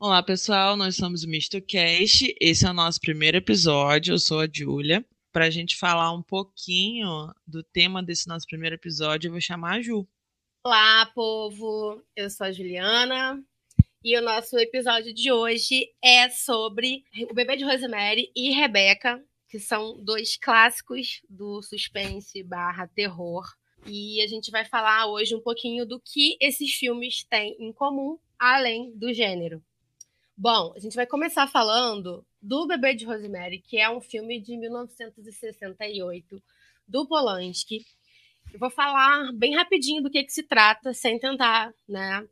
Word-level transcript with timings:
Olá, 0.00 0.22
pessoal. 0.22 0.76
Nós 0.76 0.94
somos 0.94 1.24
o 1.24 1.28
Misto 1.28 1.60
Cast. 1.60 2.32
Esse 2.40 2.64
é 2.64 2.70
o 2.70 2.72
nosso 2.72 3.00
primeiro 3.00 3.36
episódio. 3.36 4.14
Eu 4.14 4.18
sou 4.20 4.38
a 4.38 4.46
Júlia. 4.50 5.04
Para 5.32 5.46
a 5.46 5.50
gente 5.50 5.76
falar 5.76 6.12
um 6.12 6.22
pouquinho 6.22 7.34
do 7.44 7.64
tema 7.64 8.00
desse 8.00 8.28
nosso 8.28 8.46
primeiro 8.46 8.76
episódio, 8.76 9.26
eu 9.26 9.32
vou 9.32 9.40
chamar 9.40 9.78
a 9.78 9.80
Ju. 9.80 10.06
Olá, 10.64 11.04
povo. 11.12 12.00
Eu 12.14 12.30
sou 12.30 12.46
a 12.46 12.52
Juliana. 12.52 13.42
E 14.04 14.16
o 14.16 14.22
nosso 14.22 14.56
episódio 14.56 15.12
de 15.12 15.32
hoje 15.32 15.88
é 16.00 16.30
sobre 16.30 17.02
o 17.28 17.34
bebê 17.34 17.56
de 17.56 17.64
Rosemary 17.64 18.30
e 18.36 18.52
Rebecca, 18.52 19.20
que 19.48 19.58
são 19.58 20.00
dois 20.00 20.36
clássicos 20.36 21.22
do 21.28 21.60
suspense 21.60 22.40
barra 22.44 22.86
terror. 22.86 23.44
E 23.84 24.22
a 24.22 24.28
gente 24.28 24.52
vai 24.52 24.64
falar 24.64 25.08
hoje 25.08 25.34
um 25.34 25.42
pouquinho 25.42 25.84
do 25.84 26.00
que 26.00 26.36
esses 26.40 26.72
filmes 26.72 27.24
têm 27.24 27.56
em 27.58 27.72
comum, 27.72 28.16
além 28.38 28.96
do 28.96 29.12
gênero. 29.12 29.60
Bom, 30.40 30.72
a 30.76 30.78
gente 30.78 30.94
vai 30.94 31.04
começar 31.04 31.48
falando 31.48 32.24
do 32.40 32.64
Bebê 32.68 32.94
de 32.94 33.04
Rosemary, 33.04 33.58
que 33.58 33.76
é 33.76 33.90
um 33.90 34.00
filme 34.00 34.40
de 34.40 34.56
1968 34.56 36.40
do 36.86 37.08
Polanski. 37.08 37.84
Eu 38.52 38.60
vou 38.60 38.70
falar 38.70 39.32
bem 39.32 39.56
rapidinho 39.56 40.00
do 40.00 40.08
que, 40.08 40.22
que 40.22 40.32
se 40.32 40.44
trata, 40.44 40.94
sem 40.94 41.18
tentar, 41.18 41.74
né? 41.88 42.24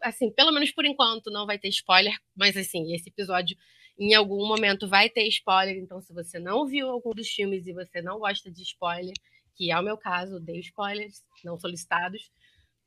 Assim, 0.00 0.28
pelo 0.28 0.50
menos 0.50 0.72
por 0.72 0.84
enquanto 0.84 1.30
não 1.30 1.46
vai 1.46 1.56
ter 1.56 1.68
spoiler, 1.68 2.18
mas 2.34 2.56
assim, 2.56 2.92
esse 2.92 3.10
episódio 3.10 3.56
em 3.96 4.12
algum 4.12 4.44
momento 4.44 4.88
vai 4.88 5.08
ter 5.08 5.28
spoiler, 5.28 5.76
então 5.76 6.00
se 6.00 6.12
você 6.12 6.40
não 6.40 6.66
viu 6.66 6.90
algum 6.90 7.10
dos 7.10 7.28
filmes 7.28 7.64
e 7.68 7.72
você 7.72 8.02
não 8.02 8.18
gosta 8.18 8.50
de 8.50 8.60
spoiler, 8.62 9.14
que 9.54 9.70
é 9.70 9.78
o 9.78 9.84
meu 9.84 9.96
caso, 9.96 10.40
dei 10.40 10.58
spoilers 10.58 11.22
não 11.44 11.56
solicitados, 11.56 12.28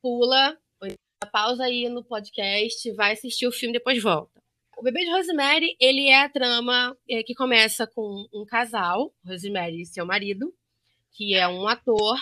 pula, 0.02 0.60
pausa 1.32 1.64
aí 1.64 1.88
no 1.88 2.04
podcast, 2.04 2.92
vai 2.92 3.14
assistir 3.14 3.48
o 3.48 3.54
filme 3.54 3.72
depois 3.72 4.04
volta. 4.04 4.45
O 4.78 4.84
Bebê 4.84 5.06
de 5.06 5.12
Rosemary, 5.12 5.78
ele 5.80 6.10
é 6.10 6.22
a 6.22 6.30
trama 6.30 6.98
é, 7.10 7.24
que 7.24 7.34
começa 7.34 7.88
com 7.88 8.28
um 8.34 8.46
casal, 8.46 9.14
Rosemary 9.26 9.82
e 9.82 9.86
seu 9.86 10.06
marido, 10.06 10.54
que 11.12 11.34
é 11.34 11.48
um 11.48 11.66
ator, 11.66 12.20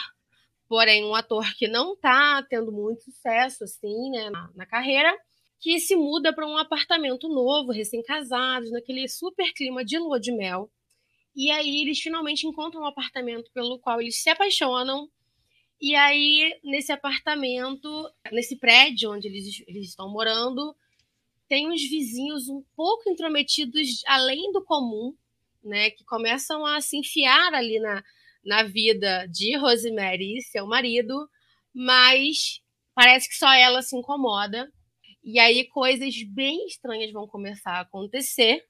porém 0.68 1.04
um 1.04 1.16
ator 1.16 1.52
que 1.56 1.68
não 1.68 1.94
está 1.94 2.44
tendo 2.44 2.72
muito 2.72 3.02
sucesso 3.02 3.64
assim, 3.64 4.12
né, 4.12 4.30
na, 4.30 4.52
na 4.56 4.66
carreira, 4.68 5.12
que 5.59 5.80
se 5.80 5.96
muda 5.96 6.31
para 6.31 6.48
um 6.48 6.56
apartamento 6.56 7.28
novo, 7.28 7.72
recém-casados, 7.72 8.70
naquele 8.70 9.08
super 9.08 9.52
clima 9.54 9.84
de 9.84 9.98
lua 9.98 10.20
de 10.20 10.31
mel. 10.31 10.70
E 11.36 11.50
aí 11.50 11.81
eles 11.81 12.00
finalmente 12.00 12.46
encontram 12.46 12.84
um 12.84 12.86
apartamento 12.86 13.50
pelo 13.52 13.80
qual 13.80 14.00
eles 14.00 14.22
se 14.22 14.30
apaixonam. 14.30 15.09
E 15.81 15.96
aí, 15.96 16.59
nesse 16.64 16.92
apartamento, 16.92 17.90
nesse 18.31 18.58
prédio 18.58 19.12
onde 19.12 19.28
eles, 19.28 19.64
eles 19.68 19.88
estão 19.88 20.08
morando, 20.08 20.76
tem 21.48 21.72
uns 21.72 21.82
vizinhos 21.82 22.48
um 22.48 22.64
pouco 22.76 23.10
intrometidos 23.10 24.02
além 24.08 24.52
do 24.52 24.64
comum, 24.64 25.16
né, 25.64 25.92
que 25.92 26.04
começam 26.04 26.66
a 26.66 26.82
se 26.82 26.98
enfiar 26.98 27.54
ali 27.54 27.80
na, 27.80 28.04
na 28.44 28.64
vida 28.64 29.26
de 29.28 29.56
Rosemary 29.58 30.38
e 30.38 30.42
seu 30.42 30.66
marido, 30.68 31.30
mas 31.74 32.62
parece 32.94 33.30
que 33.30 33.36
só 33.36 33.52
ela 33.54 33.82
se 33.82 33.96
incomoda. 33.96 34.72
E 35.24 35.40
aí 35.40 35.66
coisas 35.70 36.14
bem 36.24 36.66
estranhas 36.68 37.12
vão 37.12 37.28
começar 37.28 37.72
a 37.72 37.82
acontecer. 37.82 38.62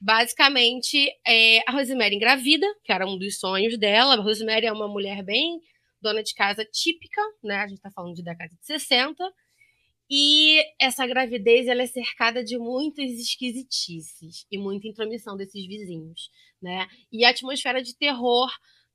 Basicamente, 0.00 1.08
é, 1.26 1.58
a 1.68 1.72
Rosemary 1.72 2.16
engravida, 2.16 2.66
que 2.82 2.92
era 2.92 3.06
um 3.06 3.18
dos 3.18 3.38
sonhos 3.38 3.78
dela. 3.78 4.14
A 4.14 4.20
Rosemary 4.20 4.66
é 4.66 4.72
uma 4.72 4.88
mulher 4.88 5.22
bem 5.22 5.60
dona 6.00 6.22
de 6.22 6.34
casa 6.34 6.64
típica, 6.64 7.20
né? 7.44 7.56
A 7.56 7.68
gente 7.68 7.76
está 7.76 7.90
falando 7.90 8.14
de 8.14 8.22
década 8.24 8.50
de 8.50 8.66
60. 8.66 9.22
E 10.10 10.62
essa 10.78 11.06
gravidez 11.06 11.66
ela 11.66 11.82
é 11.82 11.86
cercada 11.86 12.44
de 12.44 12.58
muitas 12.58 13.10
esquisitices 13.12 14.46
e 14.50 14.58
muita 14.58 14.86
intromissão 14.86 15.36
desses 15.36 15.66
vizinhos, 15.66 16.30
né? 16.60 16.86
E 17.10 17.24
a 17.24 17.30
atmosfera 17.30 17.82
de 17.82 17.96
terror 17.96 18.50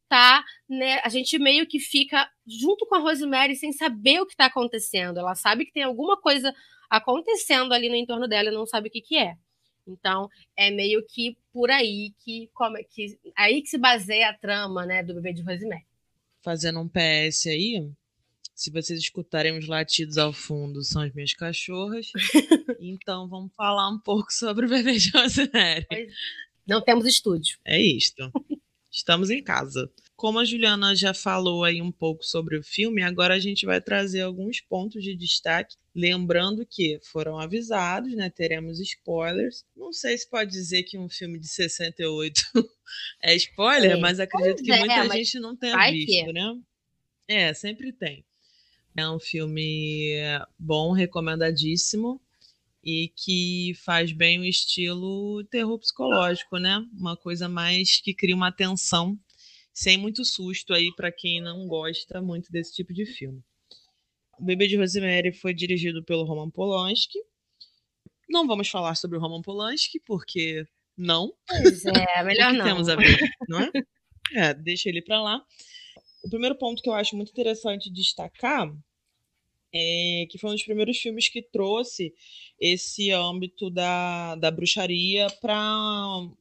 tá, 0.08 0.44
né? 0.70 1.00
A 1.04 1.10
gente 1.10 1.38
meio 1.38 1.68
que 1.68 1.80
fica 1.80 2.30
junto 2.46 2.86
com 2.86 2.96
a 2.96 3.00
Rosemary 3.00 3.56
sem 3.56 3.74
saber 3.74 4.22
o 4.22 4.26
que 4.26 4.34
está 4.34 4.46
acontecendo. 4.46 5.20
Ela 5.20 5.36
sabe 5.36 5.66
que 5.66 5.74
tem 5.74 5.84
alguma 5.84 6.20
coisa 6.20 6.54
acontecendo 6.90 7.74
ali 7.74 7.90
no 7.90 7.96
entorno 7.96 8.28
dela 8.28 8.50
e 8.50 8.54
não 8.54 8.66
sabe 8.66 8.88
o 8.88 8.92
que, 8.92 9.02
que 9.02 9.18
é. 9.18 9.36
Então, 9.88 10.30
é 10.56 10.70
meio 10.70 11.06
que 11.06 11.38
por 11.54 11.72
aí 11.72 12.14
que, 12.20 12.50
como, 12.54 12.78
que 12.90 13.18
aí 13.36 13.62
que 13.62 13.70
se 13.70 13.78
baseia 13.78 14.30
a 14.30 14.34
trama, 14.34 14.86
né, 14.86 15.02
do 15.02 15.14
bebê 15.14 15.34
de 15.34 15.42
Rosemary. 15.42 15.86
Fazendo 16.42 16.80
um 16.80 16.88
PS 16.88 17.48
aí, 17.48 17.90
se 18.58 18.72
vocês 18.72 19.00
escutarem 19.00 19.56
os 19.56 19.68
latidos 19.68 20.18
ao 20.18 20.34
fundo, 20.34 20.84
são 20.84 21.04
as 21.04 21.14
minhas 21.14 21.32
cachorras. 21.32 22.08
então 22.82 23.30
vamos 23.30 23.54
falar 23.56 23.88
um 23.88 24.00
pouco 24.00 24.34
sobre 24.34 24.66
o 24.66 24.70
bebê 24.70 24.98
de 24.98 25.12
Rosemary. 25.12 25.86
Não 26.68 26.82
temos 26.82 27.06
estúdio. 27.06 27.60
É 27.64 27.80
isto. 27.80 28.32
Estamos 28.92 29.30
em 29.30 29.44
casa. 29.44 29.88
Como 30.16 30.40
a 30.40 30.44
Juliana 30.44 30.96
já 30.96 31.14
falou 31.14 31.64
aí 31.64 31.84
um 31.84 31.92
pouco 31.92 32.24
sobre 32.24 32.58
o 32.58 32.64
filme, 32.64 33.04
agora 33.04 33.36
a 33.36 33.40
gente 33.40 33.64
vai 33.64 33.80
trazer 33.80 34.22
alguns 34.22 34.60
pontos 34.60 35.04
de 35.04 35.16
destaque, 35.16 35.76
lembrando 35.94 36.66
que 36.66 37.00
foram 37.04 37.38
avisados, 37.38 38.12
né? 38.16 38.28
Teremos 38.28 38.80
spoilers. 38.80 39.64
Não 39.76 39.94
sei 39.94 40.18
se 40.18 40.28
pode 40.28 40.50
dizer 40.50 40.82
que 40.82 40.98
um 40.98 41.08
filme 41.08 41.38
de 41.38 41.48
68 41.48 42.42
é 43.22 43.36
spoiler, 43.36 43.92
é. 43.92 43.98
mas 43.98 44.20
acredito 44.20 44.64
que 44.64 44.72
é, 44.72 44.80
muita 44.80 45.08
gente 45.10 45.40
não 45.40 45.56
tenha 45.56 45.92
visto, 45.92 46.34
né? 46.34 46.60
É, 47.28 47.54
sempre 47.54 47.94
tem. 47.94 48.26
É 48.98 49.08
um 49.08 49.20
filme 49.20 50.16
bom, 50.58 50.92
recomendadíssimo 50.92 52.20
e 52.84 53.12
que 53.16 53.74
faz 53.86 54.12
bem 54.12 54.40
o 54.40 54.44
estilo 54.44 55.44
terror 55.52 55.78
psicológico, 55.78 56.58
né? 56.58 56.84
Uma 56.98 57.16
coisa 57.16 57.48
mais 57.48 58.02
que 58.02 58.12
cria 58.12 58.36
uma 58.36 58.52
tensão 58.52 59.16
sem 59.72 60.00
muito 60.00 60.26
susto 60.26 60.74
aí 60.74 60.92
para 60.96 61.12
quem 61.12 61.40
não 61.40 61.68
gosta 61.68 62.20
muito 62.24 62.52
desse 62.52 62.74
tipo 62.74 62.92
de 62.92 63.06
filme. 63.06 63.44
O 64.40 64.44
Bebê 64.44 64.68
de 64.68 64.78
Rosemary 64.78 65.32
foi 65.32 65.54
dirigido 65.54 66.04
pelo 66.04 66.24
Roman 66.24 66.50
Polanski. 66.50 67.20
Não 68.28 68.48
vamos 68.48 68.68
falar 68.68 68.96
sobre 68.96 69.18
o 69.18 69.22
Roman 69.22 69.44
Polanski 69.44 70.00
porque 70.00 70.66
não. 70.98 71.32
Pois 71.48 71.86
é, 71.86 72.24
melhor 72.24 72.52
não. 72.52 72.66
Temos 72.66 72.90
a 72.90 72.96
ver, 72.96 73.20
não 73.48 73.60
é? 73.60 73.72
É, 74.34 74.54
deixa 74.56 74.90
ele 74.90 75.04
para 75.04 75.22
lá. 75.22 75.46
O 76.28 76.30
primeiro 76.30 76.56
ponto 76.56 76.84
que 76.84 76.90
eu 76.90 76.94
acho 76.94 77.16
muito 77.16 77.32
interessante 77.32 77.90
destacar 77.90 78.70
é, 79.74 80.26
que 80.30 80.38
foi 80.38 80.50
um 80.50 80.54
dos 80.54 80.64
primeiros 80.64 80.98
filmes 80.98 81.30
que 81.30 81.42
trouxe 81.42 82.14
esse 82.60 83.12
âmbito 83.12 83.70
da, 83.70 84.36
da 84.36 84.52
bruxaria 84.52 85.28
para 85.40 85.58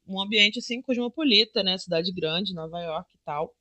um 0.04 0.20
ambiente 0.20 0.58
assim 0.58 0.82
cosmopolita, 0.82 1.62
né? 1.62 1.78
Cidade 1.78 2.12
grande, 2.12 2.52
Nova 2.52 2.80
York 2.80 3.14
e 3.14 3.18
tal. 3.24 3.54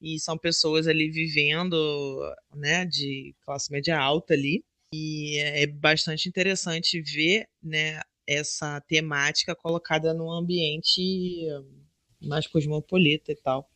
E 0.00 0.18
são 0.18 0.38
pessoas 0.38 0.86
ali 0.86 1.10
vivendo, 1.10 1.76
né, 2.54 2.86
de 2.86 3.34
classe 3.44 3.70
média 3.70 3.98
alta 3.98 4.32
ali. 4.32 4.64
E 4.94 5.38
é 5.38 5.66
bastante 5.66 6.26
interessante 6.26 7.02
ver, 7.02 7.48
né, 7.62 8.00
essa 8.26 8.80
temática 8.82 9.54
colocada 9.54 10.14
num 10.14 10.30
ambiente 10.30 11.46
mais 12.18 12.46
cosmopolita 12.46 13.30
e 13.30 13.36
tal. 13.36 13.68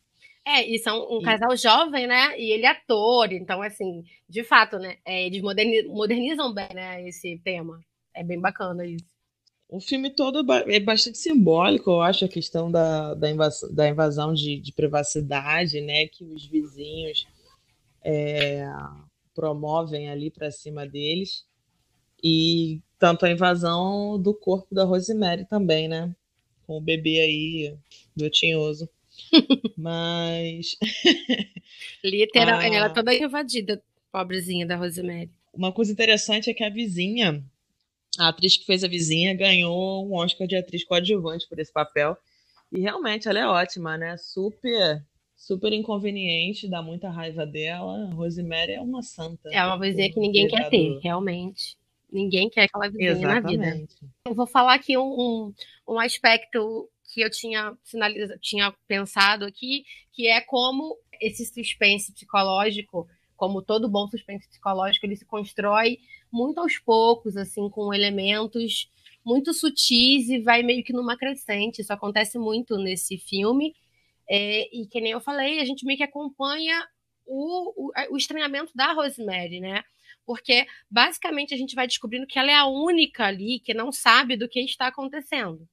É, 0.48 0.66
e 0.66 0.78
são 0.78 1.06
um 1.10 1.20
e... 1.20 1.24
casal 1.24 1.54
jovem, 1.54 2.06
né? 2.06 2.40
E 2.40 2.50
ele 2.52 2.64
é 2.64 2.70
ator, 2.70 3.30
então, 3.32 3.60
assim, 3.60 4.02
de 4.26 4.42
fato, 4.42 4.78
né? 4.78 4.96
É, 5.04 5.26
eles 5.26 5.42
modernizam 5.42 6.54
bem, 6.54 6.68
né? 6.74 7.06
Esse 7.06 7.38
tema. 7.44 7.78
É 8.14 8.24
bem 8.24 8.40
bacana 8.40 8.86
isso. 8.86 9.04
O 9.68 9.78
filme 9.78 10.08
todo 10.08 10.50
é 10.50 10.80
bastante 10.80 11.18
simbólico, 11.18 11.90
eu 11.90 12.00
acho, 12.00 12.24
a 12.24 12.28
questão 12.28 12.70
da, 12.70 13.12
da 13.12 13.30
invasão, 13.30 13.74
da 13.74 13.86
invasão 13.86 14.32
de, 14.32 14.58
de 14.58 14.72
privacidade, 14.72 15.82
né? 15.82 16.06
Que 16.06 16.24
os 16.24 16.46
vizinhos 16.46 17.28
é, 18.02 18.64
promovem 19.34 20.08
ali 20.08 20.30
para 20.30 20.50
cima 20.50 20.86
deles. 20.86 21.44
E 22.24 22.80
tanto 22.98 23.26
a 23.26 23.30
invasão 23.30 24.18
do 24.18 24.32
corpo 24.32 24.74
da 24.74 24.84
Rosemary 24.84 25.44
também, 25.44 25.88
né? 25.88 26.16
Com 26.66 26.78
o 26.78 26.80
bebê 26.80 27.20
aí 27.20 27.76
dotinhoso. 28.16 28.88
Mas. 29.76 30.76
Literalmente, 32.04 32.76
ah, 32.76 32.78
ela 32.78 32.90
toda 32.90 33.14
invadida, 33.14 33.82
pobrezinha 34.10 34.66
da 34.66 34.76
Rosemary. 34.76 35.30
Uma 35.52 35.72
coisa 35.72 35.92
interessante 35.92 36.50
é 36.50 36.54
que 36.54 36.64
a 36.64 36.70
vizinha, 36.70 37.42
a 38.18 38.28
atriz 38.28 38.56
que 38.56 38.66
fez 38.66 38.84
a 38.84 38.88
vizinha, 38.88 39.34
ganhou 39.34 40.08
um 40.08 40.14
Oscar 40.14 40.46
de 40.46 40.56
atriz 40.56 40.84
coadjuvante 40.84 41.48
por 41.48 41.58
esse 41.58 41.72
papel. 41.72 42.16
E 42.70 42.80
realmente 42.80 43.28
ela 43.28 43.38
é 43.38 43.46
ótima, 43.46 43.96
né? 43.96 44.16
Super 44.16 45.02
super 45.38 45.72
inconveniente, 45.72 46.68
dá 46.68 46.82
muita 46.82 47.08
raiva 47.08 47.46
dela. 47.46 48.10
Rosemary 48.12 48.72
é 48.72 48.80
uma 48.80 49.02
santa. 49.02 49.48
É 49.52 49.64
uma 49.64 49.78
vizinha 49.78 50.12
que 50.12 50.18
ninguém 50.18 50.48
quer 50.48 50.68
ter, 50.68 50.98
realmente. 50.98 51.78
Ninguém 52.10 52.50
quer 52.50 52.64
aquela 52.64 52.88
vizinha 52.88 53.12
Exatamente. 53.12 53.58
na 53.58 53.70
vida. 53.70 53.88
Eu 54.26 54.34
vou 54.34 54.46
falar 54.46 54.74
aqui 54.74 54.98
um, 54.98 55.02
um, 55.02 55.54
um 55.86 55.98
aspecto 55.98 56.88
que 57.08 57.20
eu 57.20 57.30
tinha 57.30 57.76
sinalizado, 57.82 58.38
tinha 58.40 58.72
pensado 58.86 59.44
aqui, 59.44 59.84
que 60.12 60.26
é 60.26 60.40
como 60.40 60.96
esse 61.20 61.44
suspense 61.46 62.12
psicológico, 62.12 63.08
como 63.36 63.62
todo 63.62 63.88
bom 63.88 64.06
suspense 64.08 64.48
psicológico, 64.48 65.06
ele 65.06 65.16
se 65.16 65.24
constrói 65.24 65.98
muito 66.30 66.60
aos 66.60 66.78
poucos, 66.78 67.36
assim, 67.36 67.68
com 67.70 67.94
elementos 67.94 68.90
muito 69.24 69.52
sutis 69.52 70.28
e 70.28 70.40
vai 70.40 70.62
meio 70.62 70.84
que 70.84 70.92
numa 70.92 71.16
crescente. 71.16 71.80
Isso 71.80 71.92
acontece 71.92 72.38
muito 72.38 72.76
nesse 72.76 73.18
filme. 73.18 73.74
É, 74.28 74.68
e 74.74 74.86
que 74.86 75.00
nem 75.00 75.12
eu 75.12 75.20
falei, 75.20 75.60
a 75.60 75.64
gente 75.64 75.86
meio 75.86 75.96
que 75.96 76.02
acompanha 76.02 76.86
o, 77.26 77.88
o, 77.88 77.92
o 78.10 78.16
estranhamento 78.16 78.72
da 78.74 78.92
Rosemary, 78.92 79.60
né? 79.60 79.82
Porque 80.26 80.66
basicamente 80.90 81.54
a 81.54 81.56
gente 81.56 81.74
vai 81.74 81.86
descobrindo 81.86 82.26
que 82.26 82.38
ela 82.38 82.50
é 82.50 82.54
a 82.54 82.66
única 82.66 83.24
ali 83.24 83.60
que 83.60 83.72
não 83.72 83.90
sabe 83.90 84.36
do 84.36 84.48
que 84.48 84.60
está 84.60 84.88
acontecendo. 84.88 85.66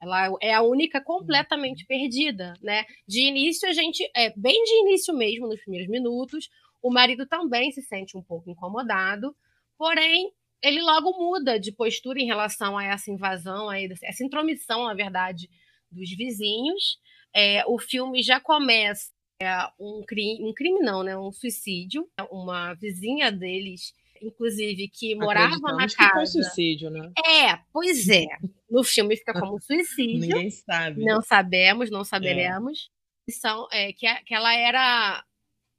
Ela 0.00 0.34
é 0.40 0.54
a 0.54 0.62
única 0.62 1.00
completamente 1.00 1.84
perdida, 1.84 2.54
né? 2.62 2.84
De 3.06 3.20
início, 3.20 3.68
a 3.68 3.72
gente, 3.72 4.08
é 4.16 4.32
bem 4.36 4.62
de 4.64 4.80
início 4.80 5.14
mesmo, 5.14 5.46
nos 5.46 5.60
primeiros 5.60 5.90
minutos, 5.90 6.48
o 6.82 6.90
marido 6.90 7.26
também 7.26 7.70
se 7.70 7.82
sente 7.82 8.16
um 8.16 8.22
pouco 8.22 8.50
incomodado, 8.50 9.36
porém, 9.76 10.32
ele 10.62 10.80
logo 10.80 11.12
muda 11.18 11.58
de 11.58 11.72
postura 11.72 12.20
em 12.20 12.26
relação 12.26 12.76
a 12.76 12.84
essa 12.84 13.10
invasão, 13.10 13.68
a 13.68 13.78
essa 13.80 14.24
intromissão, 14.24 14.84
na 14.84 14.94
verdade, 14.94 15.48
dos 15.90 16.10
vizinhos. 16.10 16.98
É, 17.34 17.64
o 17.66 17.78
filme 17.78 18.22
já 18.22 18.40
começa 18.40 19.10
é, 19.40 19.48
um 19.78 20.02
crime, 20.06 20.44
um 20.44 20.52
crime 20.52 20.80
não, 20.80 21.02
né? 21.02 21.16
Um 21.16 21.32
suicídio. 21.32 22.08
Uma 22.30 22.74
vizinha 22.74 23.32
deles 23.32 23.94
inclusive, 24.20 24.88
que 24.88 25.14
morava 25.14 25.56
na 25.58 25.88
casa. 25.88 25.96
Que 25.96 26.12
foi 26.12 26.26
suicídio, 26.26 26.90
né? 26.90 27.12
É, 27.18 27.58
pois 27.72 28.08
é. 28.08 28.26
No 28.70 28.84
filme 28.84 29.16
fica 29.16 29.32
como 29.32 29.60
suicídio. 29.62 30.20
Ninguém 30.20 30.50
sabe. 30.50 31.04
Não 31.04 31.22
sabemos, 31.22 31.90
não 31.90 32.04
saberemos. 32.04 32.90
É. 33.28 33.32
São, 33.32 33.68
é, 33.72 33.92
que, 33.92 34.06
que 34.24 34.34
ela 34.34 34.54
era. 34.54 35.24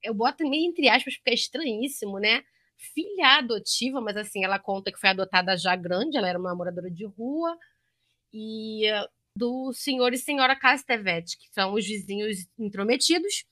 Eu 0.04 0.14
boto 0.14 0.48
meio 0.48 0.70
entre 0.70 0.90
aspas, 0.90 1.16
porque 1.16 1.32
é 1.32 1.34
estranhíssimo, 1.34 2.20
né? 2.20 2.44
Filha 2.78 3.38
adotiva, 3.38 4.02
mas 4.02 4.18
assim, 4.18 4.44
ela 4.44 4.58
conta 4.58 4.92
que 4.92 5.00
foi 5.00 5.10
adotada 5.10 5.56
já 5.56 5.76
grande, 5.76 6.18
ela 6.18 6.28
era 6.28 6.40
uma 6.40 6.56
moradora 6.56 6.90
de 6.90 7.06
rua. 7.06 7.56
E 8.34 8.86
do 9.36 9.72
senhor 9.74 10.14
e 10.14 10.18
senhora 10.18 10.56
Castevet, 10.56 11.38
que 11.38 11.50
são 11.54 11.74
os 11.74 11.86
vizinhos 11.86 12.48
intrometidos. 12.58 13.46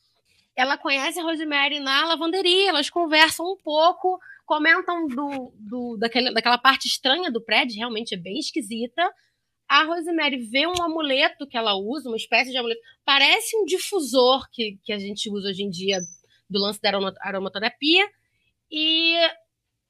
Ela 0.56 0.78
conhece 0.78 1.20
a 1.20 1.24
Rosemary 1.24 1.80
na 1.80 2.06
lavanderia, 2.06 2.70
elas 2.70 2.90
conversam 2.90 3.46
um 3.54 3.58
pouco, 3.58 4.20
comentam 4.50 5.06
do, 5.06 5.54
do, 5.60 5.96
daquele, 6.00 6.34
daquela 6.34 6.58
parte 6.58 6.88
estranha 6.88 7.30
do 7.30 7.40
prédio, 7.40 7.78
realmente 7.78 8.16
é 8.16 8.18
bem 8.18 8.40
esquisita. 8.40 9.08
A 9.68 9.84
Rosemary 9.84 10.38
vê 10.38 10.66
um 10.66 10.82
amuleto 10.82 11.46
que 11.48 11.56
ela 11.56 11.76
usa, 11.76 12.10
uma 12.10 12.18
espécie 12.18 12.50
de 12.50 12.58
amuleto, 12.58 12.82
parece 13.06 13.56
um 13.56 13.64
difusor 13.64 14.50
que, 14.52 14.80
que 14.84 14.92
a 14.92 14.98
gente 14.98 15.30
usa 15.30 15.50
hoje 15.50 15.62
em 15.62 15.70
dia 15.70 16.00
do 16.50 16.60
lance 16.60 16.82
da 16.82 16.90
aromaterapia. 17.22 18.10
E 18.72 19.14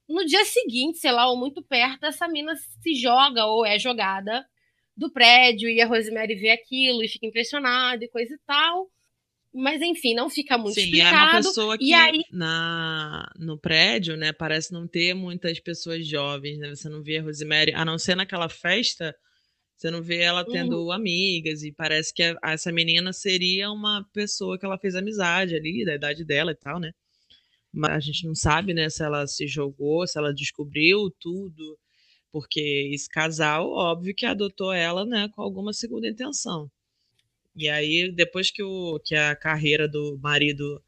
no 0.10 0.26
dia 0.26 0.44
seguinte, 0.44 0.98
sei 0.98 1.14
lá, 1.14 1.30
ou 1.30 1.38
muito 1.38 1.64
perto, 1.64 2.04
essa 2.04 2.28
mina 2.28 2.54
se 2.58 2.96
joga 2.96 3.46
ou 3.46 3.66
é 3.66 3.80
jogada 3.80 4.46
do 4.94 5.10
prédio 5.10 5.70
e 5.70 5.80
a 5.80 5.88
Rosemary 5.88 6.36
vê 6.36 6.50
aquilo 6.50 7.02
e 7.02 7.08
fica 7.08 7.26
impressionada 7.26 8.04
e 8.04 8.10
coisa 8.10 8.36
e 8.36 8.40
tal. 8.46 8.90
Mas 9.54 9.82
enfim, 9.82 10.14
não 10.14 10.30
fica 10.30 10.58
muito 10.58 10.76
Sim, 10.76 10.82
explicado. 10.82 11.16
é 11.16 11.20
uma 11.20 11.36
pessoa 11.38 11.78
que 11.78 11.94
aí... 11.94 12.24
na, 12.32 13.28
no 13.38 13.58
prédio, 13.58 14.16
né, 14.16 14.32
parece 14.32 14.72
não 14.72 14.88
ter 14.88 15.16
muitas 15.16 15.60
pessoas 15.60 16.06
jovens, 16.08 16.60
né? 16.60 16.70
Você 16.70 16.88
não 16.88 17.02
vê 17.02 17.18
a 17.18 17.24
Rosemary, 17.24 17.74
a 17.74 17.84
não 17.84 17.98
ser 17.98 18.16
naquela 18.16 18.48
festa, 18.48 19.16
você 19.76 19.90
não 19.90 20.04
vê 20.04 20.18
ela 20.18 20.46
tendo 20.46 20.84
uhum. 20.84 20.92
amigas, 20.92 21.64
e 21.64 21.72
parece 21.72 22.14
que 22.14 22.22
a, 22.22 22.38
essa 22.52 22.72
menina 22.72 23.12
seria 23.12 23.72
uma 23.72 24.06
pessoa 24.14 24.60
que 24.60 24.66
ela 24.66 24.78
fez 24.78 24.94
amizade 24.94 25.56
ali, 25.56 25.84
da 25.84 25.96
idade 25.96 26.24
dela 26.24 26.52
e 26.52 26.56
tal, 26.56 26.80
né? 26.80 26.92
Mas 27.72 27.92
a 27.92 28.00
gente 28.00 28.26
não 28.28 28.36
sabe, 28.36 28.74
né, 28.74 28.90
se 28.90 29.04
ela 29.04 29.26
se 29.26 29.48
jogou, 29.48 30.06
se 30.06 30.18
ela 30.18 30.34
descobriu 30.34 31.10
tudo, 31.20 31.78
porque 32.32 32.92
esse 32.94 33.10
casal, 33.10 33.70
óbvio 33.70 34.14
que 34.16 34.26
adotou 34.26 34.72
ela, 34.74 35.06
né, 35.06 35.30
com 35.34 35.42
alguma 35.42 35.74
segunda 35.74 36.08
intenção. 36.08 36.70
E 37.56 37.68
aí, 37.68 38.12
depois 38.12 38.52
que, 38.52 38.64
o, 38.64 39.00
que 39.04 39.16
a 39.16 39.36
carreira 39.36 39.88
do 39.88 40.18
marido 40.22 40.82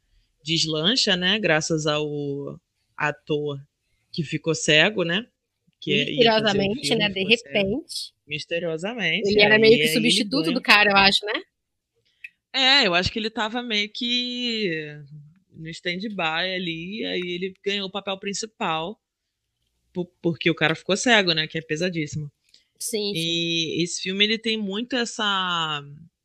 deslancha, 0.44 1.16
né? 1.16 1.38
Graças 1.38 1.86
ao 1.86 2.60
ator 2.96 3.60
que 4.10 4.22
ficou 4.22 4.54
cego, 4.54 5.04
né? 5.04 5.26
Que 5.80 6.04
Misteriosamente, 6.04 6.86
filme, 6.86 6.96
né? 6.96 7.08
De 7.08 7.24
repente. 7.24 7.42
Cego. 7.42 7.84
Misteriosamente. 8.26 9.28
Ele 9.28 9.40
era 9.40 9.58
meio 9.58 9.76
que 9.76 9.88
substituto 9.88 10.52
do 10.52 10.62
cara, 10.62 10.90
eu 10.90 10.96
acho, 10.96 11.24
né? 11.26 11.42
É, 12.54 12.86
eu 12.86 12.94
acho 12.94 13.10
que 13.10 13.18
ele 13.18 13.30
tava 13.30 13.62
meio 13.62 13.90
que 13.90 14.70
no 15.50 15.68
stand-by 15.68 16.54
ali, 16.54 17.04
aí 17.04 17.20
ele 17.20 17.54
ganhou 17.64 17.88
o 17.88 17.90
papel 17.90 18.18
principal, 18.18 19.00
porque 20.20 20.50
o 20.50 20.54
cara 20.54 20.74
ficou 20.74 20.96
cego, 20.96 21.32
né? 21.32 21.46
Que 21.46 21.58
é 21.58 21.62
pesadíssimo. 21.62 22.30
Sim, 22.78 23.12
sim. 23.12 23.14
E 23.14 23.82
esse 23.82 24.02
filme 24.02 24.24
ele 24.24 24.38
tem 24.38 24.56
muito 24.56 24.96
essa 24.96 25.82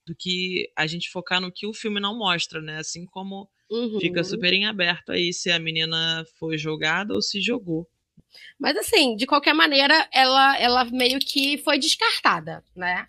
do 0.07 0.15
que 0.15 0.71
a 0.73 0.87
gente 0.87 1.09
focar 1.09 1.41
no 1.41 1.51
que 1.51 1.67
o 1.67 1.73
filme 1.73 1.99
não 1.99 2.17
mostra, 2.17 2.61
né? 2.61 2.77
Assim 2.77 3.05
como 3.05 3.49
uhum. 3.69 3.99
fica 3.99 4.23
super 4.23 4.53
em 4.53 4.65
aberto 4.65 5.11
aí 5.11 5.33
se 5.33 5.51
a 5.51 5.59
menina 5.59 6.25
foi 6.39 6.57
jogada 6.57 7.13
ou 7.13 7.21
se 7.21 7.41
jogou. 7.41 7.85
Mas 8.57 8.77
assim, 8.77 9.17
de 9.17 9.27
qualquer 9.27 9.53
maneira, 9.53 10.07
ela, 10.13 10.57
ela 10.57 10.85
meio 10.85 11.19
que 11.19 11.57
foi 11.57 11.77
descartada, 11.77 12.63
né? 12.73 13.05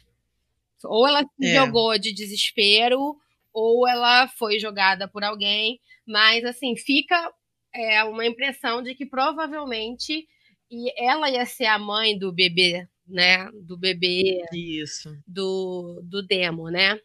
Ou 0.85 1.07
ela 1.07 1.23
se 1.23 1.47
é. 1.47 1.55
jogou 1.55 1.97
de 1.97 2.13
desespero, 2.13 3.17
ou 3.53 3.87
ela 3.89 4.27
foi 4.27 4.59
jogada 4.59 5.07
por 5.07 5.23
alguém, 5.23 5.81
mas 6.05 6.45
assim, 6.45 6.77
fica 6.77 7.33
é, 7.73 8.03
uma 8.03 8.27
impressão 8.27 8.83
de 8.83 8.95
que 8.95 9.07
provavelmente 9.07 10.27
e 10.71 10.93
ela 11.03 11.31
ia 11.31 11.47
ser 11.47 11.67
a 11.67 11.79
mãe 11.79 12.19
do 12.19 12.33
bebê 12.33 12.87
né? 13.09 13.51
Do 13.55 13.77
bebê. 13.77 14.43
Isso. 14.53 15.17
Do, 15.27 16.01
do 16.05 16.23
demo, 16.23 16.71
né? 16.71 16.99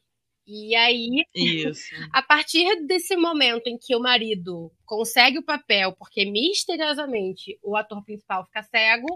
E 0.45 0.75
aí, 0.75 1.25
Isso. 1.33 1.91
a 2.11 2.21
partir 2.21 2.85
desse 2.85 3.15
momento 3.15 3.67
em 3.67 3.77
que 3.77 3.95
o 3.95 3.99
marido 3.99 4.71
consegue 4.85 5.39
o 5.39 5.43
papel, 5.43 5.93
porque 5.93 6.25
misteriosamente 6.25 7.57
o 7.63 7.77
ator 7.77 8.03
principal 8.03 8.45
fica 8.45 8.61
cego, 8.63 9.07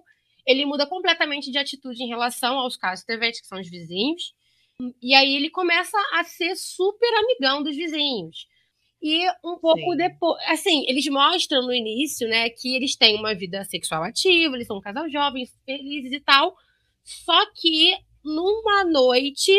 ele 0.45 0.65
muda 0.65 0.87
completamente 0.87 1.51
de 1.51 1.57
atitude 1.57 2.01
em 2.01 2.07
relação 2.07 2.57
aos 2.57 2.77
Castevet, 2.77 3.41
que 3.41 3.47
são 3.47 3.59
os 3.59 3.69
vizinhos. 3.69 4.33
E 5.01 5.13
aí 5.13 5.35
ele 5.35 5.49
começa 5.49 5.97
a 6.13 6.23
ser 6.23 6.55
super 6.55 7.09
amigão 7.15 7.61
dos 7.61 7.75
vizinhos. 7.75 8.47
E 9.01 9.27
um 9.43 9.57
pouco 9.59 9.91
Sim. 9.91 9.97
depois, 9.97 10.41
assim, 10.47 10.85
eles 10.87 11.05
mostram 11.07 11.61
no 11.61 11.73
início, 11.73 12.27
né, 12.27 12.49
que 12.49 12.75
eles 12.75 12.95
têm 12.95 13.15
uma 13.15 13.35
vida 13.35 13.63
sexual 13.65 14.03
ativa, 14.03 14.55
eles 14.55 14.65
são 14.65 14.77
um 14.77 14.81
casal 14.81 15.09
jovem, 15.09 15.47
felizes 15.65 16.13
e 16.13 16.19
tal. 16.19 16.55
Só 17.07 17.45
que 17.53 17.95
numa 18.21 18.83
noite, 18.83 19.53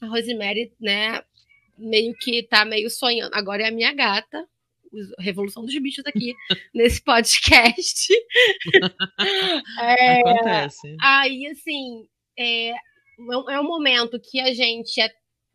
a 0.00 0.06
Rosemary, 0.06 0.72
né, 0.80 1.22
meio 1.76 2.14
que 2.14 2.42
tá 2.42 2.64
meio 2.64 2.88
sonhando. 2.88 3.34
Agora 3.34 3.64
é 3.64 3.68
a 3.68 3.70
minha 3.70 3.92
gata, 3.92 4.48
Revolução 5.18 5.62
dos 5.62 5.78
Bichos 5.78 6.06
aqui 6.06 6.34
nesse 6.74 7.02
podcast. 7.02 8.10
é, 9.78 10.20
Acontece. 10.20 10.96
Aí, 11.02 11.46
assim, 11.48 12.08
é, 12.34 12.70
é 12.70 13.60
um 13.60 13.64
momento 13.64 14.18
que 14.18 14.40
a 14.40 14.54
gente, 14.54 14.98
a, 15.02 15.10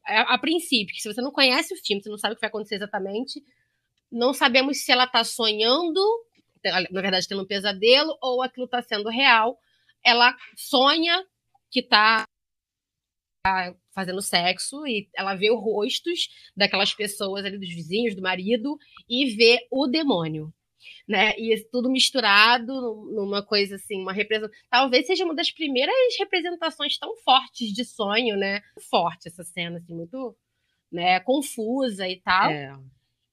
a, 0.05 0.35
a, 0.35 0.37
princípio, 0.37 0.93
que 0.93 1.01
se 1.01 1.11
você 1.11 1.21
não 1.21 1.31
conhece 1.31 1.73
o 1.73 1.77
filme, 1.77 2.03
você 2.03 2.09
não 2.09 2.19
sabe 2.19 2.33
o 2.33 2.35
que 2.35 2.41
vai 2.41 2.49
acontecer 2.49 2.75
exatamente, 2.75 3.43
não 4.11 4.31
sabemos 4.31 4.83
se 4.83 4.91
ela 4.91 5.07
tá 5.07 5.23
sonhando, 5.23 5.99
na 6.91 7.01
verdade, 7.01 7.27
tendo 7.27 7.41
um 7.41 7.47
pesadelo, 7.47 8.15
ou 8.21 8.43
aquilo 8.43 8.67
tá 8.67 8.79
sendo 8.83 9.09
real 9.09 9.59
ela 10.03 10.35
sonha 10.55 11.23
que 11.71 11.81
tá 11.81 12.25
fazendo 13.93 14.21
sexo 14.21 14.85
e 14.85 15.09
ela 15.15 15.35
vê 15.35 15.51
os 15.51 15.61
rostos 15.61 16.29
daquelas 16.55 16.93
pessoas 16.93 17.45
ali, 17.45 17.57
dos 17.57 17.69
vizinhos, 17.69 18.15
do 18.15 18.21
marido, 18.21 18.77
e 19.09 19.35
vê 19.35 19.65
o 19.71 19.87
demônio. 19.87 20.53
Né? 21.07 21.33
E 21.37 21.57
tudo 21.71 21.89
misturado 21.89 22.73
numa 23.11 23.45
coisa 23.45 23.75
assim, 23.75 24.01
uma 24.01 24.13
representação. 24.13 24.63
Talvez 24.69 25.05
seja 25.07 25.25
uma 25.25 25.35
das 25.35 25.51
primeiras 25.51 25.95
representações 26.19 26.97
tão 26.97 27.15
fortes 27.17 27.73
de 27.73 27.83
sonho, 27.83 28.37
né? 28.37 28.61
Forte 28.89 29.27
essa 29.27 29.43
cena, 29.43 29.79
assim, 29.79 29.93
muito 29.93 30.37
né, 30.91 31.19
confusa 31.19 32.07
e 32.07 32.21
tal. 32.21 32.51
É. 32.51 32.77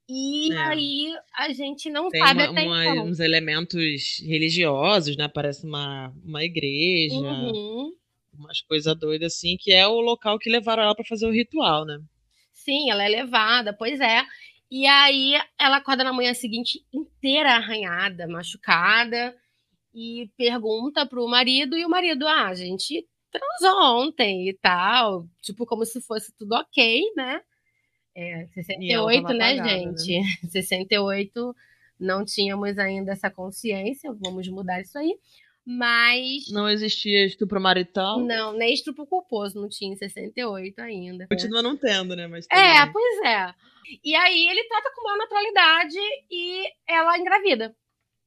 E 0.08 0.52
é. 0.52 0.58
aí 0.58 1.14
a 1.34 1.52
gente 1.52 1.90
não 1.90 2.08
Tem 2.08 2.20
sabe 2.20 2.42
uma, 2.44 2.50
até 2.50 2.62
uma, 2.62 2.86
então. 2.86 3.04
uns 3.06 3.18
elementos 3.18 4.20
religiosos, 4.22 5.16
né? 5.16 5.28
Parece 5.28 5.66
uma, 5.66 6.12
uma 6.24 6.44
igreja, 6.44 7.16
uhum. 7.16 7.92
umas 8.38 8.60
coisas 8.60 8.96
doidas 8.96 9.34
assim, 9.34 9.56
que 9.58 9.72
é 9.72 9.86
o 9.86 10.00
local 10.00 10.38
que 10.38 10.48
levaram 10.48 10.84
ela 10.84 10.94
para 10.94 11.04
fazer 11.04 11.26
o 11.26 11.32
ritual, 11.32 11.84
né? 11.84 11.98
Sim, 12.52 12.90
ela 12.90 13.04
é 13.04 13.08
levada, 13.08 13.72
pois 13.72 14.00
é. 14.00 14.24
E 14.70 14.86
aí 14.86 15.34
ela 15.58 15.78
acorda 15.78 16.04
na 16.04 16.12
manhã 16.12 16.34
seguinte 16.34 16.84
inteira 16.92 17.54
arranhada, 17.54 18.26
machucada, 18.28 19.34
e 19.94 20.30
pergunta 20.36 21.06
pro 21.06 21.26
marido, 21.26 21.76
e 21.76 21.84
o 21.84 21.88
marido, 21.88 22.26
ah, 22.28 22.48
a 22.48 22.54
gente 22.54 23.08
transou 23.30 24.04
ontem 24.04 24.48
e 24.48 24.54
tal, 24.54 25.26
tipo, 25.40 25.64
como 25.64 25.84
se 25.84 26.00
fosse 26.02 26.36
tudo 26.36 26.54
ok, 26.54 27.02
né? 27.16 27.40
É, 28.18 28.46
68, 28.54 29.28
né, 29.34 29.52
apagada, 29.52 29.68
gente? 29.68 30.20
Né? 30.42 30.50
68 30.50 31.54
não 32.00 32.24
tínhamos 32.24 32.78
ainda 32.78 33.12
essa 33.12 33.30
consciência, 33.30 34.10
vamos 34.12 34.48
mudar 34.48 34.80
isso 34.80 34.98
aí. 34.98 35.14
mas. 35.66 36.50
Não 36.50 36.68
existia 36.68 37.26
estupro 37.26 37.60
marital? 37.60 38.20
Não, 38.20 38.52
nem 38.52 38.72
estupro 38.72 39.06
culposo, 39.06 39.60
não 39.60 39.68
tinha 39.68 39.92
em 39.92 39.96
68 39.96 40.80
ainda. 40.80 41.26
Continua 41.26 41.62
não 41.62 41.76
tendo, 41.76 42.16
né? 42.16 42.26
Mas 42.26 42.46
é, 42.50 42.84
bem. 42.84 42.92
pois 42.92 43.24
é. 43.24 43.54
E 44.02 44.14
aí 44.14 44.48
ele 44.48 44.64
trata 44.64 44.90
com 44.94 45.02
uma 45.02 45.18
naturalidade 45.18 45.98
e 46.30 46.64
ela 46.88 47.18
engravida. 47.18 47.74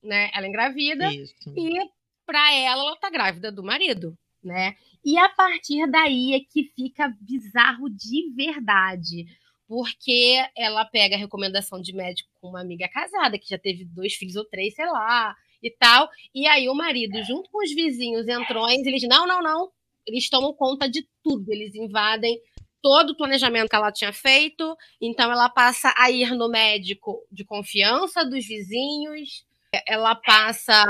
Né? 0.03 0.29
Ela 0.34 0.48
engravida 0.48 1.12
Isso. 1.13 1.34
e 1.58 1.77
para 2.25 2.53
ela 2.53 2.84
ela 2.84 2.96
tá 2.96 3.10
grávida 3.10 3.51
do 3.51 3.63
marido, 3.63 4.17
né? 4.43 4.75
E 5.03 5.17
a 5.17 5.27
partir 5.29 5.88
daí 5.88 6.34
é 6.36 6.39
que 6.39 6.72
fica 6.75 7.13
bizarro 7.19 7.89
de 7.89 8.31
verdade. 8.34 9.25
Porque 9.69 10.43
ela 10.57 10.83
pega 10.83 11.15
a 11.15 11.19
recomendação 11.19 11.79
de 11.79 11.93
médico 11.93 12.27
com 12.41 12.49
uma 12.49 12.59
amiga 12.59 12.89
casada, 12.89 13.38
que 13.38 13.47
já 13.47 13.59
teve 13.59 13.85
dois 13.85 14.15
filhos 14.15 14.35
ou 14.35 14.43
três, 14.43 14.73
sei 14.73 14.88
lá, 14.88 15.35
e 15.61 15.69
tal. 15.69 16.09
E 16.33 16.47
aí 16.47 16.67
o 16.67 16.73
marido, 16.73 17.23
junto 17.23 17.51
com 17.51 17.63
os 17.63 17.71
vizinhos 17.71 18.27
entrões, 18.27 18.83
eles 18.88 19.03
não, 19.03 19.27
não, 19.27 19.43
não. 19.43 19.69
Eles 20.07 20.27
tomam 20.27 20.51
conta 20.53 20.89
de 20.89 21.07
tudo. 21.23 21.53
Eles 21.53 21.75
invadem 21.75 22.41
todo 22.81 23.11
o 23.11 23.15
planejamento 23.15 23.69
que 23.69 23.75
ela 23.75 23.91
tinha 23.91 24.11
feito. 24.11 24.75
Então 24.99 25.31
ela 25.31 25.47
passa 25.49 25.93
a 25.95 26.09
ir 26.09 26.33
no 26.33 26.49
médico 26.49 27.23
de 27.31 27.45
confiança 27.45 28.25
dos 28.25 28.43
vizinhos. 28.47 29.45
Ela 29.88 30.15
passa 30.15 30.83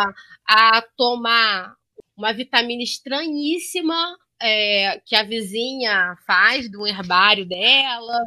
a 0.47 0.81
tomar 0.95 1.75
uma 2.15 2.31
vitamina 2.31 2.81
estranhíssima 2.81 4.17
é, 4.41 5.01
que 5.05 5.17
a 5.17 5.23
vizinha 5.23 6.15
faz 6.25 6.71
do 6.71 6.87
herbário 6.87 7.45
dela. 7.45 8.17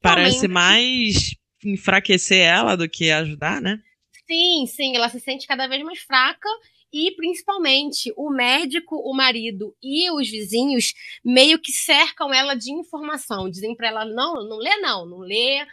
Parece 0.00 0.46
mais 0.48 1.34
enfraquecer 1.64 2.38
ela 2.38 2.76
do 2.76 2.88
que 2.88 3.10
ajudar, 3.10 3.60
né? 3.60 3.80
Sim, 4.26 4.66
sim, 4.66 4.96
ela 4.96 5.08
se 5.08 5.20
sente 5.20 5.46
cada 5.46 5.66
vez 5.66 5.82
mais 5.82 6.00
fraca 6.00 6.48
e 6.92 7.12
principalmente 7.12 8.12
o 8.16 8.30
médico, 8.30 8.96
o 8.96 9.14
marido 9.14 9.74
e 9.82 10.10
os 10.10 10.28
vizinhos 10.28 10.94
meio 11.24 11.58
que 11.58 11.72
cercam 11.72 12.32
ela 12.32 12.54
de 12.54 12.72
informação, 12.72 13.50
dizem 13.50 13.74
para 13.74 13.88
ela 13.88 14.04
não, 14.04 14.34
não 14.48 14.56
lê 14.58 14.76
não, 14.78 15.06
não 15.06 15.18
lê, 15.18 15.66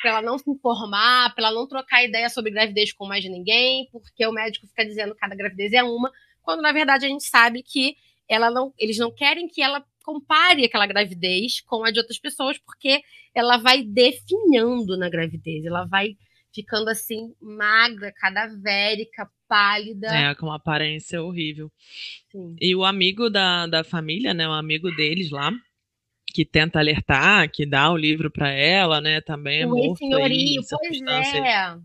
para 0.00 0.10
ela 0.10 0.22
não 0.22 0.38
se 0.38 0.48
informar, 0.50 1.34
para 1.34 1.48
ela 1.48 1.54
não 1.54 1.66
trocar 1.66 2.04
ideia 2.04 2.28
sobre 2.28 2.52
gravidez 2.52 2.92
com 2.92 3.06
mais 3.06 3.24
ninguém, 3.24 3.88
porque 3.90 4.26
o 4.26 4.32
médico 4.32 4.66
fica 4.66 4.84
dizendo 4.84 5.14
que 5.14 5.20
cada 5.20 5.34
gravidez 5.34 5.72
é 5.72 5.82
uma, 5.82 6.12
quando 6.42 6.62
na 6.62 6.72
verdade 6.72 7.06
a 7.06 7.08
gente 7.08 7.24
sabe 7.24 7.62
que 7.62 7.96
ela 8.28 8.50
não, 8.50 8.72
eles 8.78 8.98
não 8.98 9.12
querem 9.12 9.48
que 9.48 9.62
ela 9.62 9.84
compare 10.06 10.64
aquela 10.64 10.86
gravidez 10.86 11.60
com 11.62 11.84
a 11.84 11.90
de 11.90 11.98
outras 11.98 12.16
pessoas, 12.16 12.56
porque 12.58 13.02
ela 13.34 13.56
vai 13.56 13.82
definhando 13.82 14.96
na 14.96 15.10
gravidez, 15.10 15.64
ela 15.64 15.84
vai 15.84 16.16
ficando 16.54 16.88
assim, 16.88 17.34
magra, 17.40 18.12
cadavérica, 18.12 19.28
pálida. 19.48 20.06
É, 20.06 20.34
com 20.36 20.46
uma 20.46 20.56
aparência 20.56 21.20
horrível. 21.20 21.70
Sim. 22.30 22.54
E 22.60 22.74
o 22.74 22.84
amigo 22.84 23.28
da, 23.28 23.66
da 23.66 23.82
família, 23.82 24.32
né, 24.32 24.48
o 24.48 24.52
amigo 24.52 24.94
deles 24.94 25.30
lá, 25.30 25.52
que 26.32 26.44
tenta 26.44 26.78
alertar, 26.78 27.50
que 27.50 27.66
dá 27.66 27.90
o 27.90 27.96
livro 27.96 28.30
para 28.30 28.50
ela, 28.50 29.00
né, 29.00 29.20
também 29.20 29.62
é 29.62 29.66
o 29.66 29.70
morto 29.70 29.98
senhorio, 29.98 30.24
aí, 30.24 30.56
pois 30.70 31.02
é. 31.02 31.76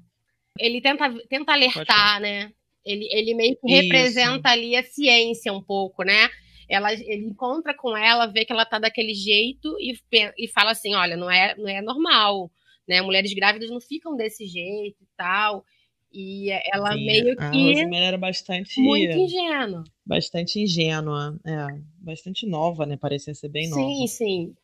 Ele 0.60 0.80
tenta, 0.80 1.12
tenta 1.28 1.54
alertar, 1.54 2.22
né? 2.22 2.52
Ele, 2.86 3.08
ele 3.12 3.34
meio 3.34 3.56
que 3.58 3.72
Isso. 3.72 3.82
representa 3.82 4.50
ali 4.50 4.76
a 4.76 4.84
ciência 4.84 5.52
um 5.52 5.62
pouco, 5.62 6.04
né? 6.04 6.30
Ela, 6.72 6.94
ele 6.94 7.26
encontra 7.26 7.74
com 7.76 7.96
ela, 7.98 8.28
vê 8.28 8.46
que 8.46 8.54
ela 8.54 8.66
tá 8.66 8.80
daquele 8.80 9.14
jeito 9.14 9.76
e, 9.80 9.94
e 10.38 10.48
fala 10.48 10.72
assim, 10.72 10.96
olha, 10.96 11.18
não 11.18 11.30
é, 11.30 11.56
não 11.58 11.68
é 11.68 11.82
normal 11.82 12.50
né? 12.92 13.02
Mulheres 13.02 13.34
grávidas 13.34 13.70
não 13.70 13.80
ficam 13.80 14.16
desse 14.16 14.46
jeito 14.46 14.98
e 15.02 15.08
tal. 15.16 15.66
E 16.14 16.50
ela 16.74 16.92
Sim, 16.92 17.06
meio 17.06 17.38
que. 17.38 17.42
A 17.42 17.98
era 17.98 18.18
bastante. 18.18 18.82
Muito 18.82 19.18
ingênua. 19.18 19.84
Bastante 20.06 20.60
ingênua. 20.60 21.40
É, 21.46 21.80
bastante 22.00 22.46
nova, 22.46 22.86
né? 22.86 22.98
Parecia 22.98 23.34
ser 23.34 23.48
bem 23.48 23.70
nova. 23.70 23.82
Sim, 23.82 24.08
sim. 24.08 24.56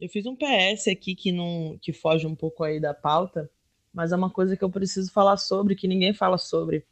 Eu 0.00 0.08
fiz 0.08 0.26
um 0.26 0.36
PS 0.36 0.88
aqui 0.88 1.14
que, 1.14 1.32
não, 1.32 1.76
que 1.80 1.92
foge 1.92 2.26
um 2.26 2.34
pouco 2.34 2.62
aí 2.62 2.80
da 2.80 2.94
pauta, 2.94 3.50
mas 3.92 4.12
é 4.12 4.16
uma 4.16 4.30
coisa 4.30 4.56
que 4.56 4.62
eu 4.62 4.70
preciso 4.70 5.12
falar 5.12 5.36
sobre, 5.36 5.74
que 5.74 5.88
ninguém 5.88 6.12
fala 6.12 6.38
sobre. 6.38 6.84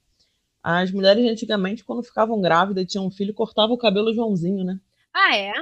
As 0.62 0.90
mulheres 0.92 1.24
antigamente, 1.30 1.84
quando 1.84 2.02
ficavam 2.02 2.40
grávidas 2.40 2.84
e 2.84 2.86
tinham 2.86 3.06
um 3.06 3.10
filho, 3.10 3.34
cortavam 3.34 3.74
o 3.74 3.78
cabelo 3.78 4.14
Joãozinho, 4.14 4.64
né? 4.64 4.78
Ah, 5.12 5.36
é? 5.36 5.52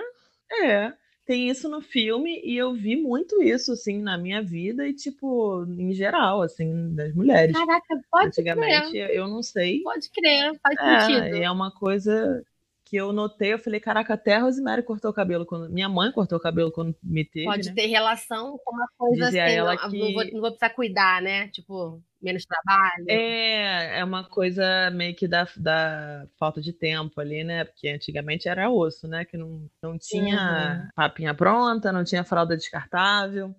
É 0.65 0.93
tem 1.29 1.51
isso 1.51 1.69
no 1.69 1.83
filme 1.83 2.41
e 2.43 2.57
eu 2.57 2.73
vi 2.73 2.97
muito 2.97 3.43
isso, 3.43 3.73
assim, 3.73 4.01
na 4.01 4.17
minha 4.17 4.43
vida 4.43 4.89
e, 4.89 4.95
tipo, 4.95 5.63
em 5.79 5.93
geral, 5.93 6.41
assim, 6.41 6.95
das 6.95 7.15
mulheres. 7.15 7.55
Caraca, 7.55 8.01
pode 8.11 8.29
Antigamente, 8.29 8.93
crer. 8.93 9.11
eu 9.11 9.29
não 9.29 9.43
sei. 9.43 9.83
Pode 9.83 10.09
crer, 10.09 10.59
faz 10.63 10.79
é, 10.81 11.01
sentido. 11.01 11.37
É 11.37 11.51
uma 11.51 11.71
coisa 11.71 12.43
que 12.89 12.97
eu 12.97 13.13
notei, 13.13 13.53
eu 13.53 13.59
falei, 13.59 13.81
caraca, 13.81 14.15
até 14.15 14.37
a 14.37 14.41
Rosemary 14.41 14.83
cortou 14.83 15.11
o 15.11 15.15
cabelo 15.15 15.45
quando. 15.45 15.69
Minha 15.69 15.89
mãe 15.89 16.11
cortou 16.11 16.39
o 16.39 16.41
cabelo 16.41 16.73
quando 16.73 16.97
me 17.03 17.25
teve. 17.25 17.45
Pode 17.45 17.69
né? 17.69 17.75
ter 17.75 17.87
relação 17.87 18.59
com 18.65 18.75
uma 18.75 18.89
coisa 18.97 19.27
Dizia 19.27 19.45
assim, 19.45 19.55
ela 19.55 19.75
não, 19.75 19.91
que... 19.91 19.99
não, 19.99 20.13
vou, 20.13 20.25
não 20.25 20.41
vou 20.41 20.51
precisar 20.51 20.71
cuidar, 20.71 21.21
né? 21.21 21.49
Tipo, 21.49 22.03
menos 22.21 22.45
trabalho. 22.47 23.05
É, 23.09 23.99
é 23.99 24.05
uma 24.05 24.25
coisa 24.25 24.91
meio 24.91 25.15
que 25.15 25.29
da, 25.29 25.47
da 25.57 26.27
falta 26.39 26.61
de 26.61 26.73
tempo 26.73 27.21
ali, 27.21 27.45
né? 27.45 27.65
Porque 27.65 27.89
antigamente 27.89 28.49
era 28.49 28.71
osso, 28.71 29.07
né? 29.07 29.25
Que 29.25 29.37
não, 29.37 29.69
não 29.83 29.99
tinha 29.99 30.83
uhum. 30.85 30.91
papinha 30.95 31.35
pronta, 31.35 31.93
não 31.93 32.05
tinha 32.05 32.25
fralda 32.25 32.57
descartável. 32.57 33.55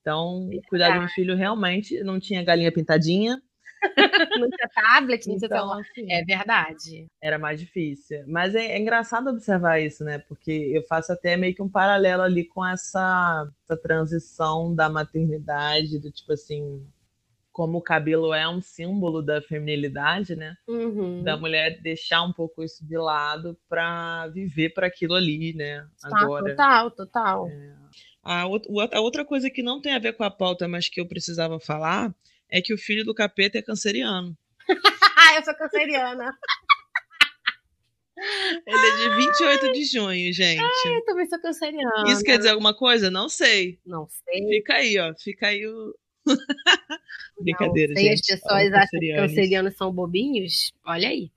Então, 0.00 0.48
cuidar 0.68 0.98
de 0.98 1.04
um 1.04 1.08
filho 1.08 1.34
realmente 1.34 2.02
não 2.04 2.20
tinha 2.20 2.44
galinha 2.44 2.70
pintadinha. 2.70 3.42
não 4.40 4.50
tinha 4.50 4.68
tablet, 4.74 5.26
não 5.28 5.36
tinha 5.36 5.46
então, 5.46 5.72
Assim, 5.72 6.12
é 6.12 6.24
verdade. 6.24 7.06
Era 7.20 7.38
mais 7.38 7.60
difícil. 7.60 8.24
Mas 8.26 8.54
é, 8.54 8.66
é, 8.66 8.78
engraçado 8.78 9.30
observar 9.30 9.80
isso, 9.80 10.04
né? 10.04 10.18
Porque 10.18 10.50
eu 10.72 10.82
faço 10.82 11.12
até 11.12 11.36
meio 11.36 11.54
que 11.54 11.62
um 11.62 11.68
paralelo 11.68 12.22
ali 12.22 12.44
com 12.44 12.64
essa, 12.64 13.48
essa 13.64 13.76
transição 13.76 14.74
da 14.74 14.88
maternidade, 14.88 15.98
do 15.98 16.10
tipo 16.10 16.32
assim, 16.32 16.84
como 17.56 17.78
o 17.78 17.82
cabelo 17.82 18.34
é 18.34 18.46
um 18.46 18.60
símbolo 18.60 19.22
da 19.22 19.40
feminilidade, 19.40 20.36
né? 20.36 20.54
Uhum. 20.68 21.22
Da 21.22 21.38
mulher 21.38 21.80
deixar 21.80 22.22
um 22.22 22.30
pouco 22.30 22.62
isso 22.62 22.86
de 22.86 22.98
lado 22.98 23.56
para 23.66 24.26
viver 24.28 24.74
para 24.74 24.86
aquilo 24.86 25.14
ali, 25.14 25.54
né? 25.54 25.86
Tá, 26.00 26.20
Agora. 26.20 26.50
Total, 26.50 26.90
total. 26.90 27.48
É. 27.48 27.74
A, 28.22 28.42
a 28.42 29.00
outra 29.00 29.24
coisa 29.24 29.48
que 29.48 29.62
não 29.62 29.80
tem 29.80 29.94
a 29.94 29.98
ver 29.98 30.12
com 30.14 30.22
a 30.22 30.30
pauta, 30.30 30.68
mas 30.68 30.88
que 30.90 31.00
eu 31.00 31.08
precisava 31.08 31.58
falar, 31.58 32.14
é 32.50 32.60
que 32.60 32.74
o 32.74 32.78
filho 32.78 33.04
do 33.04 33.14
capeta 33.14 33.58
é 33.58 33.62
canceriano. 33.62 34.36
eu 35.36 35.44
sou 35.44 35.54
canceriana. 35.54 36.36
Ele 38.66 38.86
é 38.86 38.96
de 38.96 39.16
28 39.16 39.72
de 39.72 39.84
junho, 39.84 40.32
gente. 40.32 40.60
Ai, 40.60 40.96
eu 40.96 41.04
também 41.04 41.28
sou 41.28 41.38
canceriana. 41.40 42.10
Isso 42.10 42.22
quer 42.22 42.38
dizer 42.38 42.50
alguma 42.50 42.74
coisa? 42.74 43.10
Não 43.10 43.28
sei. 43.28 43.78
Não 43.84 44.08
sei. 44.08 44.46
Fica 44.48 44.74
aí, 44.74 44.98
ó. 44.98 45.14
Fica 45.14 45.48
aí 45.48 45.66
o. 45.66 45.94
Brincadeira, 47.40 47.92
não, 47.94 48.00
gente. 48.00 48.32
as 48.32 48.40
pessoas 48.40 48.72
acham 48.72 49.00
que 49.00 49.14
cancerianos 49.14 49.76
são 49.76 49.92
bobinhos. 49.92 50.72
Olha 50.84 51.08
aí. 51.08 51.30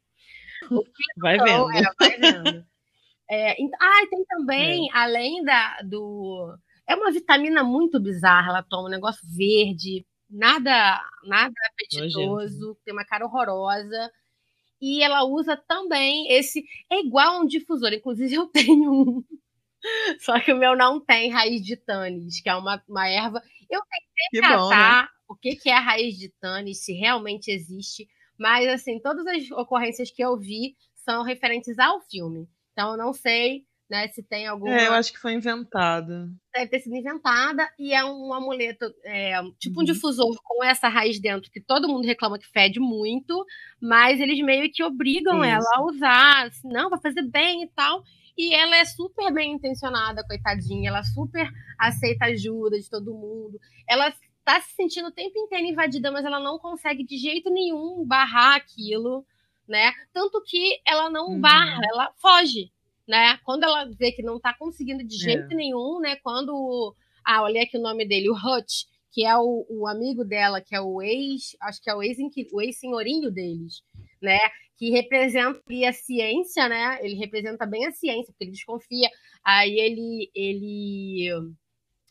Vai 1.18 1.38
vendo. 1.38 1.72
É, 1.72 1.82
vai 2.00 2.18
vendo. 2.18 2.66
É, 3.32 3.52
ah, 3.80 4.08
tem 4.10 4.26
também, 4.26 4.90
é. 4.90 4.98
além 4.98 5.44
da, 5.44 5.82
do. 5.84 6.58
É 6.88 6.96
uma 6.96 7.12
vitamina 7.12 7.64
muito 7.64 8.00
bizarra. 8.00 8.50
Ela 8.50 8.64
toma 8.64 8.88
um 8.88 8.92
negócio 8.92 9.22
verde, 9.38 10.06
nada 10.30 11.04
nada 11.24 11.54
apetitoso, 11.72 12.78
tem 12.86 12.94
uma 12.94 13.06
cara 13.06 13.26
horrorosa. 13.26 14.12
E 14.82 15.04
ela 15.04 15.26
usa 15.26 15.58
também 15.58 16.32
esse. 16.32 16.64
É 16.90 17.02
igual 17.02 17.36
a 17.36 17.40
um 17.42 17.46
difusor, 17.46 17.92
inclusive 17.94 18.34
eu 18.36 18.48
tenho 18.54 18.92
um. 18.92 19.24
Só 20.20 20.40
que 20.40 20.52
o 20.52 20.58
meu 20.58 20.76
não 20.76 21.00
tem 21.00 21.32
raiz 21.32 21.62
de 21.62 21.76
tanis, 21.76 22.42
que 22.42 22.50
é 22.50 22.56
uma, 22.56 22.82
uma 22.88 23.08
erva. 23.08 23.42
Eu 23.70 23.82
tentei 23.82 24.42
catar 24.42 25.04
né? 25.04 25.10
o 25.28 25.36
que, 25.36 25.56
que 25.56 25.70
é 25.70 25.74
a 25.74 25.80
raiz 25.80 26.18
de 26.18 26.30
tanis, 26.30 26.84
se 26.84 26.94
realmente 26.94 27.50
existe. 27.50 28.08
Mas, 28.38 28.68
assim, 28.70 29.00
todas 29.00 29.26
as 29.28 29.52
ocorrências 29.52 30.12
que 30.12 30.24
eu 30.24 30.38
vi 30.38 30.76
são 30.96 31.24
referentes 31.24 31.78
ao 31.78 32.02
filme. 32.02 32.48
Então, 32.72 32.92
eu 32.92 32.98
não 32.98 33.14
sei 33.14 33.66
né? 33.90 34.08
Se 34.10 34.22
tem 34.22 34.46
alguma. 34.48 34.74
É, 34.74 34.88
eu 34.88 34.94
acho 34.94 35.12
que 35.12 35.20
foi 35.20 35.34
inventada. 35.34 36.30
Deve 36.54 36.68
ter 36.68 36.80
sido 36.80 36.96
inventada 36.96 37.68
e 37.78 37.94
é 37.94 38.06
um 38.06 38.32
amuleto, 38.34 38.86
é, 39.04 39.34
tipo 39.58 39.78
uhum. 39.78 39.82
um 39.82 39.86
difusor 39.86 40.40
com 40.44 40.64
essa 40.64 40.88
raiz 40.88 41.20
dentro 41.20 41.52
que 41.52 41.60
todo 41.60 41.88
mundo 41.88 42.06
reclama 42.06 42.38
que 42.38 42.48
fede 42.48 42.80
muito, 42.80 43.46
mas 43.82 44.20
eles 44.20 44.40
meio 44.44 44.72
que 44.72 44.84
obrigam 44.84 45.44
Isso. 45.44 45.46
ela 45.46 45.70
a 45.76 45.86
usar, 45.86 46.48
assim, 46.48 46.68
não, 46.68 46.90
vai 46.90 47.02
fazer 47.02 47.24
bem 47.24 47.64
e 47.64 47.68
tal. 47.70 48.04
E 48.38 48.54
ela 48.54 48.78
é 48.78 48.86
super 48.86 49.34
bem 49.34 49.54
intencionada, 49.54 50.26
coitadinha. 50.26 50.90
Ela 50.90 51.04
super 51.04 51.50
aceita 51.78 52.26
ajuda 52.26 52.80
de 52.80 52.90
todo 52.90 53.14
mundo. 53.14 53.60
Ela 53.88 54.14
tá 54.46 54.62
se 54.62 54.74
sentindo 54.76 55.10
o 55.10 55.12
tempo 55.12 55.38
inteiro 55.38 55.66
invadida, 55.66 56.10
mas 56.10 56.24
ela 56.24 56.40
não 56.40 56.58
consegue 56.58 57.04
de 57.04 57.18
jeito 57.18 57.50
nenhum 57.50 58.06
barrar 58.06 58.56
aquilo, 58.56 59.26
né? 59.68 59.92
Tanto 60.14 60.42
que 60.46 60.80
ela 60.88 61.10
não 61.10 61.32
uhum. 61.32 61.42
barra, 61.42 61.82
ela 61.92 62.14
foge 62.16 62.72
né? 63.10 63.40
Quando 63.44 63.64
ela 63.64 63.86
vê 63.86 64.12
que 64.12 64.22
não 64.22 64.38
está 64.38 64.54
conseguindo 64.54 65.04
de 65.04 65.18
jeito 65.18 65.52
é. 65.52 65.56
nenhum, 65.56 66.00
né? 66.00 66.16
Quando. 66.18 66.96
Ah, 67.26 67.42
olhei 67.42 67.64
aqui 67.64 67.76
o 67.76 67.82
nome 67.82 68.08
dele, 68.08 68.30
o 68.30 68.36
Hutch, 68.36 68.86
que 69.12 69.26
é 69.26 69.36
o, 69.36 69.66
o 69.68 69.88
amigo 69.88 70.24
dela, 70.24 70.62
que 70.62 70.76
é 70.76 70.80
o 70.80 71.02
ex, 71.02 71.58
acho 71.60 71.82
que 71.82 71.90
é 71.90 71.96
o 71.96 72.04
ex-senhorinho 72.04 73.26
ex 73.26 73.34
deles. 73.34 73.84
né? 74.22 74.38
Que 74.78 74.92
representa 74.92 75.60
a 75.88 75.92
ciência, 75.92 76.70
né? 76.70 77.00
Ele 77.02 77.16
representa 77.16 77.66
bem 77.66 77.88
a 77.88 77.92
ciência, 77.92 78.32
porque 78.32 78.44
ele 78.44 78.52
desconfia. 78.52 79.10
Aí 79.44 79.80
ele, 79.80 80.32
ele 80.36 81.32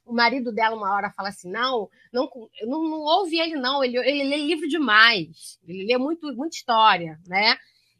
o 0.04 0.12
marido 0.12 0.52
dela 0.52 0.74
uma 0.74 0.92
hora 0.92 1.12
fala 1.12 1.28
assim: 1.28 1.48
não, 1.48 1.88
não, 2.12 2.28
não, 2.62 2.82
não 2.82 3.00
ouve 3.02 3.38
ele, 3.38 3.54
não, 3.54 3.84
ele, 3.84 3.98
ele 3.98 4.24
lê 4.24 4.36
livro 4.36 4.68
demais, 4.68 5.60
ele 5.66 5.84
lê 5.86 5.96
muito, 5.96 6.26
muita 6.34 6.56
história, 6.56 7.20
né? 7.26 7.56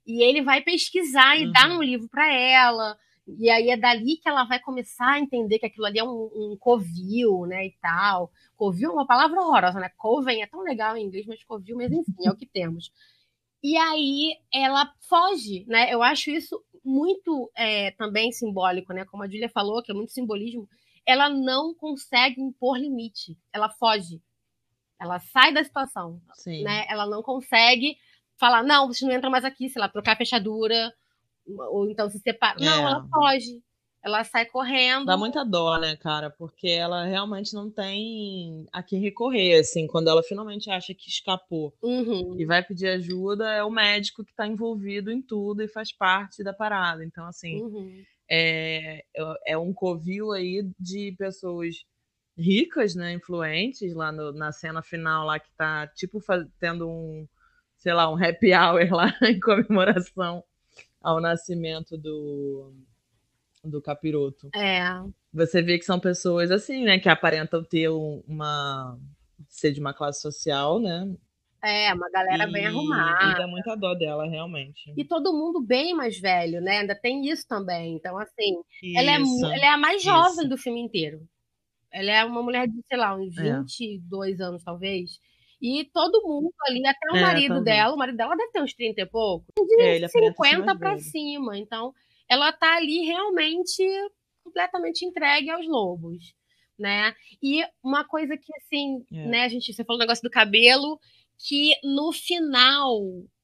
E 0.09 0.23
ele 0.23 0.43
vai 0.43 0.63
pesquisar 0.63 1.37
e 1.37 1.47
uhum. 1.47 1.53
dar 1.53 1.71
um 1.71 1.83
livro 1.83 2.09
para 2.09 2.33
ela. 2.33 2.99
E 3.39 3.51
aí 3.51 3.69
é 3.69 3.77
dali 3.77 4.17
que 4.17 4.29
ela 4.29 4.45
vai 4.45 4.59
começar 4.59 5.13
a 5.13 5.21
entender 5.21 5.59
que 5.59 5.67
aquilo 5.67 5.85
ali 5.85 5.99
é 5.99 6.05
um, 6.05 6.31
um 6.35 6.57
covil, 6.59 7.45
né, 7.47 7.67
e 7.67 7.75
tal. 7.81 8.33
Covil 8.57 8.91
é 8.91 8.93
uma 8.95 9.07
palavra 9.07 9.39
horrorosa, 9.39 9.79
né? 9.79 9.91
Coven 9.99 10.43
é 10.43 10.47
tão 10.47 10.63
legal 10.63 10.97
em 10.97 11.05
inglês, 11.05 11.27
mas 11.27 11.45
covil, 11.45 11.77
mas 11.77 11.93
enfim, 11.93 12.27
é 12.27 12.31
o 12.31 12.37
que 12.37 12.47
temos. 12.51 12.91
E 13.63 13.77
aí 13.77 14.35
ela 14.53 14.91
foge, 15.09 15.67
né? 15.69 15.93
Eu 15.93 16.03
acho 16.03 16.31
isso 16.31 16.65
muito 16.83 17.51
é, 17.55 17.91
também 17.91 18.33
simbólico, 18.33 18.95
né? 18.95 19.05
Como 19.05 19.23
a 19.23 19.27
Julia 19.27 19.49
falou, 19.51 19.83
que 19.83 19.93
é 19.93 19.95
muito 19.95 20.13
simbolismo 20.13 20.67
ela 21.09 21.31
não 21.31 21.75
consegue 21.75 22.39
impor 22.39 22.77
limite, 22.77 23.35
ela 23.51 23.71
foge. 23.71 24.21
Ela 25.01 25.19
sai 25.19 25.55
da 25.55 25.65
situação, 25.65 26.21
Sim. 26.35 26.63
né? 26.65 26.85
Ela 26.87 27.07
não 27.07 27.23
consegue 27.23 27.97
falar, 28.39 28.63
não, 28.63 28.87
você 28.87 29.05
não 29.05 29.13
entra 29.13 29.31
mais 29.31 29.45
aqui, 29.45 29.69
sei 29.69 29.81
lá, 29.81 29.89
trocar 29.89 30.13
a 30.13 30.17
fechadura, 30.17 30.93
ou 31.47 31.89
então 31.91 32.09
se 32.09 32.19
separa. 32.19 32.57
É. 32.61 32.65
Não, 32.65 32.89
ela 32.89 33.07
foge. 33.09 33.63
Ela 34.01 34.23
sai 34.23 34.47
correndo. 34.47 35.07
Dá 35.07 35.17
muita 35.17 35.45
dó, 35.45 35.77
né, 35.77 35.97
cara? 35.97 36.31
Porque 36.31 36.69
ela 36.69 37.05
realmente 37.05 37.53
não 37.53 37.69
tem 37.69 38.65
a 38.73 38.81
quem 38.81 39.01
recorrer, 39.01 39.59
assim, 39.59 39.89
quando 39.89 40.09
ela 40.09 40.23
finalmente 40.23 40.71
acha 40.71 40.95
que 40.95 41.09
escapou 41.09 41.75
uhum. 41.83 42.37
e 42.39 42.47
vai 42.47 42.63
pedir 42.63 42.89
ajuda, 42.89 43.51
é 43.51 43.65
o 43.65 43.71
médico 43.71 44.25
que 44.25 44.31
está 44.31 44.47
envolvido 44.47 45.11
em 45.11 45.21
tudo 45.21 45.63
e 45.63 45.69
faz 45.69 45.93
parte 45.93 46.45
da 46.45 46.53
parada. 46.53 47.05
Então, 47.05 47.27
assim, 47.27 47.61
uhum 47.61 48.05
é, 48.29 49.05
é 49.47 49.57
um 49.57 49.73
covil 49.73 50.33
aí 50.33 50.69
de 50.79 51.15
pessoas 51.19 51.85
ricas, 52.37 52.95
né, 52.95 53.15
influentes, 53.15 53.95
lá 53.95 54.13
no, 54.13 54.33
na 54.33 54.53
cena 54.53 54.83
final 54.83 55.27
lá 55.27 55.41
que 55.41 55.51
tá, 55.57 55.87
tipo, 55.89 56.21
faz, 56.21 56.47
tendo 56.61 56.89
um, 56.89 57.27
sei 57.79 57.95
lá, 57.95 58.13
um 58.13 58.23
happy 58.23 58.53
hour 58.53 58.93
lá 58.93 59.13
em 59.23 59.41
comemoração 59.41 60.45
ao 61.01 61.21
nascimento 61.21 61.97
do, 61.97 62.73
do 63.65 63.81
capiroto. 63.81 64.51
É. 64.55 64.83
Você 65.33 65.63
vê 65.63 65.79
que 65.79 65.85
são 65.85 65.99
pessoas 65.99 66.51
assim, 66.51 66.85
né, 66.85 66.99
que 66.99 67.09
aparentam 67.09 67.65
ter 67.65 67.89
uma 67.89 68.99
ser 69.49 69.73
de 69.73 69.81
uma 69.81 69.95
classe 69.95 70.21
social, 70.21 70.81
né, 70.81 71.09
é, 71.63 71.93
uma 71.93 72.09
galera 72.11 72.49
e, 72.49 72.53
bem 72.53 72.67
arrumada. 72.67 73.33
E 73.33 73.39
dá 73.39 73.47
muita 73.47 73.75
dó 73.75 73.95
dela, 73.95 74.29
realmente. 74.29 74.93
E 74.97 75.05
todo 75.05 75.33
mundo 75.33 75.61
bem 75.61 75.95
mais 75.95 76.19
velho, 76.19 76.61
né? 76.61 76.79
Ainda 76.79 76.95
tem 76.95 77.29
isso 77.29 77.47
também. 77.49 77.97
Então, 77.97 78.17
assim, 78.17 78.63
ela 78.95 79.11
é, 79.11 79.15
ela 79.17 79.65
é 79.65 79.69
a 79.69 79.77
mais 79.77 80.03
jovem 80.03 80.45
isso. 80.45 80.49
do 80.49 80.57
filme 80.57 80.81
inteiro. 80.81 81.21
Ela 81.91 82.11
é 82.13 82.25
uma 82.25 82.43
mulher 82.43 82.69
de, 82.69 82.81
sei 82.87 82.97
lá, 82.97 83.17
uns 83.17 83.35
22 83.35 84.39
é. 84.39 84.45
anos, 84.45 84.63
talvez. 84.63 85.19
E 85.61 85.85
todo 85.93 86.23
mundo 86.27 86.53
ali, 86.69 86.87
até 86.87 87.11
o 87.13 87.17
é, 87.17 87.21
marido 87.21 87.49
também. 87.49 87.65
dela, 87.65 87.95
o 87.95 87.99
marido 87.99 88.17
dela 88.17 88.37
deve 88.37 88.53
ter 88.53 88.63
uns 88.63 88.75
30 88.75 89.01
e 89.01 89.07
pouco, 89.07 89.47
de 89.57 89.83
é, 89.83 90.09
50 90.09 90.77
para 90.77 90.99
cima. 90.99 91.59
Então, 91.59 91.93
ela 92.29 92.53
tá 92.53 92.77
ali 92.77 93.01
realmente 93.01 93.85
completamente 94.45 95.05
entregue 95.05 95.51
aos 95.51 95.67
lobos, 95.67 96.35
né? 96.79 97.15
E 97.43 97.65
uma 97.83 98.05
coisa 98.05 98.37
que, 98.37 98.55
assim, 98.57 99.05
é. 99.13 99.27
né, 99.27 99.45
a 99.45 99.49
gente, 99.49 99.73
você 99.73 99.85
falou 99.85 99.99
o 99.99 100.01
negócio 100.01 100.23
do 100.23 100.31
cabelo, 100.31 100.99
que 101.39 101.73
no 101.83 102.13
final 102.13 103.01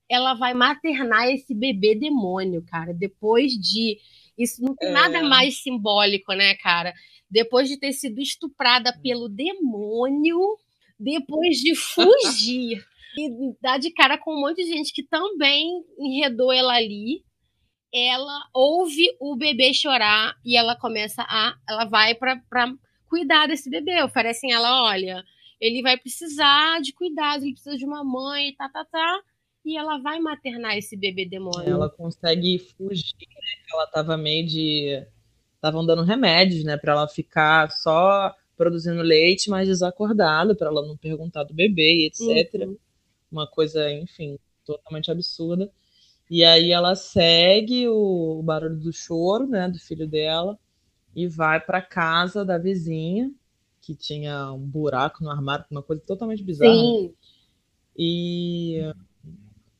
ela 0.08 0.34
vai 0.34 0.54
maternar 0.54 1.28
esse 1.28 1.54
bebê 1.54 1.94
demônio, 1.94 2.62
cara. 2.64 2.92
Depois 2.92 3.52
de. 3.52 3.98
Isso 4.36 4.62
não 4.62 4.74
tem 4.74 4.88
é. 4.88 4.92
nada 4.92 5.22
mais 5.22 5.62
simbólico, 5.62 6.32
né, 6.32 6.54
cara? 6.56 6.92
Depois 7.30 7.68
de 7.68 7.78
ter 7.78 7.92
sido 7.92 8.20
estuprada 8.20 8.92
pelo 9.02 9.28
demônio, 9.28 10.38
depois 11.04 11.58
de 11.58 11.74
fugir 11.74 12.84
e 13.16 13.54
dar 13.60 13.78
de 13.78 13.90
cara 13.90 14.16
com 14.16 14.34
um 14.34 14.40
monte 14.40 14.64
de 14.64 14.68
gente 14.68 14.92
que 14.92 15.02
também 15.02 15.84
enredou 15.98 16.52
ela 16.52 16.74
ali. 16.74 17.22
Ela 17.92 18.48
ouve 18.52 19.14
o 19.20 19.36
bebê 19.36 19.72
chorar 19.72 20.34
e 20.44 20.56
ela 20.56 20.74
começa 20.74 21.22
a. 21.28 21.54
Ela 21.68 21.84
vai 21.84 22.14
para 22.14 22.42
cuidar 23.06 23.46
desse 23.46 23.70
bebê. 23.70 24.02
Oferecem 24.02 24.52
ela: 24.52 24.82
olha, 24.82 25.22
ele 25.60 25.80
vai 25.80 25.96
precisar 25.96 26.80
de 26.80 26.92
cuidados, 26.92 27.44
ele 27.44 27.52
precisa 27.52 27.76
de 27.76 27.84
uma 27.84 28.02
mãe, 28.02 28.52
tá, 28.54 28.68
tá, 28.68 28.84
tá. 28.84 29.20
E 29.64 29.78
ela 29.78 29.98
vai 29.98 30.18
maternar 30.18 30.76
esse 30.76 30.96
bebê 30.96 31.24
demônio. 31.24 31.70
Ela 31.70 31.88
consegue 31.88 32.58
fugir, 32.58 33.14
né? 33.20 33.62
Ela 33.72 33.86
tava 33.86 34.16
meio 34.16 34.44
de. 34.44 35.06
Estavam 35.54 35.86
dando 35.86 36.02
remédios, 36.02 36.64
né? 36.64 36.76
Pra 36.76 36.92
ela 36.92 37.08
ficar 37.08 37.70
só 37.70 38.34
produzindo 38.56 39.02
leite, 39.02 39.50
mas 39.50 39.68
desacordada, 39.68 40.54
para 40.54 40.68
ela 40.68 40.86
não 40.86 40.96
perguntar 40.96 41.44
do 41.44 41.54
bebê, 41.54 42.06
etc. 42.06 42.66
Uhum. 42.66 42.76
Uma 43.30 43.46
coisa, 43.46 43.90
enfim, 43.92 44.38
totalmente 44.64 45.10
absurda. 45.10 45.70
E 46.30 46.44
aí 46.44 46.70
ela 46.72 46.94
segue 46.94 47.88
o, 47.88 48.42
barulho 48.42 48.76
do 48.76 48.92
choro, 48.92 49.46
né, 49.46 49.68
do 49.68 49.78
filho 49.78 50.06
dela, 50.06 50.58
e 51.14 51.26
vai 51.28 51.60
para 51.60 51.82
casa 51.82 52.44
da 52.44 52.58
vizinha, 52.58 53.30
que 53.80 53.94
tinha 53.94 54.50
um 54.52 54.66
buraco 54.66 55.22
no 55.22 55.30
armário, 55.30 55.64
uma 55.70 55.82
coisa 55.82 56.02
totalmente 56.06 56.42
bizarra. 56.42 56.72
Sim. 56.72 57.14
E, 57.96 58.80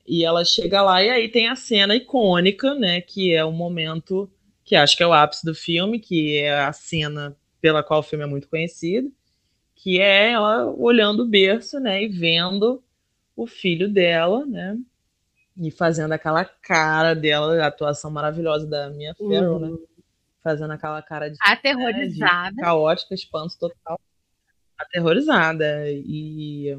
e 0.07 0.25
ela 0.25 0.45
chega 0.45 0.83
lá 0.83 1.03
e 1.03 1.11
aí 1.11 1.29
tem 1.29 1.49
a 1.49 1.57
cena 1.57 1.97
icônica, 1.97 2.75
né? 2.75 3.01
Que 3.01 3.33
é 3.33 3.45
o 3.45 3.51
momento 3.51 4.31
que 4.63 4.77
acho 4.77 4.97
que 4.97 5.03
é 5.03 5.07
o 5.07 5.13
ápice 5.13 5.45
do 5.45 5.55
filme, 5.55 5.99
que 5.99 6.39
é 6.39 6.61
a 6.61 6.73
cena 6.73 7.37
pela 7.65 7.83
qual 7.83 8.01
o 8.01 8.03
filme 8.03 8.23
é 8.23 8.27
muito 8.27 8.47
conhecido, 8.47 9.11
que 9.75 9.99
é 9.99 10.33
ela 10.33 10.67
olhando 10.67 11.23
o 11.23 11.27
berço, 11.27 11.81
né? 11.81 12.03
E 12.03 12.09
vendo 12.09 12.85
o 13.35 13.47
filho 13.47 13.91
dela, 13.91 14.45
né? 14.45 14.77
E 15.57 15.71
fazendo 15.71 16.13
aquela 16.13 16.45
cara 16.45 17.15
dela, 17.15 17.65
a 17.65 17.69
atuação 17.69 18.11
maravilhosa 18.11 18.67
da 18.67 18.91
Mia 18.91 19.15
Farrow, 19.15 19.59
né? 19.59 19.69
uhum. 19.69 19.77
né? 19.77 19.79
fazendo 20.43 20.73
aquela 20.73 21.01
cara 21.01 21.31
de, 21.31 21.39
aterrorizada, 21.41 22.55
de 22.55 22.61
caótica, 22.61 23.15
espanto 23.15 23.59
total, 23.59 23.99
aterrorizada 24.77 25.91
e 25.91 26.77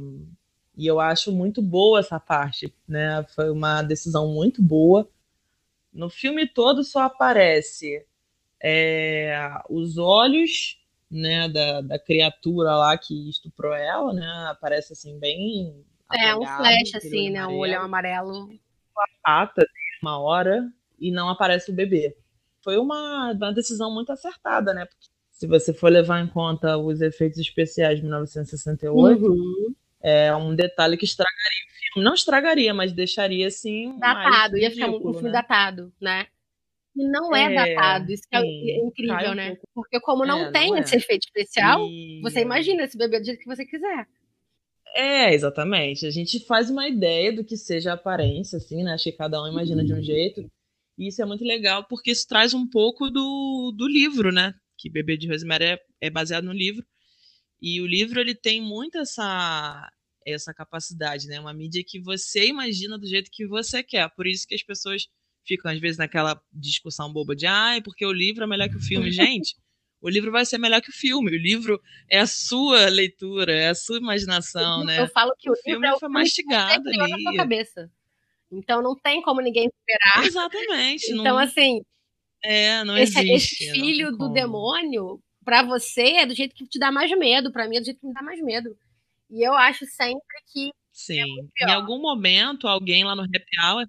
e 0.78 0.86
eu 0.86 1.00
acho 1.00 1.32
muito 1.32 1.64
boa 1.64 2.00
essa 2.00 2.20
parte, 2.20 2.72
né? 2.88 3.26
Foi 3.34 3.50
uma 3.50 3.82
decisão 3.82 4.28
muito 4.28 4.62
boa. 4.62 5.10
No 5.92 6.12
filme 6.12 6.46
todo 6.48 6.84
só 6.84 7.00
aparece 7.00 8.06
é, 8.62 9.50
os 9.70 9.98
olhos, 9.98 10.80
né, 11.10 11.48
da, 11.50 11.82
da 11.82 12.00
criatura 12.00 12.76
lá 12.76 12.98
que 12.98 13.30
estuprou 13.30 13.74
ela, 13.74 14.14
né? 14.14 14.28
Aparece 14.50 14.94
assim 14.94 15.20
bem 15.20 15.86
é 16.14 16.36
um 16.36 16.46
flash 16.46 16.96
assim, 16.96 17.30
né? 17.32 17.46
Um 17.48 17.58
olhão 17.58 17.84
amarelo. 17.84 18.50
A 18.98 19.08
pata 19.24 19.66
uma 20.02 20.20
hora 20.20 20.68
e 21.00 21.12
não 21.12 21.30
aparece 21.30 21.72
o 21.72 21.74
bebê 21.74 22.16
foi 22.66 22.80
uma, 22.80 23.32
uma 23.32 23.54
decisão 23.54 23.94
muito 23.94 24.12
acertada, 24.12 24.74
né? 24.74 24.86
Porque 24.86 25.06
se 25.32 25.46
você 25.46 25.72
for 25.72 25.92
levar 25.92 26.20
em 26.20 26.28
conta 26.28 26.76
os 26.78 27.00
efeitos 27.00 27.38
especiais 27.38 27.98
de 27.98 28.04
1968, 28.04 29.24
uhum. 29.24 29.76
é 30.02 30.36
um 30.36 30.56
detalhe 30.56 30.98
que 30.98 31.06
estragaria 31.06 31.66
o 31.68 31.94
filme. 31.94 32.06
Não 32.06 32.16
estragaria, 32.16 32.74
mas 32.74 32.92
deixaria 32.92 33.48
assim. 33.48 34.00
Datado, 34.00 34.58
ia 34.58 34.72
ficar 34.72 34.90
um 34.90 35.00
filme 35.00 35.22
né? 35.22 35.32
datado, 35.32 35.94
né? 36.02 36.26
E 36.96 37.08
não 37.08 37.36
é, 37.36 37.54
é 37.54 37.76
datado, 37.76 38.12
isso 38.12 38.24
é 38.32 38.38
é 38.38 38.78
incrível, 38.78 39.36
né? 39.36 39.58
Porque 39.74 40.00
como 40.00 40.26
não 40.26 40.46
é, 40.46 40.52
tem 40.52 40.72
não 40.72 40.78
esse 40.78 40.96
é. 40.96 40.98
efeito 40.98 41.26
especial, 41.26 41.86
e... 41.86 42.22
você 42.22 42.40
imagina 42.40 42.84
esse 42.84 42.98
bebê 42.98 43.20
do 43.20 43.26
jeito 43.26 43.40
que 43.40 43.48
você 43.48 43.66
quiser. 43.66 44.08
É, 44.96 45.34
exatamente. 45.34 46.06
A 46.06 46.10
gente 46.10 46.40
faz 46.46 46.70
uma 46.70 46.88
ideia 46.88 47.34
do 47.34 47.44
que 47.44 47.58
seja 47.58 47.92
a 47.92 47.96
aparência, 47.96 48.58
assim, 48.58 48.82
né? 48.82 48.94
Acho 48.94 49.04
que 49.04 49.12
cada 49.12 49.44
um 49.44 49.48
imagina 49.48 49.82
uhum. 49.82 49.88
de 49.88 49.94
um 49.94 49.98
uhum. 49.98 50.04
jeito. 50.04 50.50
E 50.98 51.08
isso 51.10 51.22
é 51.22 51.26
muito 51.26 51.44
legal 51.44 51.86
porque 51.90 52.12
isso 52.12 52.26
traz 52.26 52.54
um 52.54 52.66
pouco 52.66 53.10
do, 53.10 53.74
do 53.76 53.88
livro, 53.88 54.32
né? 54.32 54.54
Que 54.78 54.90
Bebê 54.90 55.18
de 55.18 55.28
Rosemary 55.28 55.66
é, 55.66 55.80
é 56.00 56.10
baseado 56.10 56.46
no 56.46 56.54
livro. 56.54 56.86
E 57.62 57.82
o 57.82 57.88
livro 57.88 58.22
ele 58.22 58.34
tem 58.34 58.62
muito 58.62 58.98
essa 58.98 59.92
essa 60.26 60.54
capacidade, 60.54 61.28
né? 61.28 61.40
Uma 61.40 61.54
mídia 61.54 61.84
que 61.86 62.00
você 62.00 62.48
imagina 62.48 62.98
do 62.98 63.06
jeito 63.06 63.30
que 63.32 63.46
você 63.46 63.84
quer. 63.84 64.10
Por 64.16 64.26
isso 64.26 64.48
que 64.48 64.56
as 64.56 64.64
pessoas 64.64 65.08
ficam 65.46 65.72
às 65.72 65.80
vezes 65.80 65.98
naquela 65.98 66.42
discussão 66.52 67.12
boba 67.12 67.36
de 67.36 67.46
ai, 67.46 67.82
porque 67.82 68.06
o 68.06 68.12
livro 68.12 68.44
é 68.44 68.48
melhor 68.48 68.70
que 68.70 68.78
o 68.78 68.82
filme, 68.82 69.12
gente. 69.12 69.56
O 70.02 70.10
livro 70.10 70.32
vai 70.32 70.46
ser 70.46 70.58
melhor 70.58 70.82
que 70.82 70.90
o 70.90 70.94
filme. 70.94 71.32
O 71.32 71.40
livro 71.40 71.82
é 72.10 72.20
a 72.20 72.28
sua 72.28 72.90
leitura, 72.90 73.52
é 73.54 73.70
a 73.70 73.76
sua 73.76 73.98
imaginação, 73.98 74.84
né? 74.84 75.00
Eu 75.00 75.08
falo 75.08 75.34
que 75.38 75.50
o, 75.50 75.54
o 75.54 75.56
filme 75.56 75.88
é 75.88 75.98
foi 75.98 76.10
mastigado 76.10 76.88
ali. 76.88 76.98
Na 76.98 77.18
sua 77.18 77.36
cabeça. 77.36 77.92
Então 78.52 78.82
não 78.82 78.96
tem 78.96 79.22
como 79.22 79.42
ninguém 79.42 79.70
superar. 79.70 80.26
Exatamente. 80.26 81.12
Então, 81.12 81.24
não... 81.24 81.38
assim. 81.40 81.82
É, 82.44 82.84
não 82.84 82.96
esse, 82.96 83.18
existe. 83.20 83.64
Esse 83.64 83.72
filho 83.72 84.16
do 84.16 84.30
demônio, 84.30 85.20
para 85.44 85.64
você, 85.64 86.18
é 86.18 86.26
do 86.26 86.36
jeito 86.36 86.54
que 86.54 86.68
te 86.68 86.78
dá 86.78 86.92
mais 86.92 87.10
medo. 87.18 87.52
para 87.52 87.68
mim, 87.68 87.78
é 87.78 87.80
do 87.80 87.86
jeito 87.86 88.00
que 88.00 88.08
me 88.08 88.14
dá 88.14 88.22
mais 88.22 88.40
medo. 88.42 88.78
E 89.32 89.46
eu 89.46 89.54
acho 89.54 89.86
sempre 89.86 90.22
que. 90.54 90.70
Sim. 90.92 91.24
É 91.60 91.66
em 91.66 91.72
algum 91.72 92.00
momento, 92.00 92.68
alguém 92.68 93.04
lá 93.04 93.16
no 93.16 93.24
Happy 93.24 93.60
Hour 93.64 93.88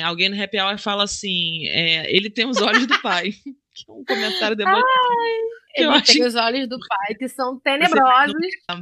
alguém 0.00 0.28
no 0.28 0.40
happy 0.40 0.58
hour 0.60 0.78
fala 0.78 1.04
assim: 1.04 1.66
é, 1.68 2.10
ele 2.14 2.30
tem 2.30 2.46
os 2.46 2.58
olhos 2.62 2.86
do 2.86 3.00
pai. 3.02 3.32
que 3.74 3.90
é 3.90 3.92
um 3.92 4.04
comentário 4.04 4.56
demais. 4.56 4.82
Ele 5.74 5.86
eu 5.86 5.90
tem 6.02 6.22
acho- 6.22 6.24
os 6.26 6.34
olhos 6.34 6.68
do 6.68 6.78
pai, 6.78 7.14
que 7.14 7.28
são 7.28 7.58
tenebrosos. 7.64 8.34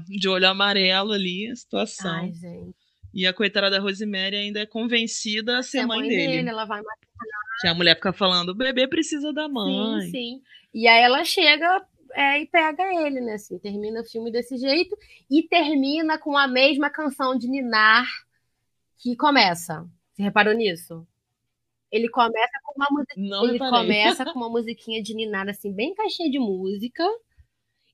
De 0.09 0.29
olho 0.29 0.49
amarelo 0.49 1.13
ali, 1.13 1.49
a 1.51 1.57
situação. 1.57 2.13
Ai, 2.13 2.33
gente. 2.33 2.75
E 3.15 3.27
a 3.27 3.33
coitada 3.33 3.71
da 3.71 3.81
Rosemary 3.81 4.37
ainda 4.37 4.61
é 4.61 4.67
convencida 4.67 5.59
a 5.59 5.63
ser 5.63 5.79
É 5.79 5.81
a 5.83 5.87
mãe, 5.87 6.09
dele. 6.09 6.49
ela 6.49 6.65
vai 6.65 6.81
Que 7.61 7.67
a 7.69 7.75
mulher 7.75 7.95
fica 7.97 8.13
falando: 8.13 8.51
o 8.51 8.55
bebê 8.55 8.87
precisa 8.87 9.33
da 9.33 9.49
mãe. 9.49 10.03
Sim, 10.03 10.11
sim. 10.11 10.43
E 10.75 10.87
aí 10.87 11.03
ela 11.03 11.25
chega 11.25 11.85
é, 12.13 12.41
e 12.41 12.47
pega 12.47 12.83
ele, 13.05 13.21
né? 13.21 13.35
Assim, 13.35 13.59
termina 13.59 14.01
o 14.01 14.05
filme 14.05 14.31
desse 14.31 14.57
jeito 14.57 14.97
e 15.31 15.43
termina 15.45 16.19
com 16.19 16.37
a 16.37 16.47
mesma 16.49 16.91
canção 16.91 17.37
de 17.39 17.49
Ninar 17.49 18.07
que 19.01 19.17
começa. 19.17 19.85
Você 20.13 20.23
reparou 20.23 20.55
nisso? 20.55 21.07
Ele 21.91 22.09
começa 22.09 22.53
com 22.65 22.75
uma. 22.77 23.05
Não 23.17 23.45
Ele 23.45 23.53
reparei. 23.55 23.81
começa 23.81 24.25
com 24.25 24.33
uma 24.39 24.49
musiquinha 24.49 25.03
de 25.03 25.15
Ninar, 25.15 25.49
assim, 25.49 25.73
bem 25.73 25.95
caixinha 25.95 26.31
de 26.31 26.39
música. 26.39 27.05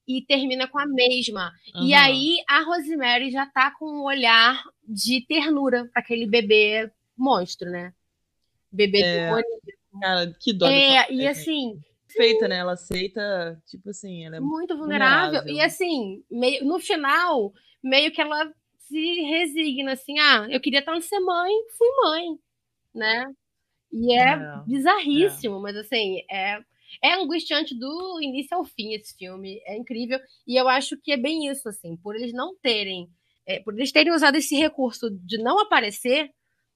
E 0.08 0.22
termina 0.24 0.68
com 0.68 0.78
a 0.78 0.86
mesma. 0.86 1.52
E 1.82 1.92
Aham. 1.92 2.04
aí 2.04 2.36
a 2.48 2.60
Rosemary 2.62 3.28
já 3.30 3.44
tá 3.44 3.72
com 3.72 3.86
um 3.86 4.04
olhar 4.04 4.62
de 4.86 5.20
ternura 5.26 5.88
para 5.92 6.00
aquele 6.00 6.26
bebê 6.28 6.92
monstro, 7.16 7.68
né? 7.70 7.92
Bebê 8.70 9.02
É, 9.02 9.26
demoníaco. 9.26 9.60
Cara, 10.00 10.32
que 10.38 10.52
dó. 10.52 10.68
É, 10.68 11.10
e 11.10 11.14
mulher, 11.16 11.30
assim, 11.30 11.72
gente. 11.74 11.86
Feita, 12.08 12.46
né? 12.46 12.58
Ela 12.58 12.74
aceita, 12.74 13.60
tipo 13.66 13.90
assim, 13.90 14.24
ela 14.24 14.36
é 14.36 14.40
muito 14.40 14.76
vulnerável. 14.76 15.40
vulnerável. 15.40 15.54
E 15.54 15.60
assim, 15.60 16.22
meio, 16.30 16.64
no 16.64 16.78
final, 16.78 17.52
meio 17.82 18.12
que 18.12 18.20
ela 18.20 18.54
se 18.88 19.22
resigna 19.22 19.92
assim, 19.92 20.18
ah, 20.18 20.46
eu 20.50 20.60
queria 20.60 20.84
tanto 20.84 21.02
ser 21.04 21.20
mãe, 21.20 21.52
fui 21.76 21.88
mãe, 22.02 22.38
né? 22.94 23.26
E 23.92 24.14
é, 24.14 24.36
É, 24.36 24.62
bizarríssimo, 24.66 25.60
mas 25.60 25.76
assim, 25.76 26.22
é, 26.30 26.60
é 27.02 27.14
angustiante 27.14 27.74
do 27.78 28.20
início 28.22 28.56
ao 28.56 28.64
fim 28.64 28.94
esse 28.94 29.16
filme, 29.16 29.60
é 29.66 29.76
incrível. 29.76 30.18
E 30.46 30.56
eu 30.56 30.68
acho 30.68 30.96
que 30.98 31.12
é 31.12 31.16
bem 31.16 31.48
isso, 31.48 31.68
assim, 31.68 31.96
por 31.96 32.16
eles 32.16 32.32
não 32.32 32.56
terem, 32.58 33.08
é, 33.46 33.60
por 33.60 33.74
eles 33.74 33.92
terem 33.92 34.12
usado 34.14 34.36
esse 34.36 34.56
recurso 34.56 35.10
de 35.10 35.38
não 35.38 35.58
aparecer, 35.60 36.30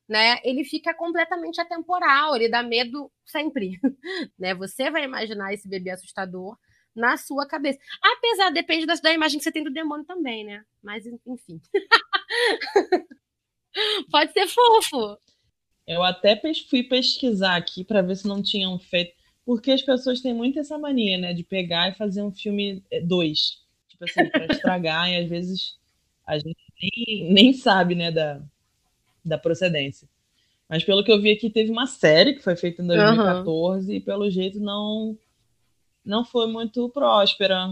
né, 0.09 0.39
ele 0.45 0.65
fica 0.65 0.93
completamente 0.95 1.61
atemporal, 1.61 2.35
ele 2.37 2.49
dá 2.49 2.63
medo 2.63 3.11
sempre, 3.25 3.79
né? 4.39 4.55
Você 4.55 4.91
vai 4.91 5.05
imaginar 5.05 5.55
esse 5.55 5.69
bebê 5.69 5.91
assustador 5.91 6.57
na 6.95 7.17
sua 7.17 7.47
cabeça. 7.47 7.79
Apesar, 8.03 8.51
depende 8.51 8.87
da, 8.87 8.95
da 8.95 9.13
imagem 9.13 9.39
que 9.39 9.45
você 9.45 9.53
tem 9.53 9.65
do 9.65 9.73
demônio 9.73 10.05
também, 10.05 10.45
né? 10.45 10.65
Mas, 10.83 11.05
enfim. 11.07 11.61
Pode 14.11 14.33
ser 14.33 14.49
fofo. 14.49 15.19
Eu 15.87 16.03
até 16.03 16.41
fui 16.69 16.83
pesquisar 16.83 17.57
aqui 17.57 17.85
pra 17.85 18.03
ver 18.03 18.17
se 18.17 18.27
não 18.27 18.43
tinham 18.43 18.79
feito. 18.79 19.15
Porque 19.45 19.73
as 19.73 19.83
pessoas 19.83 20.21
têm 20.21 20.35
muito 20.35 20.59
essa 20.59 20.79
mania, 20.79 21.19
né? 21.19 21.33
De 21.33 21.43
pegar 21.43 21.89
e 21.89 21.95
fazer 21.95 22.23
um 22.23 22.33
filme 22.33 22.85
é, 22.91 23.01
dois. 23.01 23.63
Tipo 23.89 24.05
assim, 24.05 24.29
pra 24.29 24.47
estragar, 24.51 25.11
e 25.11 25.17
às 25.17 25.29
vezes 25.29 25.79
a 26.27 26.39
gente 26.39 26.57
nem, 26.81 27.33
nem 27.33 27.53
sabe, 27.53 27.95
né, 27.95 28.11
da, 28.11 28.41
da 29.25 29.37
procedência. 29.37 30.09
Mas 30.69 30.85
pelo 30.85 31.03
que 31.03 31.11
eu 31.11 31.21
vi 31.21 31.33
aqui, 31.33 31.51
teve 31.51 31.71
uma 31.71 31.87
série 31.87 32.35
que 32.35 32.43
foi 32.43 32.55
feita 32.55 32.81
em 32.81 32.87
2014 32.87 33.93
e 33.93 34.01
pelo 34.01 34.31
jeito 34.31 34.61
não, 34.61 35.19
não 36.11 36.25
foi 36.25 36.47
muito 36.47 36.89
próspera. 36.91 37.69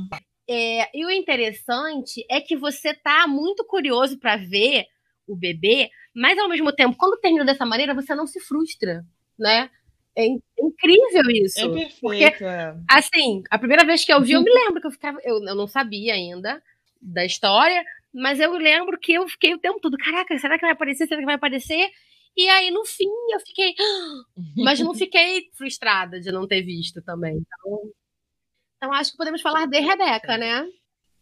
É, 0.49 0.89
e 0.99 1.05
o 1.05 1.11
interessante 1.11 2.25
é 2.31 2.41
que 2.41 2.57
você 2.57 2.95
tá 2.95 3.27
muito 3.27 3.65
curioso 3.67 4.19
pra 4.19 4.37
ver 4.37 4.87
o 5.27 5.37
bebê, 5.37 5.91
mas 6.15 6.39
ao 6.39 6.49
mesmo 6.49 6.73
tempo, 6.73 6.97
quando 6.97 7.21
termina 7.21 7.45
dessa 7.45 7.67
maneira, 7.67 7.93
você 7.95 8.15
não 8.15 8.27
se 8.27 8.41
frustra, 8.41 9.05
né? 9.39 9.71
É 10.17 10.25
in- 10.27 10.41
incrível 10.59 11.31
isso. 11.45 11.61
É 11.61 11.69
perfeito, 11.69 12.45
é. 12.45 12.75
Assim, 12.89 13.43
a 13.51 13.59
primeira 13.59 13.85
vez 13.85 14.05
que 14.05 14.13
eu 14.13 14.23
vi, 14.23 14.33
eu 14.33 14.43
me 14.43 14.51
lembro 14.51 14.81
que 14.81 14.87
eu 14.87 14.91
ficava. 14.91 15.19
Eu, 15.23 15.45
eu 15.45 15.55
não 15.55 15.67
sabia 15.67 16.15
ainda 16.15 16.63
da 17.01 17.25
história, 17.25 17.85
mas 18.13 18.41
eu 18.41 18.53
lembro 18.57 18.99
que 18.99 19.13
eu 19.13 19.29
fiquei 19.29 19.53
o 19.55 19.59
tempo 19.59 19.79
todo, 19.81 19.99
caraca, 19.99 20.37
será 20.39 20.57
que 20.57 20.63
vai 20.63 20.73
aparecer? 20.73 21.07
Será 21.07 21.21
que 21.21 21.27
vai 21.27 21.35
aparecer? 21.35 21.91
E 22.37 22.49
aí, 22.49 22.71
no 22.71 22.85
fim, 22.87 23.09
eu 23.33 23.41
fiquei. 23.41 23.75
Mas 24.57 24.81
não 24.81 24.95
fiquei 24.95 25.51
frustrada 25.55 26.21
de 26.21 26.31
não 26.33 26.47
ter 26.47 26.63
visto 26.63 27.03
também. 27.03 27.37
Então, 27.37 27.91
então 28.79 28.93
acho 28.93 29.11
que 29.11 29.19
podemos 29.19 29.43
falar 29.43 29.67
de 29.67 29.79
Rebeca, 29.81 30.39
né? 30.39 30.67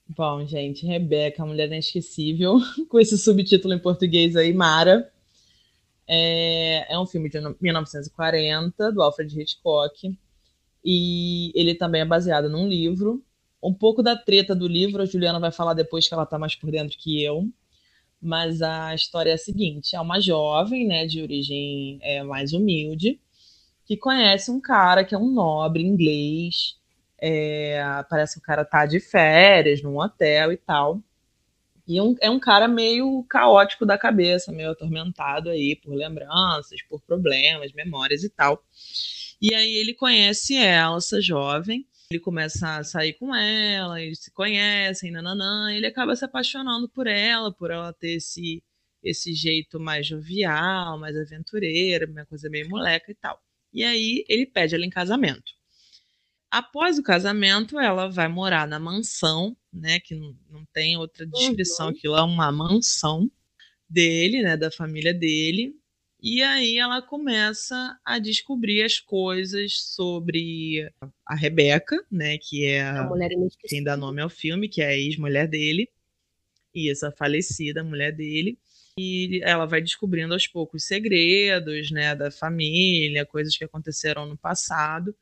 Bom, 0.08 0.46
gente, 0.46 0.86
Rebeca, 0.86 1.44
mulher 1.44 1.66
inesquecível, 1.66 2.58
com 2.88 3.00
esse 3.00 3.18
subtítulo 3.18 3.74
em 3.74 3.78
português 3.78 4.36
aí, 4.36 4.52
Mara. 4.52 5.10
É, 6.06 6.94
é 6.94 6.98
um 6.98 7.06
filme 7.06 7.28
de 7.28 7.40
1940, 7.60 8.92
do 8.92 9.02
Alfred 9.02 9.40
Hitchcock, 9.40 10.16
e 10.84 11.50
ele 11.54 11.74
também 11.74 12.02
é 12.02 12.04
baseado 12.04 12.48
num 12.48 12.68
livro. 12.68 13.24
Um 13.60 13.74
pouco 13.74 14.02
da 14.02 14.14
treta 14.14 14.54
do 14.54 14.68
livro, 14.68 15.02
a 15.02 15.06
Juliana 15.06 15.40
vai 15.40 15.50
falar 15.50 15.74
depois 15.74 16.06
que 16.06 16.14
ela 16.14 16.26
tá 16.26 16.38
mais 16.38 16.54
por 16.54 16.70
dentro 16.70 16.96
que 16.96 17.20
eu, 17.24 17.48
mas 18.20 18.62
a 18.62 18.94
história 18.94 19.30
é 19.30 19.34
a 19.34 19.38
seguinte: 19.38 19.96
é 19.96 20.00
uma 20.00 20.20
jovem, 20.20 20.86
né, 20.86 21.06
de 21.06 21.20
origem 21.20 21.98
é, 22.02 22.22
mais 22.22 22.52
humilde, 22.52 23.18
que 23.84 23.96
conhece 23.96 24.50
um 24.50 24.60
cara 24.60 25.04
que 25.04 25.14
é 25.14 25.18
um 25.18 25.32
nobre 25.32 25.82
inglês, 25.82 26.76
é, 27.20 27.80
parece 28.10 28.34
que 28.34 28.40
o 28.40 28.42
cara 28.42 28.64
tá 28.64 28.86
de 28.86 29.00
férias 29.00 29.82
num 29.82 29.98
hotel 29.98 30.52
e 30.52 30.56
tal. 30.56 31.00
E 31.86 32.00
um- 32.00 32.16
é 32.20 32.28
um 32.30 32.40
cara 32.40 32.66
meio 32.68 33.24
caótico 33.28 33.86
da 33.86 33.96
cabeça, 33.98 34.52
meio 34.52 34.70
atormentado 34.72 35.50
aí 35.50 35.76
por 35.76 35.94
lembranças, 35.94 36.82
por 36.88 37.00
problemas, 37.02 37.72
memórias 37.72 38.24
e 38.24 38.30
tal. 38.30 38.62
E 39.40 39.54
aí 39.54 39.76
ele 39.76 39.94
conhece 39.94 40.56
ela, 40.56 40.96
essa 40.98 41.20
jovem, 41.20 41.86
ele 42.10 42.20
começa 42.20 42.76
a 42.78 42.84
sair 42.84 43.12
com 43.14 43.34
ela, 43.34 44.00
eles 44.00 44.20
se 44.20 44.30
conhecem, 44.32 45.10
nananã, 45.12 45.72
ele 45.72 45.86
acaba 45.86 46.16
se 46.16 46.24
apaixonando 46.24 46.88
por 46.88 47.06
ela, 47.06 47.52
por 47.52 47.70
ela 47.70 47.92
ter 47.92 48.14
esse, 48.16 48.62
esse 49.02 49.32
jeito 49.34 49.78
mais 49.80 50.06
jovial, 50.06 50.98
mais 50.98 51.16
aventureira, 51.16 52.06
uma 52.10 52.24
coisa 52.26 52.48
meio 52.50 52.68
moleca 52.68 53.10
e 53.12 53.14
tal. 53.14 53.40
E 53.72 53.84
aí 53.84 54.24
ele 54.28 54.46
pede 54.46 54.74
ela 54.74 54.84
em 54.86 54.90
casamento. 54.90 55.52
Após 56.50 56.98
o 56.98 57.02
casamento, 57.02 57.78
ela 57.78 58.08
vai 58.08 58.28
morar 58.28 58.66
na 58.66 58.78
mansão, 58.78 59.56
né? 59.72 60.00
Que 60.00 60.14
não, 60.14 60.36
não 60.50 60.64
tem 60.72 60.96
outra 60.96 61.26
descrição, 61.26 61.86
Uhum. 61.86 61.92
aquilo 61.92 62.16
é 62.16 62.22
uma 62.22 62.50
mansão 62.52 63.30
dele, 63.88 64.42
né? 64.42 64.56
Da 64.56 64.70
família 64.70 65.12
dele. 65.12 65.74
E 66.22 66.42
aí 66.42 66.78
ela 66.78 67.02
começa 67.02 67.98
a 68.04 68.18
descobrir 68.18 68.82
as 68.82 68.98
coisas 68.98 69.78
sobre 69.80 70.90
a 71.26 71.34
Rebeca, 71.34 71.96
né? 72.10 72.38
Que 72.38 72.64
é 72.64 72.82
A 72.82 73.02
a, 73.02 73.04
mulher 73.04 73.30
quem 73.68 73.82
dá 73.82 73.96
nome 73.96 74.22
ao 74.22 74.30
filme, 74.30 74.68
que 74.68 74.80
é 74.80 74.86
a 74.88 74.96
ex-mulher 74.96 75.46
dele. 75.46 75.88
E 76.74 76.90
essa 76.90 77.10
falecida 77.12 77.84
mulher 77.84 78.12
dele. 78.12 78.58
E 78.98 79.40
ela 79.42 79.66
vai 79.66 79.82
descobrindo 79.82 80.32
aos 80.32 80.46
poucos 80.46 80.84
segredos, 80.84 81.90
né, 81.90 82.14
da 82.14 82.30
família, 82.30 83.26
coisas 83.26 83.54
que 83.56 83.64
aconteceram 83.64 84.24
no 84.26 84.38
passado. 84.38 85.14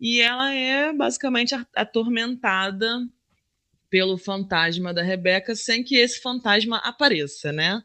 E 0.00 0.20
ela 0.20 0.52
é 0.52 0.92
basicamente 0.92 1.54
atormentada 1.74 2.98
pelo 3.88 4.18
fantasma 4.18 4.92
da 4.92 5.02
Rebeca 5.02 5.54
sem 5.54 5.82
que 5.84 5.96
esse 5.96 6.20
fantasma 6.20 6.78
apareça, 6.78 7.52
né? 7.52 7.82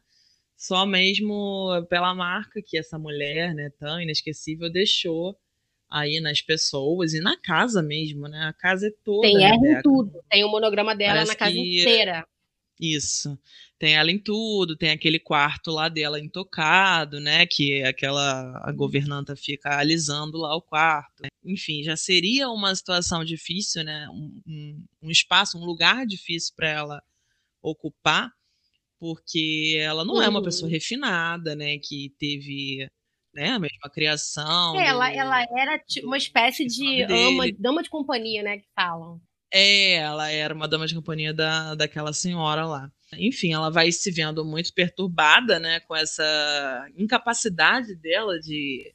Só 0.58 0.86
mesmo 0.86 1.86
pela 1.90 2.14
marca 2.14 2.62
que 2.66 2.78
essa 2.78 2.98
mulher, 3.00 3.54
né, 3.54 3.70
tão 3.80 4.02
inesquecível, 4.02 4.70
deixou 4.72 5.38
aí 5.90 6.20
nas 6.20 6.42
pessoas 6.42 7.14
e 7.14 7.20
na 7.22 7.38
casa 7.40 7.82
mesmo, 7.82 8.28
né? 8.28 8.46
A 8.46 8.54
casa 8.54 8.88
é 8.88 8.92
toda 9.04 9.22
Tem 9.22 9.44
R 9.46 9.56
em 9.56 9.82
tudo. 9.82 10.20
Tem 10.30 10.44
o 10.44 10.50
monograma 10.50 10.96
dela 10.96 11.14
Parece 11.14 11.32
na 11.32 11.36
casa 11.38 11.52
que- 11.54 11.82
inteira. 11.82 12.28
Isso. 12.80 13.38
Tem 13.80 13.96
ela 13.96 14.12
em 14.12 14.20
tudo, 14.20 14.76
tem 14.76 14.90
aquele 14.92 15.18
quarto 15.20 15.72
lá 15.72 15.88
dela 15.88 16.20
intocado, 16.20 17.20
né? 17.22 17.46
Que 17.48 17.82
aquela 17.84 18.60
a 18.68 18.72
governanta 18.74 19.38
fica 19.38 19.78
alisando 19.78 20.38
lá 20.38 20.54
o 20.54 20.62
quarto. 20.62 21.24
Enfim, 21.46 21.82
já 21.82 21.96
seria 21.96 22.50
uma 22.50 22.76
situação 22.76 23.24
difícil, 23.24 23.84
né? 23.86 24.08
Um, 24.10 24.42
um- 24.46 24.86
um 25.04 25.10
espaço, 25.10 25.58
um 25.58 25.64
lugar 25.64 26.06
difícil 26.06 26.54
para 26.58 26.68
ela 26.70 27.04
ocupar, 27.62 28.32
porque 29.00 29.78
ela 29.80 30.04
não 30.04 30.22
é 30.22 30.28
uma 30.28 30.40
Uhum. 30.40 30.46
pessoa 30.46 30.70
refinada, 30.70 31.56
né? 31.56 31.78
Que 31.80 32.14
teve 32.20 32.86
né, 33.34 33.52
a 33.52 33.60
mesma 33.60 33.90
criação. 33.94 34.76
É, 34.78 34.88
ela, 34.88 35.08
do- 35.10 35.16
ela 35.16 35.42
era 35.58 35.80
tipo, 35.80 36.08
uma 36.08 36.18
espécie 36.18 36.66
de 36.66 37.04
ama, 37.04 37.46
dama 37.58 37.82
de 37.84 37.90
companhia, 37.90 38.44
né? 38.44 38.58
Que 38.58 38.68
falam. 38.76 39.22
É, 39.52 39.96
ela 39.96 40.30
era 40.30 40.54
uma 40.54 40.68
dama 40.68 40.86
de 40.86 40.94
companhia 40.94 41.34
da, 41.34 41.76
daquela 41.76 42.14
senhora 42.14 42.66
lá. 42.66 42.92
Enfim, 43.14 43.54
ela 43.54 43.72
vai 43.72 43.92
se 43.92 44.12
vendo 44.12 44.46
muito 44.46 44.74
perturbada, 44.74 45.60
né, 45.60 45.80
com 45.82 45.96
essa 45.96 46.88
incapacidade 46.96 47.96
dela 47.96 48.40
de, 48.40 48.94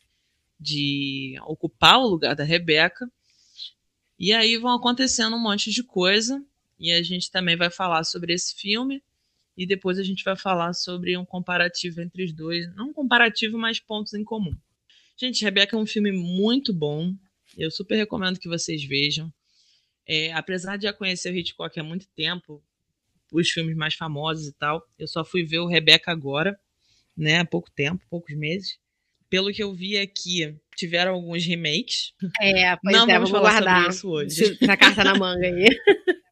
de 0.59 1.37
ocupar 1.47 1.99
o 1.99 2.07
lugar 2.07 2.37
da 2.37 2.45
Rebeca. 2.45 3.11
E 4.19 4.33
aí 4.33 4.57
vão 4.57 4.73
acontecendo 4.73 5.35
um 5.35 5.43
monte 5.43 5.71
de 5.71 5.83
coisa. 5.83 6.43
E 6.79 6.93
a 6.93 7.03
gente 7.03 7.31
também 7.31 7.57
vai 7.57 7.71
falar 7.71 8.05
sobre 8.05 8.33
esse 8.33 8.55
filme. 8.55 9.03
E 9.57 9.67
depois 9.67 9.99
a 9.99 10.03
gente 10.03 10.25
vai 10.25 10.37
falar 10.37 10.73
sobre 10.73 11.17
um 11.17 11.25
comparativo 11.25 12.01
entre 12.01 12.25
os 12.25 12.33
dois. 12.33 12.73
Não 12.75 12.91
um 12.91 12.93
comparativo, 12.93 13.59
mas 13.59 13.81
pontos 13.81 14.15
em 14.15 14.25
comum. 14.25 14.57
Gente, 15.17 15.45
Rebeca 15.45 15.77
é 15.77 15.79
um 15.79 15.87
filme 15.87 16.13
muito 16.13 16.73
bom. 16.73 17.15
Eu 17.57 17.71
super 17.71 17.97
recomendo 17.97 18.39
que 18.39 18.49
vocês 18.49 18.85
vejam. 18.85 19.33
É, 20.07 20.33
apesar 20.33 20.77
de 20.77 20.85
já 20.85 20.93
conhecer 20.93 21.33
o 21.33 21.37
Hitchcock 21.37 21.79
há 21.79 21.83
muito 21.83 22.07
tempo, 22.15 22.63
os 23.33 23.51
filmes 23.51 23.75
mais 23.77 23.95
famosos 23.95 24.47
e 24.47 24.53
tal, 24.53 24.87
eu 24.99 25.09
só 25.09 25.25
fui 25.25 25.45
ver 25.45 25.59
o 25.61 25.67
Rebeca 25.67 26.11
agora, 26.13 26.59
né? 27.17 27.39
Há 27.41 27.45
pouco 27.45 27.71
tempo, 27.71 28.05
poucos 28.11 28.37
meses. 28.37 28.79
Pelo 29.31 29.53
que 29.53 29.63
eu 29.63 29.73
vi 29.73 29.97
aqui, 29.99 30.55
tiveram 30.77 31.15
alguns 31.15 31.45
remakes. 31.45 32.13
É, 32.41 32.77
pois 32.77 32.95
Não 32.97 33.05
é, 33.09 33.15
vamos 33.15 33.31
vamos 33.31 33.31
falar 33.31 33.51
guardar 33.51 33.93
sobre 33.93 34.27
isso 34.29 34.43
hoje. 34.45 34.57
pra 34.59 34.77
carta 34.77 35.03
na 35.03 35.15
manga 35.17 35.47
aí. 35.47 35.65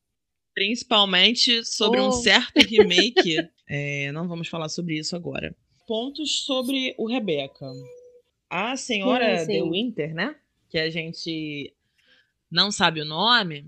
Principalmente 0.54 1.64
sobre 1.64 2.00
um 2.00 2.08
Oh. 2.08 2.12
certo 2.12 2.58
remake. 2.60 3.36
É, 3.74 4.12
não 4.12 4.28
vamos 4.28 4.48
falar 4.48 4.68
sobre 4.68 4.98
isso 4.98 5.16
agora. 5.16 5.56
Pontos 5.86 6.44
sobre 6.44 6.94
o 6.98 7.06
Rebeca. 7.08 7.64
A 8.50 8.76
senhora 8.76 9.38
Sim, 9.38 9.46
sim. 9.46 9.52
The 9.52 9.70
Winter, 9.70 10.14
né? 10.14 10.36
Que 10.68 10.76
a 10.78 10.90
gente 10.90 11.72
não 12.52 12.70
sabe 12.70 13.00
o 13.00 13.04
nome. 13.04 13.66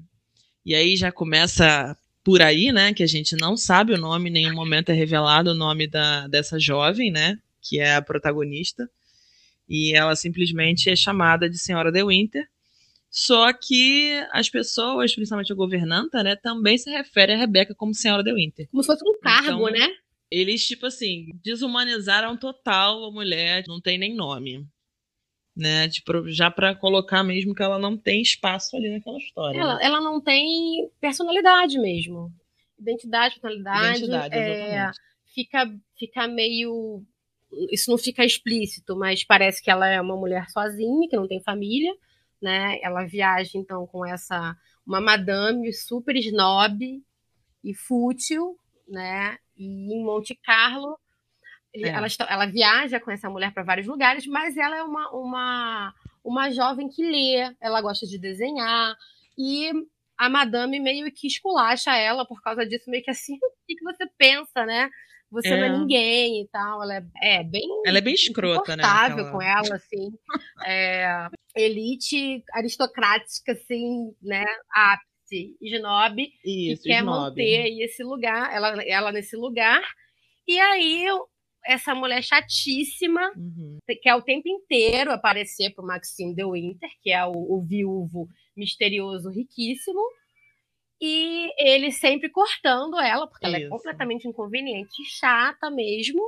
E 0.64 0.75
aí 0.75 0.97
já 0.97 1.11
começa 1.11 1.97
por 2.23 2.40
aí, 2.40 2.73
né? 2.73 2.94
Que 2.94 3.03
a 3.03 3.07
gente 3.07 3.37
não 3.37 3.57
sabe 3.57 3.92
o 3.92 3.99
nome, 3.99 4.31
em 4.31 4.33
nenhum 4.33 4.55
momento 4.55 4.90
é 4.90 4.94
revelado 4.94 5.51
o 5.51 5.55
nome 5.55 5.87
da, 5.87 6.27
dessa 6.27 6.59
jovem, 6.59 7.11
né? 7.11 7.38
Que 7.61 7.81
é 7.81 7.97
a 7.97 8.03
protagonista. 8.03 8.88
E 9.68 9.94
ela 9.94 10.14
simplesmente 10.14 10.90
é 10.90 10.97
chamada 10.97 11.49
de 11.49 11.59
Senhora 11.59 11.92
The 11.92 12.05
Winter. 12.05 12.47
Só 13.11 13.53
que 13.53 14.11
as 14.33 14.51
pessoas, 14.51 15.14
principalmente 15.14 15.53
a 15.53 15.57
governanta, 15.57 16.23
né, 16.25 16.35
também 16.35 16.77
se 16.77 16.90
refere 16.90 17.33
a 17.33 17.37
Rebeca 17.37 17.73
como 17.73 17.94
Senhora 17.94 18.25
The 18.25 18.35
Winter. 18.35 18.68
Como 18.70 18.83
se 18.83 18.88
fosse 18.88 19.05
um 19.09 19.20
cargo, 19.20 19.68
Então, 19.68 19.70
né? 19.70 19.94
Eles, 20.31 20.66
tipo 20.66 20.87
assim, 20.87 21.29
desumanizaram 21.44 22.37
total 22.37 23.05
a 23.05 23.12
mulher, 23.12 23.62
não 23.68 23.81
tem 23.81 23.97
nem 23.97 24.16
nome. 24.16 24.66
Né? 25.57 25.88
Tipo, 25.88 26.29
já 26.29 26.51
pra 26.51 26.75
colocar 26.75 27.23
mesmo 27.23 27.55
que 27.55 27.62
ela 27.62 27.79
não 27.79 27.97
tem 27.97 28.21
espaço 28.21 28.77
ali 28.77 28.90
naquela 28.90 29.19
história. 29.19 29.59
Ela, 29.59 29.77
né? 29.77 29.85
ela 29.85 30.01
não 30.01 30.21
tem 30.21 30.90
personalidade 31.01 31.79
mesmo. 31.79 32.33
Identidade, 32.79 33.35
personalidade. 33.35 34.05
Identidade, 34.05 34.35
é, 34.37 34.90
fica, 35.33 35.73
fica 35.97 36.27
meio. 36.27 37.03
Isso 37.71 37.90
não 37.90 37.97
fica 37.97 38.25
explícito, 38.25 38.97
mas 38.97 39.25
parece 39.25 39.62
que 39.62 39.71
ela 39.71 39.87
é 39.88 40.01
uma 40.01 40.17
mulher 40.17 40.49
sozinha, 40.51 41.09
que 41.09 41.17
não 41.17 41.29
tem 41.29 41.40
família, 41.40 41.95
né? 42.43 42.79
Ela 42.83 43.05
viaja, 43.05 43.53
então, 43.55 43.87
com 43.87 44.05
essa. 44.05 44.57
Uma 44.87 45.01
madame 45.01 45.73
super 45.73 46.14
snob 46.17 47.03
e 47.62 47.75
fútil, 47.75 48.59
né? 48.88 49.38
E 49.57 49.64
em 49.64 50.05
Monte 50.05 50.35
Carlo. 50.35 50.99
É. 51.74 51.88
Ela, 51.88 52.06
ela 52.28 52.46
viaja 52.46 53.00
com 53.00 53.10
essa 53.10 53.28
mulher 53.28 53.52
para 53.52 53.62
vários 53.64 53.87
lugares, 53.87 54.26
mas 54.26 54.56
ela 54.56 54.76
é 54.76 54.82
uma, 54.82 55.10
uma, 55.10 55.94
uma 56.22 56.50
jovem 56.50 56.88
que 56.88 57.02
lê, 57.04 57.52
ela 57.60 57.80
gosta 57.80 58.06
de 58.06 58.18
desenhar, 58.18 58.94
e 59.37 59.70
a 60.16 60.28
madame 60.28 60.78
meio 60.78 61.10
que 61.12 61.26
esculacha 61.26 61.94
ela 61.96 62.24
por 62.24 62.40
causa 62.40 62.64
disso, 62.64 62.88
meio 62.88 63.02
que 63.02 63.10
assim, 63.10 63.34
o 63.42 63.66
que, 63.66 63.74
que 63.74 63.82
você 63.84 64.06
pensa, 64.16 64.64
né? 64.64 64.88
Você 65.32 65.50
não 65.50 65.64
é 65.64 65.66
É. 65.66 65.78
ninguém 65.78 66.42
e 66.42 66.48
tal. 66.48 66.80
Ela 66.84 66.96
é, 66.98 67.38
é 67.40 67.42
bem 67.42 67.66
Ela 67.84 67.98
é 67.98 68.00
bem 68.00 68.14
escrota, 68.14 68.76
né? 68.76 68.84
aquela- 68.84 69.32
com 69.32 69.42
ela, 69.42 69.74
assim. 69.74 70.12
É, 70.64 71.26
elite 71.56 72.44
aristocrática, 72.52 73.50
assim, 73.50 74.14
né? 74.22 74.44
Ápice, 74.72 75.56
snob, 75.60 76.20
Isso, 76.44 76.82
que 76.84 76.88
quer 76.88 77.00
snob. 77.00 77.18
manter 77.30 77.62
aí 77.64 77.82
esse 77.82 78.04
lugar, 78.04 78.54
ela, 78.54 78.80
ela 78.84 79.10
nesse 79.10 79.34
lugar. 79.34 79.82
E 80.46 80.60
aí, 80.60 81.06
essa 81.64 81.94
mulher 81.94 82.22
chatíssima, 82.22 83.31
Uhum. 83.37 83.79
quer 84.03 84.14
o 84.14 84.22
tempo 84.22 84.48
inteiro 84.48 85.11
aparecer 85.12 85.70
pro 85.74 85.87
Maxime 85.87 86.35
de 86.35 86.44
Winter, 86.44 86.90
que 87.03 87.11
é 87.11 87.24
o, 87.24 87.33
o 87.33 87.62
viúvo 87.62 88.29
misterioso 88.57 89.31
riquíssimo. 89.31 90.00
E 91.00 91.50
ele 91.59 91.90
sempre 91.90 92.29
cortando 92.31 92.98
ela, 93.00 93.27
porque 93.27 93.44
ela 93.44 93.57
é 93.57 93.61
Isso. 93.61 93.68
completamente 93.70 94.27
inconveniente, 94.29 95.03
e 95.03 95.07
chata 95.07 95.70
mesmo. 95.70 96.22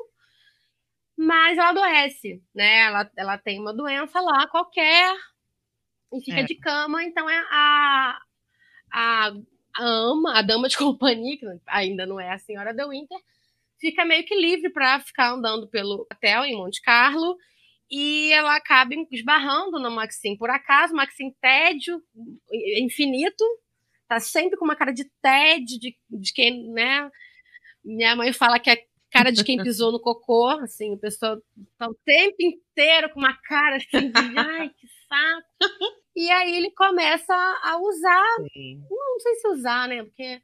Mas 1.16 1.56
ela 1.56 1.70
adoece, 1.70 2.42
né? 2.54 2.80
Ela, 2.80 3.10
ela 3.16 3.38
tem 3.38 3.58
uma 3.60 3.72
doença 3.72 4.20
lá 4.20 4.46
qualquer 4.48 5.14
e 6.12 6.20
fica 6.22 6.40
É. 6.40 6.42
de 6.42 6.54
cama. 6.56 7.02
Então 7.04 7.28
é 7.30 7.38
a, 7.50 8.18
a, 8.92 9.28
a 9.78 9.84
ama, 9.84 10.38
a 10.38 10.42
dama 10.42 10.68
de 10.68 10.76
companhia, 10.76 11.38
que 11.38 11.46
ainda 11.66 12.04
não 12.04 12.20
é 12.20 12.32
a 12.32 12.38
senhora 12.38 12.74
de 12.74 12.86
Winter, 12.86 13.18
fica 13.80 14.04
meio 14.04 14.24
que 14.24 14.34
livre 14.34 14.70
para 14.70 15.00
ficar 15.00 15.32
andando 15.32 15.68
pelo 15.68 16.06
hotel 16.12 16.44
em 16.44 16.56
Monte 16.56 16.80
Carlo. 16.82 17.36
E 17.90 18.32
ela 18.32 18.56
acaba 18.56 18.94
esbarrando 19.12 19.78
no 19.78 19.90
Maxim 19.90 20.36
por 20.36 20.50
acaso. 20.50 20.94
Maxim 20.94 21.32
tédio 21.40 22.02
infinito. 22.80 23.44
Tá 24.08 24.20
sempre 24.20 24.56
com 24.56 24.64
uma 24.64 24.76
cara 24.76 24.92
de 24.92 25.04
tédio, 25.20 25.78
de, 25.78 25.96
de 26.08 26.32
quem, 26.32 26.70
né? 26.72 27.10
Minha 27.84 28.16
mãe 28.16 28.32
fala 28.32 28.58
que 28.58 28.70
é 28.70 28.84
cara 29.10 29.32
de 29.32 29.42
quem 29.44 29.62
pisou 29.62 29.92
no 29.92 30.00
cocô, 30.00 30.48
assim, 30.62 30.94
a 30.94 30.98
pessoa 30.98 31.40
tá 31.78 31.88
o 31.88 31.94
tempo 32.04 32.36
inteiro 32.38 33.10
com 33.10 33.20
uma 33.20 33.34
cara 33.42 33.76
assim 33.76 34.10
de 34.10 34.12
ai, 34.38 34.68
que 34.70 34.86
saco. 35.08 35.96
E 36.14 36.30
aí 36.30 36.56
ele 36.56 36.70
começa 36.72 37.34
a 37.62 37.78
usar 37.78 38.36
Sim. 38.52 38.82
não 38.90 39.20
sei 39.20 39.34
se 39.36 39.48
usar, 39.48 39.88
né? 39.88 40.02
Porque. 40.02 40.40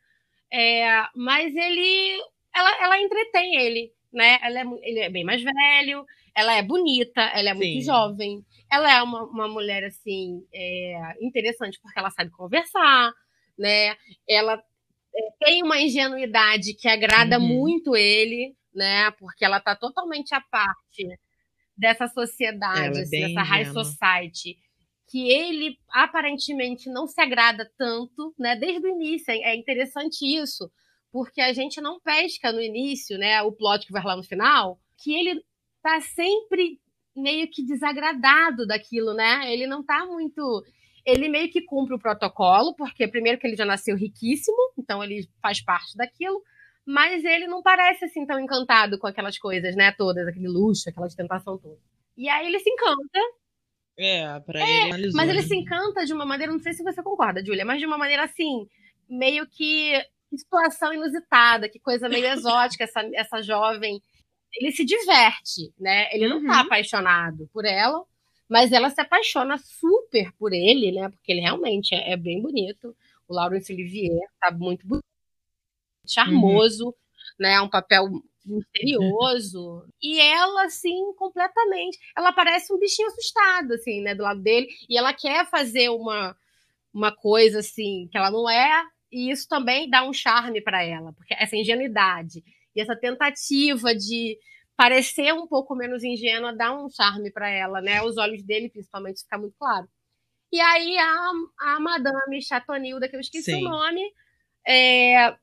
É, 0.53 1.07
mas 1.15 1.55
ele. 1.55 2.21
Ela, 2.55 2.85
ela 2.85 3.01
entretém 3.01 3.57
ele, 3.57 3.93
né? 4.13 4.39
Ela 4.43 4.61
é, 4.61 4.65
ele 4.83 4.99
é 5.01 5.11
bem 5.11 5.25
mais 5.25 5.43
velho, 5.43 6.05
ela 6.35 6.55
é 6.55 6.63
bonita, 6.63 7.21
ela 7.35 7.51
é 7.51 7.55
muito 7.55 7.81
Sim. 7.81 7.83
jovem. 7.83 8.45
Ela 8.71 8.93
é 8.93 9.03
uma, 9.03 9.25
uma 9.25 9.49
mulher, 9.49 9.85
assim, 9.85 10.47
é, 10.53 11.15
interessante 11.21 11.79
porque 11.81 11.99
ela 11.99 12.11
sabe 12.11 12.31
conversar, 12.31 13.13
né? 13.59 13.97
Ela 14.29 14.63
é, 15.15 15.45
tem 15.45 15.63
uma 15.63 15.81
ingenuidade 15.81 16.75
que 16.75 16.89
agrada 16.89 17.39
Uhum. 17.39 17.47
muito 17.47 17.97
ele, 17.97 18.55
né? 18.75 19.11
Porque 19.13 19.45
ela 19.45 19.61
tá 19.61 19.77
totalmente 19.77 20.35
à 20.35 20.41
parte 20.41 21.07
dessa 21.77 22.07
sociedade, 22.09 22.99
é 22.99 23.03
assim, 23.03 23.11
dessa 23.21 23.43
high 23.43 23.65
society 23.67 24.57
que 25.09 25.31
ele 25.31 25.77
aparentemente 25.91 26.89
não 26.91 27.07
se 27.07 27.21
agrada 27.21 27.71
tanto, 27.79 28.35
né? 28.39 28.57
Desde 28.57 28.87
o 28.87 28.91
início. 28.91 29.31
É 29.31 29.53
é 29.53 29.57
interessante 29.57 30.23
isso, 30.25 30.71
porque 31.13 31.43
a 31.43 31.53
gente 31.53 31.81
não 31.81 32.01
pesca 32.01 32.51
no 32.51 32.61
início, 32.61 33.19
né? 33.19 33.43
O 33.43 33.53
plot 33.53 33.87
que 33.87 33.93
vai 33.93 34.03
lá 34.03 34.17
no 34.17 34.23
final, 34.23 34.81
que 34.97 35.15
ele 35.15 35.45
tá 35.83 36.01
sempre 36.01 36.81
meio 37.15 37.49
que 37.51 37.63
desagradado 37.63 38.67
daquilo, 38.67 39.13
né? 39.13 39.53
Ele 39.53 39.67
não 39.67 39.85
tá 39.85 40.07
muito. 40.07 40.65
Ele 41.05 41.29
meio 41.29 41.51
que 41.51 41.61
cumpre 41.61 41.95
o 41.95 41.99
protocolo, 41.99 42.75
porque 42.75 43.07
primeiro 43.07 43.39
que 43.39 43.47
ele 43.47 43.57
já 43.57 43.67
nasceu 43.67 43.95
riquíssimo, 43.97 44.57
então 44.79 45.05
ele 45.05 45.29
faz 45.43 45.61
parte 45.61 45.97
daquilo, 45.97 46.43
mas 46.87 47.25
ele 47.25 47.47
não 47.47 47.63
parece 47.63 48.07
assim 48.07 48.25
tão 48.25 48.41
encantado 48.41 48.99
com 48.99 49.07
aquelas 49.07 49.37
coisas, 49.37 49.77
né? 49.77 49.93
Todas, 49.93 50.27
aquele 50.27 50.49
luxo, 50.49 50.89
aquela 50.89 51.07
ostentação 51.07 51.59
toda. 51.59 51.79
E 52.17 52.29
aí 52.29 52.47
ele 52.47 52.59
se 52.61 52.71
encanta. 52.71 53.21
É, 53.99 54.41
pra 54.41 54.61
ele 54.61 54.83
analisou, 54.87 55.17
Mas 55.17 55.29
ele 55.29 55.43
né? 55.43 55.47
se 55.47 55.55
encanta 55.55 56.07
de 56.07 56.15
uma 56.15 56.25
maneira, 56.25 56.53
não 56.53 56.61
sei 56.61 56.73
se 56.73 56.83
você 56.83 57.03
concorda, 57.03 57.45
Julia, 57.45 57.65
mas 57.65 57.79
de 57.79 57.85
uma 57.85 57.99
maneira 57.99 58.25
assim, 58.25 58.67
meio 59.07 59.47
que 59.47 59.93
que 60.33 60.39
situação 60.39 60.95
inusitada, 60.95 61.69
que 61.69 61.79
coisa 61.79 62.09
meio 62.09 62.25
exótica, 62.27 62.85
essa, 62.85 63.03
essa 63.15 63.43
jovem. 63.43 64.01
Ele 64.55 64.73
se 64.73 64.83
diverte, 64.85 65.73
né? 65.79 66.09
Ele 66.15 66.27
não 66.29 66.43
tá 66.45 66.61
Uhum. 66.61 66.67
apaixonado 66.67 67.49
por 67.53 67.65
ela, 67.67 68.03
mas 68.49 68.73
ela 68.73 68.89
se 68.91 69.01
apaixona 69.01 69.59
super 69.59 70.33
por 70.39 70.53
ele, 70.53 70.91
né? 70.93 71.09
Porque 71.11 71.33
ele 71.33 71.41
realmente 71.43 71.95
é, 71.95 72.13
é 72.13 72.17
bem 72.17 72.41
bonito. 72.41 72.97
O 73.29 73.35
Laurence 73.35 73.73
Olivier 73.73 74.19
tá 74.41 74.51
muito 74.51 74.87
bonito, 74.87 75.05
charmoso, 76.07 76.95
né? 77.39 77.61
Um 77.61 77.69
papel 77.69 78.09
misterioso. 78.45 79.87
E 80.03 80.19
ela, 80.21 80.65
assim, 80.65 81.13
completamente. 81.17 81.99
Ela 82.17 82.33
parece 82.33 82.73
um 82.73 82.79
bichinho 82.79 83.09
assustado, 83.09 83.73
assim, 83.73 84.01
né? 84.01 84.15
Do 84.15 84.23
lado 84.23 84.41
dele. 84.41 84.69
E 84.89 84.97
ela 84.99 85.13
quer 85.15 85.47
fazer 85.49 85.89
uma, 85.91 86.37
uma 86.93 87.15
coisa, 87.15 87.61
assim, 87.61 88.09
que 88.11 88.19
ela 88.19 88.31
não 88.31 88.49
é. 88.51 88.85
E 89.13 89.31
isso 89.31 89.47
também 89.49 89.89
dá 89.91 90.03
um 90.05 90.13
charme 90.13 90.61
para 90.63 90.83
ela. 90.83 91.13
Porque 91.13 91.35
essa 91.39 91.57
ingenuidade 91.57 92.43
e 92.75 92.81
essa 92.81 92.97
tentativa 92.97 93.95
de 93.95 94.39
parecer 94.77 95.33
um 95.35 95.47
pouco 95.47 95.75
menos 95.75 96.03
ingênua 96.03 96.53
dá 96.55 96.73
um 96.73 96.89
charme 96.91 97.31
para 97.31 97.49
ela, 97.51 97.81
né? 97.81 98.03
Os 98.03 98.17
olhos 98.17 98.43
dele, 98.43 98.71
principalmente, 98.71 99.23
fica 99.23 99.39
muito 99.39 99.55
claro. 99.59 99.87
E 100.53 100.61
aí 100.61 100.99
a, 100.99 101.31
a 101.75 101.81
Madame 101.81 102.43
Chatonilda, 102.43 103.09
que 103.09 103.17
eu 103.17 103.21
esqueci 103.21 103.53
Sim. 103.53 103.67
o 103.67 103.71
nome, 103.71 104.03
é, 104.67 105.35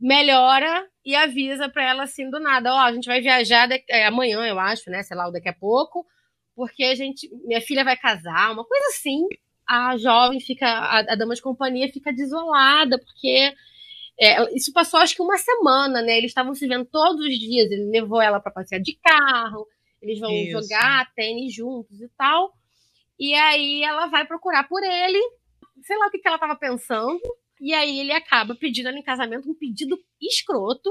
melhora 0.00 0.88
e 1.04 1.14
avisa 1.14 1.68
para 1.68 1.84
ela 1.88 2.02
assim 2.04 2.30
do 2.30 2.40
nada, 2.40 2.72
ó, 2.74 2.78
a 2.78 2.92
gente 2.92 3.06
vai 3.06 3.20
viajar 3.20 3.66
daqui- 3.68 3.84
é, 3.88 4.06
amanhã, 4.06 4.46
eu 4.46 4.58
acho, 4.58 4.90
né, 4.90 5.02
sei 5.02 5.16
lá, 5.16 5.26
ou 5.26 5.32
daqui 5.32 5.48
a 5.48 5.52
pouco, 5.52 6.06
porque 6.54 6.84
a 6.84 6.94
gente, 6.94 7.28
minha 7.46 7.60
filha 7.60 7.84
vai 7.84 7.96
casar, 7.96 8.52
uma 8.52 8.64
coisa 8.64 8.86
assim. 8.88 9.26
A 9.72 9.96
jovem 9.96 10.40
fica, 10.40 10.66
a, 10.66 10.98
a 10.98 11.14
dama 11.14 11.34
de 11.34 11.40
companhia 11.40 11.92
fica 11.92 12.12
desolada, 12.12 12.98
porque 12.98 13.54
é, 14.20 14.54
isso 14.54 14.72
passou 14.72 14.98
acho 15.00 15.14
que 15.14 15.22
uma 15.22 15.38
semana, 15.38 16.02
né? 16.02 16.18
Eles 16.18 16.30
estavam 16.30 16.54
se 16.54 16.66
vendo 16.66 16.84
todos 16.84 17.24
os 17.24 17.38
dias. 17.38 17.70
Ele 17.70 17.90
levou 17.90 18.20
ela 18.20 18.40
para 18.40 18.52
passear 18.52 18.80
de 18.80 18.98
carro, 19.02 19.66
Eles 20.02 20.18
vão 20.18 20.30
Isso. 20.30 20.60
jogar 20.60 21.10
tênis 21.14 21.54
juntos 21.54 22.00
e 22.00 22.08
tal. 22.18 22.52
E 23.18 23.32
aí 23.34 23.82
ela 23.82 24.06
vai 24.06 24.26
procurar 24.26 24.66
por 24.68 24.82
ele, 24.82 25.20
sei 25.82 25.96
lá 25.98 26.06
o 26.06 26.10
que, 26.10 26.18
que 26.18 26.26
ela 26.26 26.38
tava 26.38 26.56
pensando. 26.56 27.20
E 27.60 27.72
aí 27.72 28.00
ele 28.00 28.12
acaba 28.12 28.54
pedindo 28.54 28.88
ela 28.88 28.98
em 28.98 29.02
casamento 29.02 29.48
um 29.48 29.54
pedido 29.54 29.98
escroto. 30.20 30.90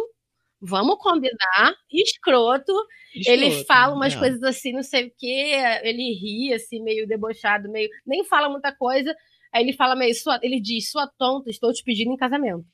Vamos 0.61 0.97
combinar, 0.97 1.73
escroto. 1.91 2.73
escroto 3.15 3.31
ele 3.31 3.63
fala 3.63 3.95
umas 3.95 4.13
é. 4.13 4.19
coisas 4.19 4.43
assim, 4.43 4.73
não 4.73 4.83
sei 4.83 5.07
o 5.07 5.13
quê. 5.17 5.53
Ele 5.83 6.13
ri, 6.13 6.53
assim, 6.53 6.81
meio 6.83 7.07
debochado, 7.07 7.71
meio. 7.71 7.89
Nem 8.05 8.25
fala 8.25 8.49
muita 8.49 8.75
coisa. 8.75 9.15
Aí 9.53 9.63
ele 9.63 9.73
fala 9.73 9.95
meio. 9.95 10.13
Sua... 10.13 10.37
Ele 10.43 10.59
diz: 10.59 10.91
Sua 10.91 11.07
tonta, 11.17 11.49
estou 11.49 11.71
te 11.71 11.83
pedindo 11.83 12.11
em 12.11 12.17
casamento. 12.17 12.65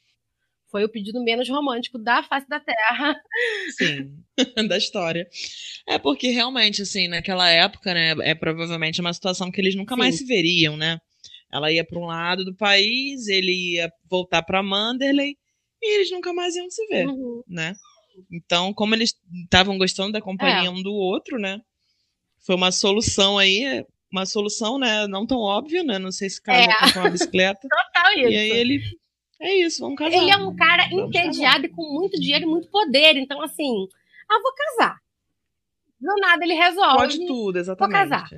Foi 0.72 0.84
o 0.84 0.90
pedido 0.90 1.24
menos 1.24 1.48
romântico 1.48 2.00
da 2.00 2.24
face 2.24 2.50
da 2.50 2.60
Terra. 2.60 3.16
Sim, 3.78 4.12
da 4.68 4.78
história. 4.78 5.28
É 5.88 6.00
porque 6.00 6.30
realmente, 6.30 6.82
assim, 6.82 7.08
naquela 7.08 7.50
época, 7.50 7.94
né, 7.94 8.16
é 8.22 8.34
provavelmente 8.34 9.00
uma 9.00 9.14
situação 9.14 9.52
que 9.52 9.62
eles 9.62 9.76
nunca 9.76 9.94
Sim. 9.94 10.00
mais 10.00 10.18
se 10.18 10.26
veriam, 10.26 10.76
né? 10.76 10.98
Ela 11.54 11.72
ia 11.72 11.86
para 11.86 12.00
um 12.00 12.06
lado 12.06 12.44
do 12.44 12.54
país, 12.54 13.28
ele 13.28 13.76
ia 13.76 13.92
voltar 14.10 14.42
para 14.42 14.64
Manderley 14.64 15.38
e 15.86 15.96
eles 15.96 16.12
nunca 16.12 16.34
mais 16.34 16.56
iam 16.56 16.70
se 16.70 16.86
ver, 16.88 17.08
uhum. 17.08 17.44
né? 17.48 17.76
Então, 18.32 18.74
como 18.74 18.96
eles 18.96 19.14
estavam 19.44 19.78
gostando 19.78 20.14
da 20.14 20.22
companhia 20.22 20.68
é. 20.68 20.70
um 20.70 20.82
do 20.82 20.94
outro, 20.94 21.38
né? 21.38 21.62
Foi 22.40 22.56
uma 22.56 22.72
solução 22.72 23.38
aí, 23.38 23.86
uma 24.12 24.26
solução, 24.26 24.80
né? 24.80 25.08
Não 25.08 25.26
tão 25.26 25.40
óbvia, 25.40 25.84
né? 25.84 26.00
Não 26.00 26.12
sei 26.12 26.30
se 26.30 26.42
casa 26.42 26.62
é. 26.62 26.94
com 26.94 27.00
uma 27.00 27.10
bicicleta. 27.10 27.68
Total 27.70 28.14
isso. 28.14 28.30
E 28.30 28.38
aí 28.38 28.50
ele 28.52 28.82
é 29.40 29.56
isso, 29.56 29.82
vamos 29.82 29.98
casar. 29.98 30.16
Ele 30.16 30.32
é 30.32 30.38
um 30.38 30.56
cara 30.56 30.88
vamos 30.90 31.08
entediado 31.08 31.66
e 31.66 31.70
com 31.70 31.94
muito 31.94 32.20
dinheiro 32.20 32.46
e 32.46 32.48
muito 32.48 32.70
poder. 32.70 33.18
Então, 33.18 33.42
assim, 33.42 33.88
ah, 34.30 34.40
vou 34.42 34.54
casar. 34.54 34.98
Do 36.00 36.16
nada 36.20 36.44
ele 36.44 36.54
resolve. 36.54 36.98
Pode 36.98 37.26
tudo, 37.26 37.58
exatamente. 37.58 37.92
Vou 37.92 38.10
casar. 38.10 38.30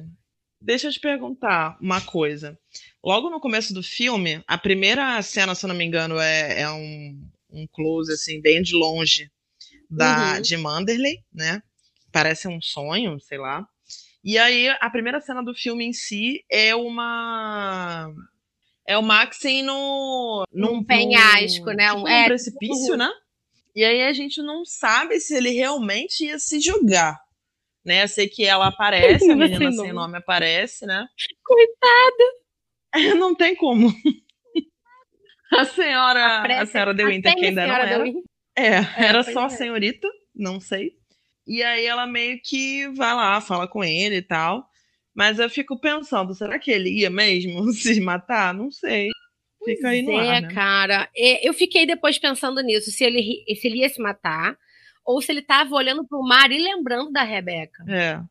Deixa 0.60 0.88
eu 0.88 0.92
te 0.92 1.00
perguntar 1.00 1.78
uma 1.80 2.02
coisa. 2.02 2.58
Logo 3.04 3.30
no 3.30 3.40
começo 3.40 3.74
do 3.74 3.84
filme, 3.84 4.44
a 4.48 4.58
primeira 4.58 5.22
cena, 5.22 5.54
se 5.54 5.66
eu 5.66 5.68
não 5.68 5.76
me 5.76 5.86
engano, 5.86 6.18
é, 6.20 6.62
é 6.62 6.72
um, 6.72 7.22
um 7.58 7.68
close, 7.68 8.12
assim, 8.12 8.42
bem 8.42 8.62
de 8.62 8.76
longe 8.76 9.30
da, 9.90 10.36
uhum. 10.36 10.42
de 10.42 10.58
Manderley, 10.58 11.24
né? 11.34 11.62
Parece 12.12 12.48
um 12.48 12.62
sonho, 12.62 13.20
sei 13.20 13.38
lá. 13.38 13.68
E 14.24 14.38
aí, 14.38 14.70
a 14.82 14.90
primeira 14.90 15.22
cena 15.22 15.44
do 15.44 15.54
filme 15.54 15.86
em 15.86 15.94
si 15.94 16.44
é 16.52 16.76
uma 16.76 18.12
é 18.86 18.98
o 18.98 19.04
Max 19.04 19.40
no 19.64 20.46
num 20.52 20.84
penhasco, 20.84 21.72
né? 21.72 21.90
Tipo, 21.90 22.02
um, 22.02 22.08
é, 22.08 22.26
precipício, 22.26 22.92
uhum. 22.92 22.98
né? 22.98 23.10
E 23.76 23.84
aí 23.84 24.04
a 24.04 24.14
gente 24.14 24.42
não 24.42 24.66
sabe 24.66 25.20
se 25.20 25.36
ele 25.36 25.52
realmente 25.52 26.26
ia 26.26 26.40
se 26.40 26.60
jogar. 26.60 27.18
Né? 27.86 28.04
Eu 28.04 28.08
sei 28.08 28.28
que 28.28 28.44
ela 28.44 28.68
aparece, 28.68 29.30
a 29.32 29.36
menina 29.36 29.72
sem 29.72 29.94
nome 29.94 30.18
aparece, 30.18 30.86
né? 30.86 31.06
Coitada! 31.44 32.38
Não 33.20 33.36
tem 33.36 33.56
como. 33.56 33.94
A 35.52 35.66
senhora, 35.66 36.20
a, 36.20 36.62
a 36.62 36.66
senhora 36.66 36.94
De 36.94 37.06
Winter, 37.06 37.34
que 37.36 37.46
ainda 37.46 37.68
não 37.68 37.76
era. 37.76 38.10
É, 38.56 38.68
é, 38.68 38.86
era 38.98 39.24
só 39.24 39.44
a 39.44 39.46
é. 39.46 39.50
senhorita, 39.50 40.08
não 40.36 40.60
sei. 40.60 40.94
E 41.46 41.64
aí 41.64 41.86
ela 41.86 42.06
meio 42.06 42.40
que 42.44 42.88
vai 42.90 43.14
lá, 43.14 43.40
fala 43.40 43.68
com 43.68 43.84
ele 43.84 44.18
e 44.18 44.22
tal. 44.22 44.68
Mas 45.16 45.40
eu 45.40 45.50
fico 45.50 45.80
pensando, 45.80 46.36
será 46.36 46.60
que 46.60 46.70
ele 46.70 46.90
ia 46.90 47.10
mesmo 47.10 47.72
se 47.74 48.00
matar? 48.02 48.54
Não 48.54 48.70
sei. 48.70 49.10
Fica 49.64 49.90
aí 49.90 50.02
no 50.02 50.12
é, 50.12 50.38
ar, 50.38 50.42
né? 50.42 50.54
cara. 50.54 51.10
Eu 51.42 51.54
fiquei 51.54 51.86
depois 51.86 52.20
pensando 52.20 52.62
nisso, 52.62 52.92
se 52.92 53.04
ele, 53.04 53.44
se 53.56 53.68
ele 53.68 53.80
ia 53.80 53.90
se 53.90 54.02
matar, 54.02 54.58
ou 55.06 55.22
se 55.22 55.32
ele 55.32 55.40
estava 55.40 55.74
olhando 55.74 56.06
para 56.06 56.18
o 56.18 56.28
mar 56.28 56.52
e 56.52 56.62
lembrando 56.62 57.12
da 57.12 57.24
Rebeca. 57.24 57.84
É. 57.88 58.22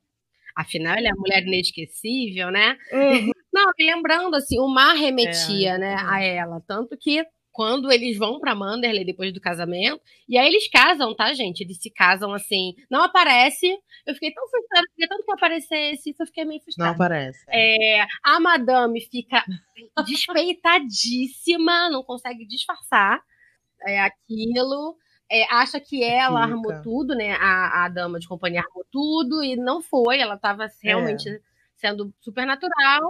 Afinal, 0.54 0.96
ele 0.96 1.08
é 1.08 1.10
a 1.10 1.16
mulher 1.16 1.42
inesquecível, 1.42 2.50
né? 2.50 2.78
Uhum. 2.92 3.30
Não, 3.56 3.72
lembrando, 3.80 4.36
assim, 4.36 4.58
o 4.60 4.68
mar 4.68 4.94
remetia, 4.94 5.70
é, 5.70 5.78
né, 5.78 5.92
é. 5.94 5.96
a 5.96 6.22
ela. 6.22 6.62
Tanto 6.66 6.94
que 6.96 7.24
quando 7.56 7.90
eles 7.90 8.18
vão 8.18 8.38
para 8.38 8.54
Manderley 8.54 9.02
depois 9.02 9.32
do 9.32 9.40
casamento, 9.40 9.98
e 10.28 10.36
aí 10.36 10.46
eles 10.46 10.68
casam, 10.68 11.16
tá, 11.16 11.32
gente? 11.32 11.62
Eles 11.62 11.78
se 11.80 11.90
casam 11.90 12.34
assim, 12.34 12.74
não 12.90 13.02
aparece. 13.02 13.66
Eu 14.06 14.12
fiquei 14.12 14.30
tão 14.30 14.46
frustrada, 14.46 14.86
queria 14.94 15.08
tanto 15.08 15.24
que 15.24 15.32
aparecesse, 15.32 16.10
isso 16.10 16.22
eu 16.22 16.26
fiquei 16.26 16.44
meio 16.44 16.60
frustrada. 16.60 16.90
Não 16.90 16.94
aparece. 16.94 17.42
É, 17.48 18.06
a 18.22 18.38
madame 18.38 19.00
fica 19.00 19.42
despeitadíssima, 20.06 21.88
não 21.88 22.04
consegue 22.04 22.46
disfarçar 22.46 23.22
é, 23.86 24.00
aquilo. 24.00 24.98
É, 25.30 25.44
acha 25.50 25.80
que 25.80 26.04
ela 26.04 26.42
Fica. 26.42 26.54
armou 26.54 26.82
tudo, 26.82 27.14
né? 27.14 27.32
A, 27.40 27.86
a 27.86 27.88
dama 27.88 28.18
de 28.18 28.28
companhia 28.28 28.60
armou 28.60 28.84
tudo 28.92 29.42
e 29.42 29.56
não 29.56 29.80
foi. 29.80 30.18
Ela 30.20 30.34
estava 30.34 30.66
realmente 30.82 31.30
é. 31.30 31.40
sendo 31.74 32.12
super 32.20 32.46
natural 32.46 33.02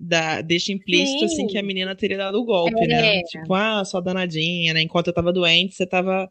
da, 0.00 0.40
deixa 0.40 0.72
implícito 0.72 1.18
Sim. 1.18 1.24
assim 1.26 1.46
que 1.46 1.58
a 1.58 1.62
menina 1.62 1.94
teria 1.94 2.16
dado 2.16 2.40
o 2.40 2.44
golpe, 2.44 2.86
né? 2.86 3.16
é. 3.16 3.16
né? 3.16 3.22
Tipo, 3.24 3.52
ah, 3.52 3.84
só 3.84 4.00
danadinha, 4.00 4.72
né? 4.72 4.80
Enquanto 4.80 5.08
eu 5.08 5.12
tava 5.12 5.30
doente, 5.30 5.74
você 5.74 5.86
tava 5.86 6.30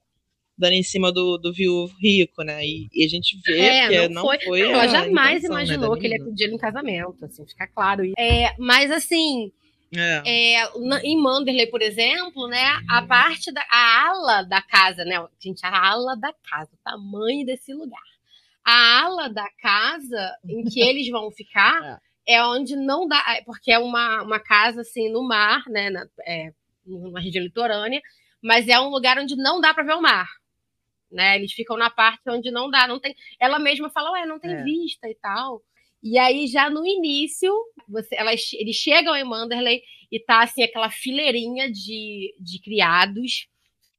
dando 0.58 0.74
em 0.74 0.84
cima 0.84 1.12
do, 1.12 1.38
do 1.38 1.54
viúvo 1.54 1.96
rico, 2.02 2.44
né? 2.44 2.66
E, 2.66 2.90
e, 2.92 3.06
a 3.06 3.08
gente 3.08 3.40
vê 3.46 3.60
é, 3.60 3.88
que 3.88 4.08
não, 4.10 4.16
não 4.16 4.22
foi. 4.24 4.40
foi 4.40 4.62
ela 4.62 4.88
jamais 4.88 5.38
intenção, 5.38 5.56
né, 5.56 5.64
imaginou 5.64 5.96
né, 5.96 6.02
que 6.02 6.08
ele 6.08 6.18
ia 6.18 6.26
pedir 6.26 6.50
em 6.52 6.58
casamento, 6.58 7.26
assim, 7.26 7.48
fica 7.48 7.68
claro. 7.68 8.04
É, 8.18 8.56
mas 8.58 8.90
assim. 8.90 9.52
É. 9.96 10.22
É, 10.60 10.70
em 11.04 11.18
Manderley, 11.18 11.66
por 11.68 11.82
exemplo, 11.82 12.48
né, 12.48 12.64
a 12.88 13.02
parte 13.02 13.52
da 13.52 13.62
a 13.72 14.10
ala 14.10 14.44
da 14.44 14.62
casa, 14.62 15.04
né, 15.04 15.16
gente, 15.40 15.66
a 15.66 15.92
ala 15.92 16.16
da 16.16 16.32
casa, 16.48 16.70
o 16.74 16.84
tamanho 16.84 17.46
desse 17.46 17.74
lugar. 17.74 18.00
A 18.64 19.04
ala 19.04 19.30
da 19.30 19.48
casa 19.62 20.36
em 20.46 20.64
que 20.64 20.82
eles 20.82 21.10
vão 21.10 21.32
ficar 21.32 22.00
é 22.30 22.46
onde 22.46 22.76
não 22.76 23.08
dá, 23.08 23.26
é, 23.36 23.42
porque 23.42 23.72
é 23.72 23.80
uma, 23.80 24.22
uma 24.22 24.40
casa 24.40 24.82
assim 24.82 25.12
no 25.12 25.28
mar, 25.28 25.64
né, 25.68 25.90
na, 25.90 26.08
é, 26.28 26.54
numa 26.86 27.20
região 27.20 27.44
litorânea, 27.44 28.00
mas 28.40 28.68
é 28.68 28.80
um 28.80 28.90
lugar 28.90 29.18
onde 29.18 29.36
não 29.36 29.60
dá 29.60 29.74
para 29.74 29.84
ver 29.84 29.96
o 29.96 30.02
mar. 30.02 30.28
Né? 31.12 31.38
Eles 31.38 31.52
ficam 31.52 31.76
na 31.76 31.90
parte 31.90 32.30
onde 32.30 32.52
não 32.52 32.70
dá, 32.70 32.88
não 32.88 33.00
tem. 33.00 33.16
Ela 33.40 33.58
mesma 33.58 33.90
fala, 33.90 34.12
ué, 34.12 34.28
não 34.28 34.40
tem 34.40 34.52
é. 34.52 34.64
vista 34.64 35.10
e 35.10 35.16
tal. 35.16 35.64
E 36.04 36.20
aí, 36.20 36.46
já 36.46 36.70
no 36.70 36.86
início, 36.86 37.52
você, 37.88 38.16
elas, 38.16 38.54
eles 38.54 38.76
chegam 38.76 39.16
em 39.16 39.24
Manderley 39.24 39.82
e 40.12 40.20
tá 40.20 40.44
assim, 40.44 40.62
aquela 40.62 40.92
fileirinha 40.92 41.70
de, 41.72 42.36
de 42.40 42.62
criados, 42.62 43.48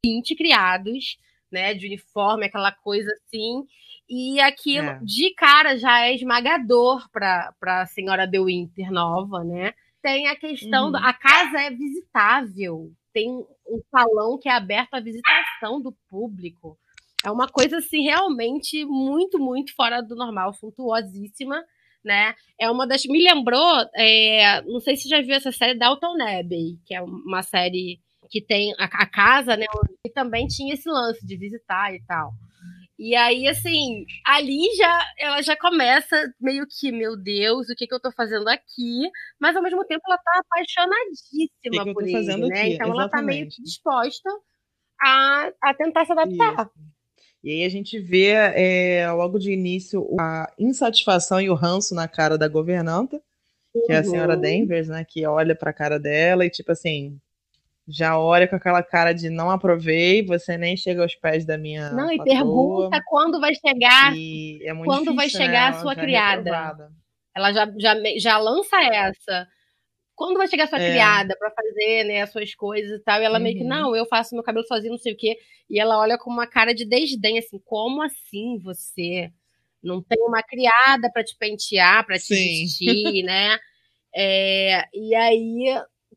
20 0.06 0.36
criados, 0.36 1.18
né? 1.50 1.74
De 1.74 1.84
uniforme, 1.84 2.46
aquela 2.46 2.70
coisa 2.70 3.10
assim. 3.12 3.66
E 4.10 4.40
aquilo, 4.40 4.88
é. 4.88 5.00
de 5.04 5.32
cara, 5.34 5.78
já 5.78 6.04
é 6.04 6.14
esmagador 6.16 7.08
para 7.12 7.54
a 7.62 7.86
senhora 7.86 8.26
De 8.26 8.42
Winter 8.42 8.90
nova, 8.90 9.44
né? 9.44 9.72
Tem 10.02 10.26
a 10.26 10.34
questão, 10.34 10.86
uhum. 10.86 10.92
do, 10.92 10.96
a 10.96 11.12
casa 11.12 11.60
é 11.60 11.70
visitável, 11.70 12.90
tem 13.12 13.30
um 13.30 13.80
salão 13.88 14.36
que 14.36 14.48
é 14.48 14.52
aberto 14.52 14.94
à 14.94 15.00
visitação 15.00 15.80
do 15.80 15.94
público. 16.08 16.76
É 17.24 17.30
uma 17.30 17.46
coisa, 17.46 17.78
assim, 17.78 18.02
realmente 18.02 18.84
muito, 18.84 19.38
muito 19.38 19.74
fora 19.76 20.00
do 20.00 20.16
normal, 20.16 20.54
suntuosíssima, 20.54 21.62
né? 22.04 22.34
É 22.58 22.68
uma 22.68 22.88
das... 22.88 23.04
Me 23.04 23.22
lembrou, 23.22 23.86
é, 23.94 24.60
não 24.62 24.80
sei 24.80 24.96
se 24.96 25.08
já 25.08 25.20
viu 25.20 25.36
essa 25.36 25.52
série 25.52 25.78
Dalton 25.78 26.16
Abbey, 26.20 26.80
que 26.84 26.94
é 26.94 27.00
uma 27.00 27.42
série 27.42 28.00
que 28.28 28.40
tem 28.40 28.74
a, 28.76 28.84
a 28.84 29.06
casa, 29.06 29.56
né? 29.56 29.66
E 30.04 30.10
também 30.10 30.48
tinha 30.48 30.74
esse 30.74 30.88
lance 30.88 31.24
de 31.24 31.36
visitar 31.36 31.94
e 31.94 32.02
tal. 32.06 32.32
E 33.02 33.16
aí, 33.16 33.48
assim, 33.48 34.04
ali 34.26 34.60
já 34.76 35.12
ela 35.18 35.40
já 35.40 35.56
começa 35.56 36.14
meio 36.38 36.66
que, 36.68 36.92
meu 36.92 37.16
Deus, 37.16 37.70
o 37.70 37.74
que, 37.74 37.86
que 37.86 37.94
eu 37.94 37.98
tô 37.98 38.12
fazendo 38.12 38.46
aqui? 38.46 39.10
Mas 39.40 39.56
ao 39.56 39.62
mesmo 39.62 39.82
tempo 39.86 40.02
ela 40.06 40.18
tá 40.18 40.40
apaixonadíssima 40.40 41.84
que 41.84 41.94
por 41.94 42.06
ele, 42.06 42.46
né? 42.46 42.60
Aqui? 42.60 42.74
Então 42.74 42.88
Exatamente. 42.88 42.90
ela 42.90 43.08
tá 43.08 43.22
meio 43.22 43.48
que 43.48 43.62
disposta 43.62 44.28
a, 45.00 45.50
a 45.62 45.72
tentar 45.72 46.04
se 46.04 46.12
adaptar. 46.12 46.52
Isso. 46.52 46.70
E 47.42 47.50
aí 47.52 47.64
a 47.64 47.70
gente 47.70 47.98
vê 47.98 48.32
é, 48.32 49.10
logo 49.12 49.38
de 49.38 49.50
início 49.50 50.06
a 50.20 50.52
insatisfação 50.58 51.40
e 51.40 51.48
o 51.48 51.54
ranço 51.54 51.94
na 51.94 52.06
cara 52.06 52.36
da 52.36 52.48
governanta, 52.48 53.18
que 53.86 53.92
é 53.92 53.96
a 53.96 54.04
senhora 54.04 54.34
uhum. 54.34 54.42
Denvers, 54.42 54.88
né? 54.88 55.06
Que 55.08 55.24
olha 55.26 55.56
pra 55.56 55.72
cara 55.72 55.98
dela 55.98 56.44
e, 56.44 56.50
tipo 56.50 56.70
assim, 56.70 57.18
já 57.90 58.18
olha 58.18 58.46
com 58.46 58.56
aquela 58.56 58.82
cara 58.82 59.12
de 59.12 59.28
não 59.28 59.50
aprovei, 59.50 60.24
você 60.24 60.56
nem 60.56 60.76
chega 60.76 61.02
aos 61.02 61.14
pés 61.16 61.44
da 61.44 61.58
minha. 61.58 61.90
Não, 61.90 62.10
e 62.12 62.22
pergunta 62.22 63.02
quando 63.06 63.40
vai 63.40 63.54
chegar. 63.54 64.14
É 64.14 64.74
quando 64.84 65.10
difícil, 65.10 65.16
vai 65.16 65.26
né? 65.26 65.30
chegar 65.30 65.72
né? 65.72 65.76
a 65.76 65.80
sua 65.80 65.92
é 65.92 65.96
criada. 65.96 66.90
Ela 67.34 67.52
já, 67.52 67.72
já, 67.78 67.94
já 68.18 68.38
lança 68.38 68.80
essa. 68.80 69.48
Quando 70.14 70.36
vai 70.36 70.46
chegar 70.48 70.64
a 70.64 70.66
sua 70.68 70.80
é. 70.80 70.90
criada 70.90 71.36
para 71.38 71.50
fazer 71.50 72.04
né, 72.04 72.22
as 72.22 72.30
suas 72.30 72.54
coisas 72.54 73.00
e 73.00 73.02
tal? 73.02 73.20
E 73.20 73.24
ela 73.24 73.38
uhum. 73.38 73.44
meio 73.44 73.56
que, 73.56 73.62
uhum. 73.62 73.68
não, 73.68 73.96
eu 73.96 74.06
faço 74.06 74.34
meu 74.34 74.44
cabelo 74.44 74.66
sozinho, 74.66 74.92
não 74.92 74.98
sei 74.98 75.14
o 75.14 75.16
quê. 75.16 75.36
E 75.68 75.80
ela 75.80 75.98
olha 75.98 76.18
com 76.18 76.30
uma 76.30 76.46
cara 76.46 76.74
de 76.74 76.84
desdém, 76.84 77.38
assim, 77.38 77.58
como 77.64 78.02
assim 78.02 78.58
você 78.58 79.32
não 79.82 80.02
tem 80.02 80.20
uma 80.22 80.42
criada 80.42 81.10
para 81.10 81.24
te 81.24 81.36
pentear, 81.36 82.04
para 82.04 82.18
te 82.18 82.26
Sim. 82.26 82.34
vestir, 82.34 83.24
né? 83.24 83.58
É, 84.12 84.88
e 84.92 85.14
aí 85.14 85.66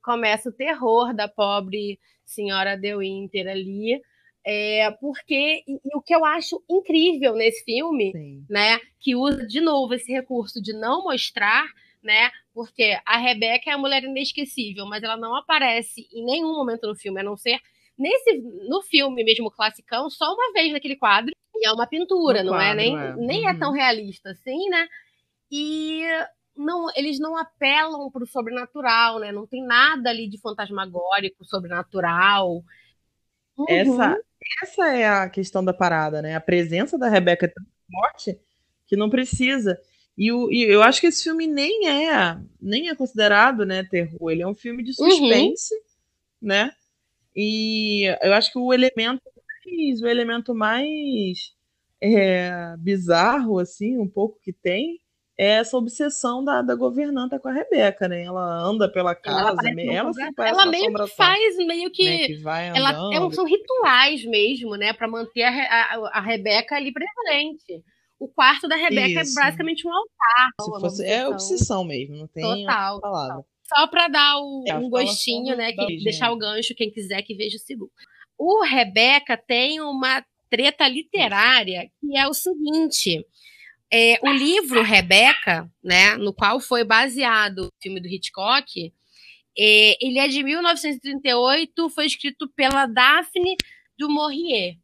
começa 0.03 0.49
o 0.49 0.53
terror 0.53 1.13
da 1.13 1.27
pobre 1.27 1.99
senhora 2.25 2.77
De 2.77 2.95
Winter 2.95 3.47
ali. 3.47 4.01
É, 4.45 4.91
porque 4.99 5.63
e, 5.65 5.75
e 5.85 5.95
o 5.97 6.01
que 6.01 6.13
eu 6.13 6.25
acho 6.25 6.61
incrível 6.69 7.33
nesse 7.33 7.63
filme, 7.63 8.11
Sim. 8.11 8.45
né, 8.49 8.77
que 8.99 9.15
usa 9.15 9.47
de 9.47 9.61
novo 9.61 9.93
esse 9.93 10.11
recurso 10.11 10.61
de 10.61 10.73
não 10.73 11.03
mostrar, 11.03 11.65
né, 12.03 12.29
porque 12.53 12.99
a 13.05 13.17
Rebeca 13.17 13.69
é 13.69 13.73
a 13.73 13.77
mulher 13.77 14.03
inesquecível, 14.03 14.85
mas 14.85 15.01
ela 15.01 15.15
não 15.15 15.33
aparece 15.33 16.09
em 16.11 16.25
nenhum 16.25 16.53
momento 16.53 16.85
no 16.87 16.95
filme, 16.95 17.21
a 17.21 17.23
não 17.23 17.37
ser 17.37 17.57
nesse 17.97 18.41
no 18.67 18.81
filme 18.81 19.23
mesmo 19.23 19.49
classicão, 19.49 20.09
só 20.09 20.33
uma 20.33 20.51
vez 20.51 20.73
naquele 20.73 20.97
quadro, 20.97 21.33
e 21.55 21.65
é 21.65 21.71
uma 21.71 21.87
pintura, 21.87 22.43
no 22.43 22.51
não 22.51 22.59
é? 22.59 22.65
quadro, 22.65 22.81
é 22.81 22.83
nem 22.83 22.97
é. 22.97 23.15
nem 23.15 23.43
uhum. 23.43 23.49
é 23.49 23.57
tão 23.57 23.71
realista 23.71 24.31
assim, 24.31 24.67
né? 24.67 24.89
E 25.49 26.03
não, 26.55 26.87
eles 26.95 27.19
não 27.19 27.37
apelam 27.37 28.09
para 28.11 28.23
o 28.23 28.27
sobrenatural, 28.27 29.19
né? 29.19 29.31
Não 29.31 29.47
tem 29.47 29.65
nada 29.65 30.09
ali 30.09 30.27
de 30.27 30.39
fantasmagórico, 30.39 31.45
sobrenatural. 31.45 32.63
Uhum. 33.57 33.65
Essa, 33.67 34.19
essa 34.61 34.87
é 34.89 35.07
a 35.07 35.29
questão 35.29 35.63
da 35.63 35.73
parada, 35.73 36.21
né? 36.21 36.35
A 36.35 36.41
presença 36.41 36.97
da 36.97 37.09
Rebeca 37.09 37.45
é 37.45 37.49
tão 37.49 37.65
forte 37.91 38.39
que 38.87 38.95
não 38.95 39.09
precisa. 39.09 39.79
E, 40.17 40.31
o, 40.31 40.51
e 40.51 40.63
eu 40.63 40.83
acho 40.83 41.01
que 41.01 41.07
esse 41.07 41.23
filme 41.23 41.47
nem 41.47 41.87
é 41.87 42.37
nem 42.61 42.89
é 42.89 42.95
considerado, 42.95 43.65
né, 43.65 43.83
terror. 43.83 44.31
Ele 44.31 44.43
é 44.43 44.47
um 44.47 44.53
filme 44.53 44.83
de 44.83 44.91
uhum. 44.99 45.09
suspense, 45.09 45.73
uhum. 45.73 45.81
né? 46.41 46.71
E 47.35 48.03
eu 48.21 48.33
acho 48.33 48.51
que 48.51 48.59
o 48.59 48.71
elemento 48.71 49.23
mais, 49.25 50.01
o 50.01 50.07
elemento 50.07 50.53
mais 50.53 51.55
é, 51.99 52.75
bizarro, 52.77 53.57
assim, 53.57 53.97
um 53.97 54.07
pouco 54.07 54.39
que 54.39 54.53
tem, 54.53 54.99
é 55.38 55.47
essa 55.47 55.77
obsessão 55.77 56.43
da, 56.43 56.61
da 56.61 56.75
governanta 56.75 57.39
com 57.39 57.47
a 57.47 57.53
Rebeca, 57.53 58.07
né? 58.07 58.23
Ela 58.23 58.59
anda 58.59 58.88
pela 58.88 59.15
casa, 59.15 59.49
ela, 59.49 59.73
me, 59.73 59.88
ela, 59.88 60.11
ela 60.38 60.65
meio 60.67 60.93
que 60.93 61.07
faz 61.15 61.57
meio 61.57 61.91
que, 61.91 62.05
né? 62.05 62.27
que 62.27 62.38
vai 62.38 62.69
ela 62.69 62.91
é, 63.11 63.31
são 63.31 63.45
rituais 63.45 64.23
mesmo, 64.25 64.75
né, 64.75 64.93
para 64.93 65.07
manter 65.07 65.43
a, 65.43 65.49
a, 65.49 66.19
a, 66.19 66.21
Rebeca 66.21 66.75
ali 66.75 66.93
presente. 66.93 67.84
O 68.19 68.27
quarto 68.27 68.67
da 68.67 68.75
Rebeca 68.75 69.19
é 69.19 69.23
Isso. 69.23 69.39
é 69.39 69.43
basicamente 69.43 69.88
um 69.88 69.91
altar. 69.91 70.49
Se 70.61 70.81
fosse, 70.81 71.05
é 71.05 71.27
obsessão 71.27 71.84
mesmo, 71.84 72.15
não 72.15 72.27
tem 72.27 72.43
total, 72.43 73.01
palavra. 73.01 73.36
Total. 73.36 73.45
Só 73.65 73.88
para 73.88 74.07
dar 74.07 74.38
o, 74.38 74.63
é, 74.67 74.75
um 74.75 74.89
gostinho, 74.89 75.57
né, 75.57 75.73
que, 75.73 76.03
deixar 76.03 76.31
o 76.31 76.38
gancho 76.38 76.75
quem 76.75 76.91
quiser 76.91 77.21
que 77.23 77.34
veja 77.34 77.57
o 77.57 77.59
segundo. 77.59 77.91
O 78.38 78.63
Rebeca 78.63 79.36
tem 79.36 79.81
uma 79.81 80.23
treta 80.49 80.88
literária 80.88 81.89
que 81.99 82.15
é 82.15 82.27
o 82.27 82.34
seguinte: 82.34 83.25
é, 83.93 84.17
o 84.23 84.31
livro 84.31 84.81
Rebeca, 84.81 85.71
né, 85.83 86.17
no 86.17 86.33
qual 86.33 86.59
foi 86.59 86.83
baseado 86.83 87.67
o 87.67 87.71
filme 87.79 88.01
do 88.01 88.07
Hitchcock, 88.07 88.91
é, 89.55 89.97
ele 90.03 90.17
é 90.17 90.27
de 90.27 90.41
1938, 90.41 91.89
foi 91.91 92.07
escrito 92.07 92.49
pela 92.55 92.87
Daphne 92.87 93.55
du 93.95 94.09
Maurier, 94.09 94.79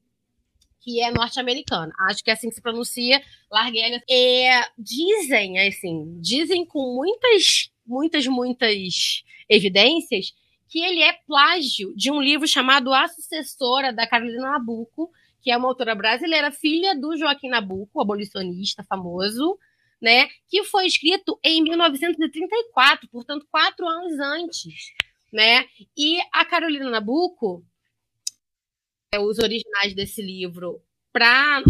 que 0.80 1.02
é 1.02 1.10
norte-americana. 1.10 1.92
Acho 2.08 2.24
que 2.24 2.30
é 2.30 2.34
assim 2.34 2.50
que 2.50 2.56
se 2.56 2.62
pronuncia. 2.62 3.20
Larguei 3.52 4.00
é, 4.08 4.68
Dizem, 4.78 5.58
assim, 5.60 6.20
dizem 6.22 6.64
com 6.64 6.94
muitas, 6.94 7.72
muitas, 7.84 8.28
muitas 8.28 9.24
evidências 9.50 10.36
que 10.68 10.84
ele 10.84 11.02
é 11.02 11.14
plágio 11.26 11.96
de 11.96 12.12
um 12.12 12.22
livro 12.22 12.48
chamado 12.48 12.94
A 12.94 13.08
Sucessora, 13.08 13.92
da 13.92 14.06
Carolina 14.06 14.52
Nabuco, 14.52 15.10
que 15.42 15.52
é 15.52 15.58
uma 15.58 15.68
autora 15.68 15.96
brasileira, 15.96 16.52
filha 16.52 16.96
do 16.96 17.18
Joaquim 17.18 17.50
Nabuco, 17.50 18.02
abolicionista 18.02 18.84
famoso, 18.84 19.58
né, 20.02 20.28
que 20.48 20.64
foi 20.64 20.86
escrito 20.86 21.40
em 21.44 21.62
1934, 21.62 23.10
portanto, 23.10 23.46
quatro 23.52 23.86
anos 23.86 24.18
antes, 24.20 24.94
né? 25.32 25.66
E 25.98 26.20
a 26.32 26.46
Carolina 26.46 26.90
Nabuco, 26.90 27.66
é, 29.14 29.20
os 29.20 29.40
originais 29.40 29.94
desse 29.94 30.22
livro 30.22 30.82
para 31.12 31.62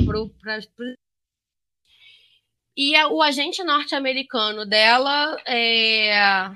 e 2.78 2.96
a, 2.96 3.10
o 3.10 3.22
agente 3.22 3.64
norte-americano 3.64 4.66
dela 4.66 5.38
é, 5.46 6.50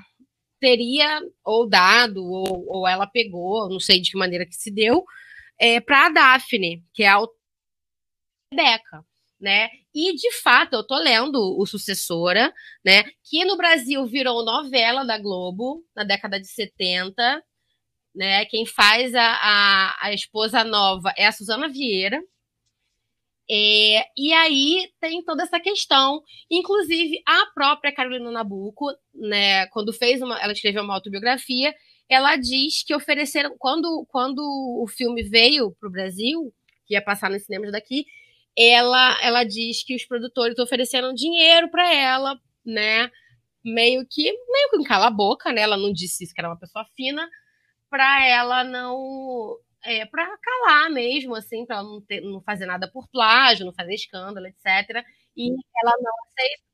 teria 0.60 1.20
ou 1.44 1.68
dado 1.68 2.24
ou, 2.24 2.66
ou 2.66 2.88
ela 2.88 3.06
pegou, 3.06 3.68
não 3.68 3.80
sei 3.80 4.00
de 4.00 4.10
que 4.10 4.16
maneira 4.16 4.46
que 4.46 4.54
se 4.54 4.70
deu, 4.70 5.04
é, 5.58 5.80
para 5.80 6.06
a 6.06 6.08
Daphne, 6.10 6.84
que 6.92 7.02
é 7.02 7.08
a 7.08 7.20
Rebeca, 8.52 9.04
né? 9.40 9.68
E 9.94 10.14
de 10.14 10.32
fato, 10.32 10.74
eu 10.74 10.86
tô 10.86 10.96
lendo 10.96 11.38
o 11.58 11.66
Sucessora, 11.66 12.52
né? 12.84 13.04
Que 13.24 13.44
no 13.44 13.56
Brasil 13.56 14.04
virou 14.06 14.44
novela 14.44 15.04
da 15.04 15.18
Globo 15.18 15.84
na 15.94 16.04
década 16.04 16.40
de 16.40 16.46
70, 16.46 17.42
né? 18.14 18.44
Quem 18.46 18.66
faz 18.66 19.14
a, 19.14 19.22
a, 19.22 20.06
a 20.06 20.12
esposa 20.14 20.64
nova 20.64 21.12
é 21.16 21.26
a 21.26 21.32
Suzana 21.32 21.68
Vieira. 21.68 22.20
É, 23.50 24.06
e 24.16 24.32
aí 24.32 24.90
tem 25.00 25.22
toda 25.22 25.42
essa 25.42 25.60
questão, 25.60 26.22
inclusive 26.50 27.22
a 27.26 27.46
própria 27.54 27.94
Carolina 27.94 28.30
Nabuco, 28.30 28.86
né, 29.12 29.66
quando 29.66 29.92
fez 29.92 30.22
uma, 30.22 30.38
ela 30.40 30.54
escreveu 30.54 30.82
uma 30.82 30.94
autobiografia, 30.94 31.74
ela 32.08 32.36
diz 32.36 32.82
que 32.84 32.94
ofereceram, 32.94 33.56
quando, 33.58 34.06
quando 34.08 34.40
o 34.82 34.86
filme 34.86 35.22
veio 35.22 35.72
para 35.80 35.88
o 35.88 35.92
Brasil, 35.92 36.54
que 36.86 36.94
ia 36.94 37.02
passar 37.02 37.30
nos 37.30 37.44
cinemas 37.44 37.72
daqui, 37.72 38.06
ela, 38.56 39.18
ela 39.22 39.44
diz 39.44 39.82
que 39.84 39.96
os 39.96 40.04
produtores 40.04 40.58
ofereceram 40.58 41.12
dinheiro 41.14 41.70
para 41.70 41.92
ela, 41.92 42.38
né? 42.64 43.10
Meio 43.64 44.06
que, 44.08 44.22
meio 44.24 44.70
que 44.70 44.84
cala 44.84 45.08
a 45.08 45.10
boca, 45.10 45.52
né? 45.52 45.62
Ela 45.62 45.76
não 45.76 45.92
disse 45.92 46.24
isso, 46.24 46.34
que 46.34 46.40
era 46.40 46.48
uma 46.48 46.58
pessoa 46.58 46.84
fina, 46.96 47.28
para 47.90 48.26
ela 48.26 48.64
não. 48.64 49.58
É, 49.84 50.06
para 50.06 50.26
calar 50.38 50.90
mesmo, 50.90 51.34
assim, 51.34 51.66
para 51.66 51.76
ela 51.76 51.84
não, 51.84 52.00
ter, 52.02 52.20
não 52.22 52.40
fazer 52.42 52.66
nada 52.66 52.90
por 52.90 53.08
plágio, 53.08 53.66
não 53.66 53.72
fazer 53.74 53.94
escândalo, 53.94 54.46
etc. 54.46 55.04
E 55.36 55.48
ela 55.50 55.92
não 56.00 56.12
aceitou 56.32 56.73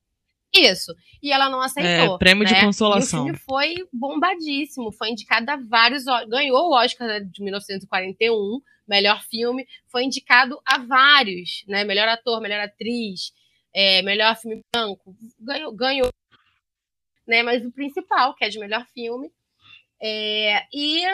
isso. 0.53 0.94
E 1.22 1.32
ela 1.32 1.48
não 1.48 1.61
aceitou. 1.61 2.16
É, 2.16 2.18
prêmio 2.18 2.44
né? 2.44 2.53
de 2.53 2.61
consolação. 2.61 3.20
E 3.20 3.30
o 3.30 3.34
filme 3.34 3.38
foi 3.38 3.88
bombadíssimo. 3.92 4.92
Foi 4.92 5.11
indicado 5.11 5.51
a 5.51 5.57
vários. 5.57 6.05
Ganhou 6.28 6.68
o 6.68 6.74
Oscar 6.74 7.07
né, 7.07 7.20
de 7.20 7.42
1941, 7.42 8.61
melhor 8.86 9.22
filme. 9.24 9.66
Foi 9.88 10.05
indicado 10.05 10.61
a 10.64 10.78
vários, 10.78 11.64
né? 11.68 11.84
Melhor 11.84 12.09
ator, 12.09 12.40
melhor 12.40 12.61
atriz, 12.61 13.32
é, 13.72 14.03
melhor 14.03 14.36
filme 14.36 14.61
branco. 14.72 15.14
Ganhou, 15.38 15.72
ganhou. 15.72 16.09
Né? 17.26 17.42
Mas 17.42 17.64
o 17.64 17.70
principal, 17.70 18.34
que 18.34 18.44
é 18.44 18.48
de 18.48 18.59
melhor 18.59 18.84
filme. 18.92 19.30
É, 20.03 20.64
e 20.72 21.05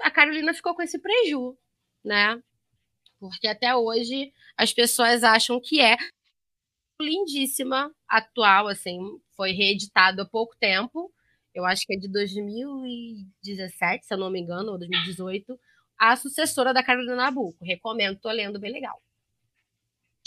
a 0.00 0.10
Carolina 0.10 0.54
ficou 0.54 0.74
com 0.74 0.82
esse 0.82 0.98
preju, 0.98 1.56
né? 2.04 2.40
Porque 3.20 3.46
até 3.46 3.74
hoje 3.74 4.32
as 4.56 4.72
pessoas 4.72 5.22
acham 5.22 5.60
que 5.60 5.80
é 5.80 5.96
lindíssima, 7.00 7.92
atual, 8.08 8.68
assim, 8.68 8.98
foi 9.36 9.52
reeditado 9.52 10.22
há 10.22 10.24
pouco 10.24 10.56
tempo. 10.58 11.12
Eu 11.54 11.64
acho 11.64 11.86
que 11.86 11.94
é 11.94 11.98
de 11.98 12.08
2017, 12.08 14.06
se 14.06 14.14
eu 14.14 14.18
não 14.18 14.30
me 14.30 14.40
engano, 14.40 14.72
ou 14.72 14.78
2018. 14.78 15.58
A 15.98 16.16
sucessora 16.16 16.74
da 16.74 16.82
Carolina 16.82 17.16
Nabuco. 17.16 17.64
Recomendo, 17.64 18.18
tô 18.18 18.30
lendo, 18.30 18.58
bem 18.58 18.72
legal. 18.72 19.00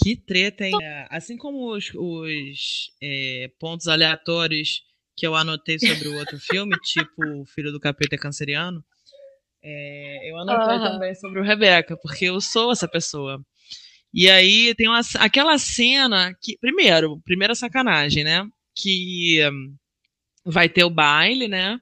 Que 0.01 0.15
treta, 0.15 0.63
hein? 0.63 0.78
É, 0.82 1.07
assim 1.09 1.36
como 1.36 1.76
os, 1.76 1.91
os 1.95 2.91
é, 3.01 3.51
pontos 3.59 3.88
aleatórios 3.88 4.84
que 5.15 5.26
eu 5.26 5.36
anotei 5.36 5.80
sobre 5.80 6.07
o 6.07 6.18
outro 6.18 6.39
filme, 6.39 6.78
tipo 6.84 7.45
Filho 7.47 7.72
do 7.72 7.80
Capeta 7.80 8.18
Canceriano, 8.18 8.86
é, 9.61 10.32
eu 10.32 10.38
anotei 10.38 10.78
uhum. 10.78 10.84
também 10.84 11.15
sobre 11.15 11.39
o 11.39 11.43
Rebeca, 11.43 11.97
porque 11.97 12.26
eu 12.26 12.39
sou 12.39 12.72
essa 12.72 12.88
pessoa. 12.88 13.43
E 14.20 14.28
aí 14.32 14.74
tem 14.74 14.88
uma, 14.88 14.99
aquela 15.20 15.59
cena 15.59 16.34
que. 16.41 16.57
Primeiro, 16.57 17.22
primeira 17.24 17.53
sacanagem, 17.53 18.24
né? 18.24 18.49
Que 18.76 19.47
um, 19.47 19.76
vai 20.43 20.68
ter 20.68 20.84
o 20.84 20.89
baile, 20.89 21.47
né? 21.47 21.80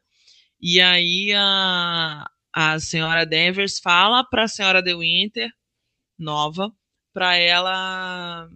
E 0.59 0.81
aí 0.81 1.31
a, 1.33 2.29
a 2.53 2.77
senhora 2.77 3.25
Danvers 3.25 3.79
fala 3.79 4.21
para 4.21 4.43
a 4.43 4.47
senhora 4.49 4.83
De 4.83 4.93
Winter, 4.93 5.49
nova, 6.19 6.69
para 7.13 7.37
ela 7.37 8.49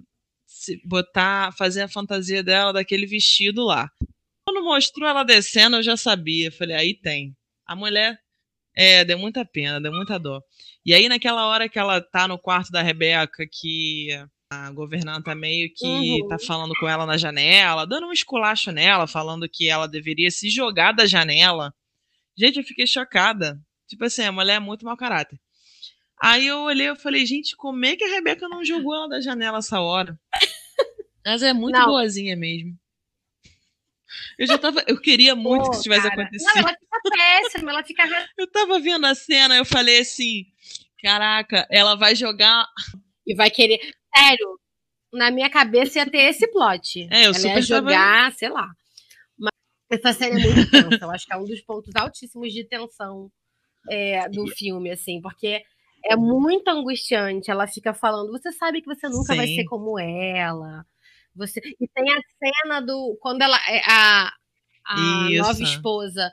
botar, 0.83 1.53
fazer 1.53 1.83
a 1.83 1.87
fantasia 1.87 2.43
dela 2.43 2.73
daquele 2.73 3.05
vestido 3.05 3.63
lá. 3.63 3.89
Quando 4.45 4.61
mostrou 4.61 5.07
ela 5.07 5.23
descendo, 5.23 5.77
eu 5.77 5.83
já 5.83 5.95
sabia. 5.95 6.51
Falei, 6.51 6.75
aí 6.75 6.93
tem. 6.95 7.33
A 7.65 7.77
mulher 7.77 8.19
é, 8.79 9.03
deu 9.03 9.19
muita 9.19 9.43
pena, 9.43 9.81
deu 9.81 9.91
muita 9.91 10.17
dó. 10.17 10.41
E 10.85 10.93
aí, 10.93 11.09
naquela 11.09 11.45
hora 11.47 11.67
que 11.67 11.77
ela 11.77 11.99
tá 11.99 12.29
no 12.29 12.39
quarto 12.39 12.71
da 12.71 12.81
Rebeca, 12.81 13.45
que 13.45 14.07
a 14.49 14.71
governanta 14.71 15.35
meio 15.35 15.69
que 15.75 15.85
uhum. 16.21 16.27
tá 16.29 16.39
falando 16.39 16.73
com 16.79 16.87
ela 16.87 17.05
na 17.05 17.17
janela, 17.17 17.85
dando 17.85 18.07
um 18.07 18.13
esculacho 18.13 18.71
nela, 18.71 19.05
falando 19.05 19.49
que 19.49 19.67
ela 19.67 19.85
deveria 19.85 20.31
se 20.31 20.49
jogar 20.49 20.93
da 20.93 21.05
janela. 21.05 21.73
Gente, 22.37 22.57
eu 22.57 22.63
fiquei 22.63 22.87
chocada. 22.87 23.61
Tipo 23.85 24.05
assim, 24.05 24.23
a 24.23 24.31
mulher 24.31 24.55
é 24.55 24.59
muito 24.59 24.85
mau 24.85 24.95
caráter. 24.95 25.37
Aí 26.21 26.47
eu 26.47 26.59
olhei 26.61 26.87
e 26.89 26.95
falei, 26.95 27.25
gente, 27.25 27.57
como 27.57 27.83
é 27.85 27.97
que 27.97 28.03
a 28.05 28.09
Rebeca 28.09 28.47
não 28.47 28.63
jogou 28.63 28.95
ela 28.95 29.09
da 29.09 29.19
janela 29.19 29.57
essa 29.57 29.81
hora? 29.81 30.17
Mas 31.25 31.43
é 31.43 31.51
muito 31.51 31.77
não. 31.77 31.85
boazinha 31.85 32.37
mesmo. 32.37 32.79
Eu 34.37 34.47
já 34.47 34.57
tava. 34.57 34.83
Eu 34.87 34.99
queria 34.99 35.35
muito 35.35 35.63
Pô, 35.63 35.69
que 35.69 35.75
isso 35.75 35.83
tivesse 35.83 36.09
cara. 36.09 36.21
acontecido. 36.21 36.47
Não, 36.47 36.61
ela 36.61 36.73
fica 36.73 36.99
péssima, 37.11 37.71
ela 37.71 37.83
fica. 37.83 38.29
Eu 38.37 38.47
tava 38.51 38.79
vendo 38.79 39.05
a 39.05 39.15
cena, 39.15 39.55
eu 39.55 39.65
falei 39.65 39.99
assim. 39.99 40.45
Caraca, 41.01 41.67
ela 41.69 41.95
vai 41.95 42.15
jogar. 42.15 42.65
E 43.25 43.35
vai 43.35 43.49
querer. 43.49 43.79
Sério, 44.15 44.59
na 45.13 45.31
minha 45.31 45.49
cabeça 45.49 45.99
ia 45.99 46.09
ter 46.09 46.29
esse 46.29 46.47
plot. 46.51 47.07
É, 47.11 47.21
eu 47.21 47.25
ela 47.25 47.33
super 47.33 47.55
ia 47.55 47.61
jogar, 47.61 48.33
sei 48.33 48.49
lá. 48.49 48.67
Mas 49.37 49.51
essa 49.89 50.13
série 50.13 50.41
é 50.41 50.53
muito 50.53 50.69
tensa. 50.69 51.05
Eu 51.05 51.11
acho 51.11 51.25
que 51.25 51.33
é 51.33 51.37
um 51.37 51.45
dos 51.45 51.61
pontos 51.61 51.95
altíssimos 51.95 52.51
de 52.51 52.63
tensão 52.65 53.31
é, 53.89 54.27
do 54.29 54.47
filme, 54.47 54.91
assim, 54.91 55.21
porque 55.21 55.63
é 56.05 56.15
muito 56.15 56.67
angustiante. 56.67 57.49
Ela 57.49 57.67
fica 57.67 57.93
falando, 57.93 58.31
você 58.31 58.51
sabe 58.51 58.81
que 58.81 58.87
você 58.87 59.07
nunca 59.07 59.33
Sim. 59.33 59.37
vai 59.37 59.47
ser 59.47 59.65
como 59.65 59.99
ela. 59.99 60.85
Você... 61.39 61.59
E 61.79 61.87
tem 61.87 62.05
a 62.13 62.21
cena 62.37 62.81
do. 62.81 63.17
Quando 63.19 63.41
ela. 63.41 63.57
É, 63.67 63.81
a, 63.87 64.31
a 64.85 65.29
nova 65.29 65.63
esposa 65.63 66.31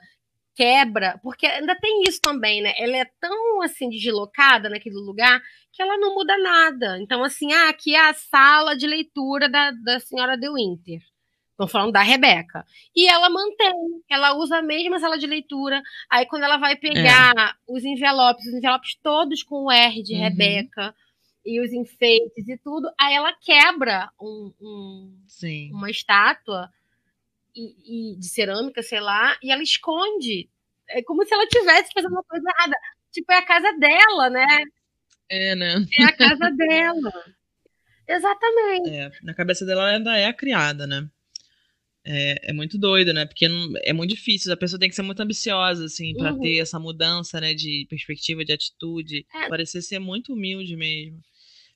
quebra, 0.57 1.19
porque 1.21 1.45
ainda 1.45 1.75
tem 1.75 2.01
isso 2.07 2.19
também, 2.19 2.61
né? 2.61 2.73
Ela 2.79 2.97
é 2.97 3.05
tão 3.21 3.61
assim 3.61 3.89
deslocada 3.89 4.67
naquele 4.67 4.95
lugar 4.95 5.39
que 5.71 5.83
ela 5.83 5.95
não 5.97 6.15
muda 6.15 6.35
nada. 6.39 6.99
Então, 6.99 7.23
assim, 7.23 7.53
ah, 7.53 7.69
aqui 7.69 7.95
é 7.95 8.09
a 8.09 8.13
sala 8.15 8.75
de 8.75 8.87
leitura 8.87 9.47
da, 9.47 9.69
da 9.71 9.99
senhora 9.99 10.35
De 10.35 10.51
Winter. 10.51 10.99
Estão 11.51 11.67
falando 11.67 11.91
da 11.91 12.01
Rebeca. 12.01 12.65
E 12.95 13.07
ela 13.07 13.29
mantém, 13.29 13.71
ela 14.09 14.35
usa 14.35 14.57
a 14.57 14.61
mesma 14.61 14.99
sala 14.99 15.17
de 15.17 15.27
leitura. 15.27 15.81
Aí, 16.09 16.25
quando 16.25 16.43
ela 16.43 16.57
vai 16.57 16.75
pegar 16.75 17.33
é. 17.37 17.51
os 17.67 17.83
envelopes, 17.83 18.47
os 18.47 18.53
envelopes 18.53 18.97
todos 19.03 19.43
com 19.43 19.65
o 19.65 19.71
R 19.71 20.01
de 20.01 20.15
uhum. 20.15 20.21
Rebeca 20.21 20.95
e 21.47 21.61
os 21.61 21.71
enfeites 21.71 22.45
e 22.45 22.57
tudo, 22.57 22.91
aí 22.99 23.15
ela 23.15 23.33
quebra 23.41 24.11
um, 24.19 24.53
um 24.59 25.17
uma 25.71 25.89
estátua 25.89 26.69
e, 27.55 28.11
e, 28.11 28.15
de 28.17 28.27
cerâmica, 28.27 28.83
sei 28.83 28.99
lá, 28.99 29.37
e 29.41 29.49
ela 29.49 29.63
esconde. 29.63 30.49
É 30.89 31.01
como 31.01 31.25
se 31.25 31.33
ela 31.33 31.47
tivesse 31.47 31.91
fazendo 31.93 32.11
uma 32.11 32.23
coisa 32.23 32.45
errada. 32.49 32.75
Tipo, 33.13 33.31
é 33.31 33.37
a 33.37 33.45
casa 33.45 33.71
dela, 33.77 34.29
né? 34.29 34.45
É, 35.29 35.55
né? 35.55 35.85
É 35.97 36.03
a 36.03 36.11
casa 36.11 36.51
dela. 36.51 37.13
Exatamente. 38.05 38.89
É, 38.89 39.11
na 39.23 39.33
cabeça 39.33 39.65
dela 39.65 39.83
ela 39.83 39.97
ainda 39.97 40.17
é 40.17 40.25
a 40.25 40.33
criada, 40.33 40.85
né? 40.85 41.09
É, 42.03 42.51
é 42.51 42.53
muito 42.53 42.77
doido, 42.77 43.13
né? 43.13 43.25
Porque 43.25 43.47
não, 43.47 43.73
é 43.83 43.93
muito 43.93 44.13
difícil. 44.15 44.51
A 44.51 44.57
pessoa 44.57 44.79
tem 44.79 44.89
que 44.89 44.95
ser 44.95 45.01
muito 45.01 45.21
ambiciosa, 45.21 45.85
assim, 45.85 46.13
para 46.13 46.33
uhum. 46.33 46.39
ter 46.39 46.57
essa 46.57 46.79
mudança, 46.79 47.39
né? 47.39 47.53
De 47.53 47.85
perspectiva, 47.89 48.45
de 48.45 48.53
atitude. 48.53 49.25
É. 49.33 49.47
Parecer 49.47 49.81
ser 49.81 49.99
muito 49.99 50.33
humilde 50.33 50.75
mesmo. 50.75 51.21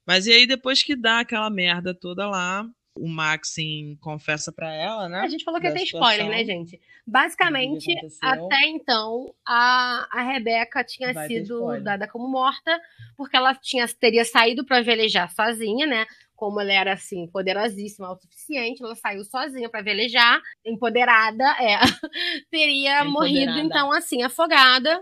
Mas 0.05 0.25
e 0.27 0.31
aí, 0.31 0.47
depois 0.47 0.83
que 0.83 0.95
dá 0.95 1.19
aquela 1.19 1.49
merda 1.49 1.93
toda 1.93 2.27
lá, 2.27 2.67
o 2.95 3.07
Maxim 3.07 3.97
confessa 4.01 4.51
para 4.51 4.73
ela, 4.73 5.07
né? 5.07 5.21
A 5.21 5.27
gente 5.27 5.43
falou 5.43 5.59
que 5.59 5.67
ia 5.67 5.73
ter 5.73 5.83
spoiler, 5.83 6.27
né, 6.27 6.43
gente? 6.43 6.79
Basicamente, 7.07 7.95
até 8.21 8.67
então, 8.67 9.33
a, 9.47 10.07
a 10.11 10.21
Rebeca 10.21 10.83
tinha 10.83 11.13
Vai 11.13 11.27
sido 11.27 11.79
dada 11.81 12.07
como 12.07 12.27
morta, 12.27 12.79
porque 13.15 13.35
ela 13.35 13.55
tinha, 13.55 13.87
teria 13.87 14.25
saído 14.25 14.65
para 14.65 14.81
velejar 14.81 15.31
sozinha, 15.31 15.87
né? 15.87 16.05
Como 16.35 16.59
ela 16.59 16.73
era 16.73 16.93
assim, 16.93 17.27
poderosíssima, 17.27 18.11
o 18.11 18.17
suficiente, 18.17 18.83
ela 18.83 18.95
saiu 18.95 19.23
sozinha 19.23 19.69
para 19.69 19.81
velejar, 19.81 20.41
empoderada, 20.65 21.45
é, 21.59 21.79
teria 22.51 23.03
empoderada. 23.03 23.09
morrido, 23.09 23.59
então, 23.59 23.91
assim, 23.91 24.21
afogada. 24.23 25.01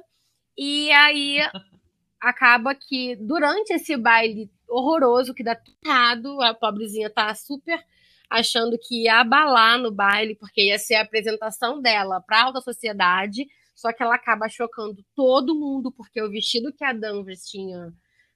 E 0.58 0.92
aí 0.92 1.38
acaba 2.22 2.76
que 2.76 3.16
durante 3.16 3.74
esse 3.74 3.98
baile 3.98 4.52
horroroso, 4.70 5.34
que 5.34 5.44
dá 5.44 5.56
tudo 5.56 5.78
errado. 5.84 6.42
A 6.42 6.54
pobrezinha 6.54 7.10
tá 7.10 7.34
super 7.36 7.84
achando 8.30 8.78
que 8.78 9.04
ia 9.04 9.22
abalar 9.22 9.80
no 9.80 9.92
baile, 9.92 10.36
porque 10.36 10.62
ia 10.68 10.78
ser 10.78 10.96
a 10.96 11.02
apresentação 11.02 11.82
dela 11.82 12.22
para 12.22 12.44
alta 12.44 12.62
sociedade. 12.62 13.48
Só 13.76 13.94
que 13.94 14.04
ela 14.04 14.16
acaba 14.16 14.50
chocando 14.50 15.04
todo 15.16 15.56
mundo, 15.56 15.92
porque 15.92 16.22
o 16.22 16.30
vestido 16.30 16.74
que 16.74 16.84
a 16.84 16.94
Danvers 16.94 17.48
tinha 17.50 17.94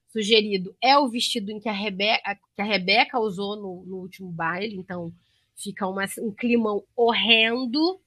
sugerido 0.08 0.74
é 0.80 0.96
o 0.96 1.08
vestido 1.08 1.50
em 1.50 1.60
que 1.60 1.68
a 1.68 1.72
Rebeca, 1.72 2.38
que 2.54 2.62
a 2.62 2.64
Rebeca 2.64 3.18
usou 3.18 3.56
no, 3.56 3.84
no 3.84 3.96
último 3.96 4.30
baile. 4.30 4.76
Então 4.76 5.12
fica 5.54 5.86
uma, 5.86 6.04
um 6.20 6.32
climão 6.32 6.84
horrendo, 6.96 8.00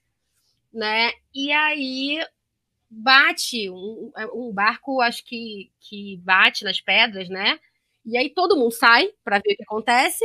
né? 0.73 1.11
E 1.33 1.51
aí 1.51 2.25
bate 2.89 3.69
um, 3.69 4.11
um 4.33 4.51
barco, 4.51 5.01
acho 5.01 5.23
que, 5.25 5.69
que 5.79 6.17
bate 6.17 6.63
nas 6.63 6.79
pedras, 6.79 7.29
né? 7.29 7.59
E 8.07 8.17
aí 8.17 8.29
todo 8.29 8.55
mundo 8.55 8.71
sai 8.71 9.09
para 9.21 9.39
ver 9.39 9.51
o 9.51 9.57
que 9.57 9.63
acontece. 9.63 10.23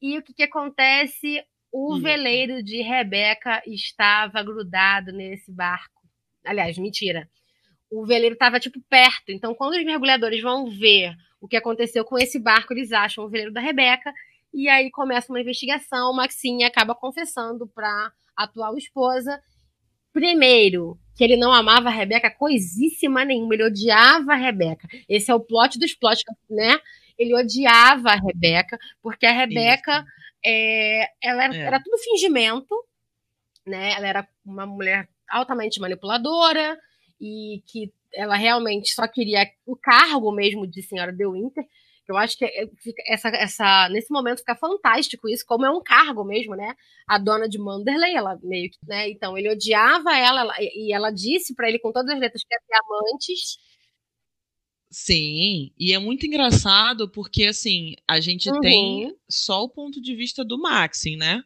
E 0.00 0.16
o 0.16 0.22
que, 0.22 0.32
que 0.32 0.42
acontece? 0.42 1.44
O 1.70 1.92
Isso. 1.92 2.02
veleiro 2.02 2.62
de 2.62 2.80
Rebeca 2.80 3.62
estava 3.66 4.42
grudado 4.42 5.12
nesse 5.12 5.52
barco. 5.52 6.00
Aliás, 6.42 6.78
mentira. 6.78 7.28
O 7.90 8.06
veleiro 8.06 8.32
estava 8.32 8.58
tipo 8.58 8.80
perto. 8.88 9.30
Então, 9.30 9.54
quando 9.54 9.74
os 9.74 9.84
mergulhadores 9.84 10.42
vão 10.42 10.70
ver 10.70 11.14
o 11.38 11.46
que 11.46 11.56
aconteceu 11.56 12.06
com 12.06 12.18
esse 12.18 12.38
barco, 12.38 12.72
eles 12.72 12.90
acham 12.90 13.24
o 13.24 13.28
veleiro 13.28 13.52
da 13.52 13.60
Rebeca. 13.60 14.14
E 14.54 14.66
aí 14.68 14.90
começa 14.90 15.30
uma 15.30 15.40
investigação. 15.40 16.14
Maxine 16.14 16.64
acaba 16.64 16.94
confessando 16.94 17.68
para 17.68 18.10
atual 18.34 18.78
esposa. 18.78 19.38
Primeiro, 20.10 20.98
que 21.14 21.22
ele 21.22 21.36
não 21.36 21.52
amava 21.52 21.88
a 21.88 21.92
Rebeca 21.92 22.30
coisíssima 22.30 23.26
nenhuma, 23.26 23.54
ele 23.54 23.64
odiava 23.64 24.32
a 24.32 24.36
Rebeca. 24.36 24.88
Esse 25.06 25.30
é 25.30 25.34
o 25.34 25.40
plot 25.40 25.78
dos 25.78 25.94
plots, 25.94 26.24
né? 26.48 26.80
Ele 27.20 27.34
odiava 27.34 28.12
a 28.12 28.16
Rebeca, 28.16 28.78
porque 29.02 29.26
a 29.26 29.32
Rebeca 29.32 30.02
é, 30.44 31.06
ela 31.22 31.44
era, 31.44 31.54
é. 31.54 31.60
era, 31.60 31.82
tudo 31.82 31.98
fingimento, 31.98 32.74
né? 33.66 33.92
Ela 33.92 34.08
era 34.08 34.28
uma 34.44 34.64
mulher 34.64 35.06
altamente 35.28 35.78
manipuladora 35.78 36.78
e 37.20 37.62
que 37.66 37.92
ela 38.14 38.36
realmente 38.36 38.94
só 38.94 39.06
queria 39.06 39.46
o 39.66 39.76
cargo 39.76 40.32
mesmo 40.32 40.66
de 40.66 40.82
senhora 40.82 41.12
de 41.12 41.28
Winter. 41.28 41.62
Eu 42.08 42.16
acho 42.16 42.38
que 42.38 42.44
é, 42.46 42.68
essa, 43.06 43.28
essa, 43.28 43.88
nesse 43.90 44.10
momento 44.10 44.38
fica 44.38 44.56
fantástico 44.56 45.28
isso, 45.28 45.44
como 45.46 45.66
é 45.66 45.70
um 45.70 45.82
cargo 45.82 46.24
mesmo, 46.24 46.56
né? 46.56 46.74
A 47.06 47.18
dona 47.18 47.46
de 47.46 47.58
Manderley, 47.58 48.16
ela 48.16 48.38
meio 48.42 48.70
que, 48.70 48.78
né? 48.88 49.10
Então 49.10 49.36
ele 49.36 49.50
odiava 49.50 50.16
ela, 50.16 50.40
ela 50.40 50.54
e 50.58 50.92
ela 50.92 51.10
disse 51.10 51.54
para 51.54 51.68
ele 51.68 51.78
com 51.78 51.92
todas 51.92 52.14
as 52.14 52.18
letras 52.18 52.42
que 52.42 52.54
ia 52.54 52.60
ter 52.66 52.76
amantes 52.82 53.58
Sim, 54.90 55.70
e 55.78 55.92
é 55.92 55.98
muito 56.00 56.26
engraçado 56.26 57.08
porque, 57.08 57.44
assim, 57.44 57.94
a 58.08 58.20
gente 58.20 58.50
uhum. 58.50 58.60
tem 58.60 59.16
só 59.28 59.62
o 59.62 59.68
ponto 59.68 60.00
de 60.02 60.16
vista 60.16 60.44
do 60.44 60.58
Maxim, 60.58 61.16
né? 61.16 61.44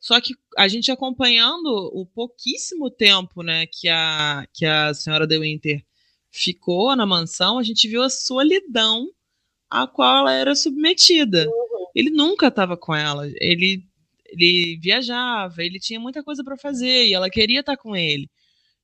Só 0.00 0.18
que 0.18 0.34
a 0.56 0.66
gente 0.66 0.90
acompanhando 0.90 1.90
o 1.92 2.06
pouquíssimo 2.06 2.90
tempo, 2.90 3.42
né, 3.42 3.66
que 3.66 3.86
a, 3.86 4.46
que 4.54 4.64
a 4.64 4.94
senhora 4.94 5.26
De 5.26 5.38
Winter 5.38 5.84
ficou 6.30 6.96
na 6.96 7.04
mansão, 7.04 7.58
a 7.58 7.62
gente 7.62 7.86
viu 7.86 8.02
a 8.02 8.08
solidão 8.08 9.06
a 9.68 9.86
qual 9.86 10.20
ela 10.20 10.32
era 10.32 10.54
submetida. 10.54 11.46
Uhum. 11.46 11.86
Ele 11.94 12.08
nunca 12.08 12.46
estava 12.46 12.78
com 12.78 12.94
ela. 12.94 13.28
Ele, 13.36 13.84
ele 14.24 14.78
viajava, 14.78 15.62
ele 15.62 15.78
tinha 15.78 16.00
muita 16.00 16.22
coisa 16.22 16.42
para 16.42 16.56
fazer 16.56 17.06
e 17.06 17.12
ela 17.12 17.28
queria 17.28 17.60
estar 17.60 17.76
com 17.76 17.94
ele, 17.94 18.30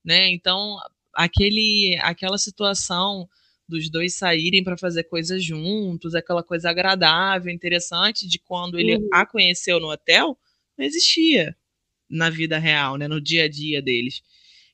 né? 0.04 0.28
Então, 0.28 0.76
aquele, 1.14 1.98
aquela 2.02 2.36
situação 2.36 3.26
dos 3.68 3.90
dois 3.90 4.14
saírem 4.14 4.62
para 4.62 4.76
fazer 4.76 5.04
coisas 5.04 5.42
juntos, 5.42 6.14
aquela 6.14 6.42
coisa 6.42 6.70
agradável, 6.70 7.52
interessante 7.52 8.26
de 8.26 8.38
quando 8.38 8.78
ele 8.78 8.96
uhum. 8.96 9.08
a 9.12 9.26
conheceu 9.26 9.80
no 9.80 9.90
hotel, 9.90 10.38
não 10.76 10.84
existia 10.84 11.56
na 12.08 12.30
vida 12.30 12.58
real, 12.58 12.96
né, 12.96 13.08
no 13.08 13.20
dia 13.20 13.44
a 13.44 13.48
dia 13.48 13.82
deles. 13.82 14.22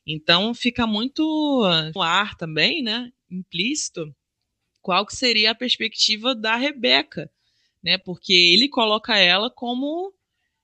Então 0.06 0.54
fica 0.54 0.86
muito 0.86 1.22
no 1.94 2.02
ar 2.02 2.36
também, 2.36 2.82
né, 2.82 3.10
implícito, 3.30 4.14
qual 4.82 5.06
que 5.06 5.16
seria 5.16 5.52
a 5.52 5.54
perspectiva 5.54 6.34
da 6.34 6.56
Rebeca, 6.56 7.30
né? 7.82 7.98
Porque 7.98 8.32
ele 8.32 8.68
coloca 8.68 9.16
ela 9.16 9.48
como 9.48 10.12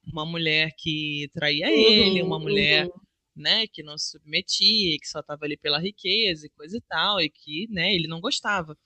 uma 0.05 0.27
mulher 0.27 0.75
que 0.77 1.31
traía 1.33 1.69
uhum, 1.69 1.73
ele, 1.73 2.23
uma 2.23 2.39
mulher 2.39 2.87
uhum 2.87 3.08
né, 3.39 3.67
que 3.67 3.83
não 3.83 3.97
se 3.97 4.11
submetia, 4.11 4.99
que 4.99 5.09
só 5.09 5.21
estava 5.21 5.45
ali 5.45 5.57
pela 5.57 5.79
riqueza 5.79 6.47
e 6.47 6.51
coisa 6.51 6.77
e 6.77 6.81
tal, 6.81 7.21
e 7.21 7.31
que, 7.31 7.67
né, 7.71 7.95
ele 7.95 8.09
não 8.09 8.21
gostava. 8.21 8.77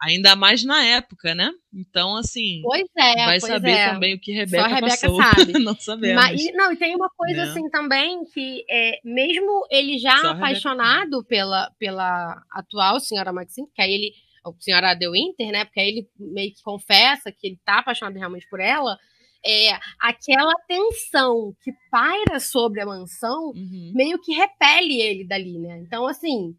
Ainda 0.00 0.36
mais 0.36 0.62
na 0.62 0.84
época, 0.84 1.34
né? 1.34 1.50
Então, 1.74 2.16
assim. 2.16 2.60
Pois 2.62 2.86
é. 2.96 3.14
Vai 3.16 3.40
pois 3.40 3.52
saber 3.52 3.70
é. 3.72 3.92
também 3.92 4.14
o 4.14 4.20
que 4.20 4.30
Rebeca, 4.32 4.62
Só 4.62 4.64
a 4.64 4.74
Rebeca 4.74 4.90
passou. 4.90 5.18
sabe. 5.34 5.52
não 5.58 5.74
sabemos. 5.74 6.22
Mas, 6.22 6.40
e, 6.40 6.52
não, 6.52 6.72
e 6.72 6.76
tem 6.76 6.94
uma 6.94 7.10
coisa 7.10 7.44
né? 7.44 7.50
assim 7.50 7.68
também 7.68 8.24
que, 8.32 8.64
é, 8.70 9.00
mesmo 9.04 9.66
ele 9.68 9.98
já 9.98 10.16
Só 10.18 10.28
apaixonado 10.28 11.24
pela, 11.24 11.68
pela 11.80 12.40
atual 12.52 13.00
senhora 13.00 13.32
Maxine, 13.32 13.68
que 13.74 13.82
aí 13.82 13.92
ele. 13.92 14.12
A 14.46 14.52
senhora 14.60 14.94
De 14.94 15.10
Winter, 15.10 15.50
né? 15.50 15.64
Porque 15.64 15.80
aí 15.80 15.88
ele 15.88 16.08
meio 16.16 16.54
que 16.54 16.62
confessa 16.62 17.32
que 17.32 17.48
ele 17.48 17.60
tá 17.64 17.80
apaixonado 17.80 18.16
realmente 18.16 18.48
por 18.48 18.60
ela 18.60 18.96
é, 19.44 19.78
aquela 20.00 20.54
tensão 20.66 21.54
que 21.62 21.72
paira 21.90 22.40
sobre 22.40 22.80
a 22.80 22.86
mansão 22.86 23.52
uhum. 23.54 23.92
meio 23.94 24.20
que 24.20 24.32
repele 24.32 25.00
ele 25.00 25.24
dali, 25.26 25.58
né? 25.58 25.78
Então, 25.78 26.06
assim, 26.06 26.56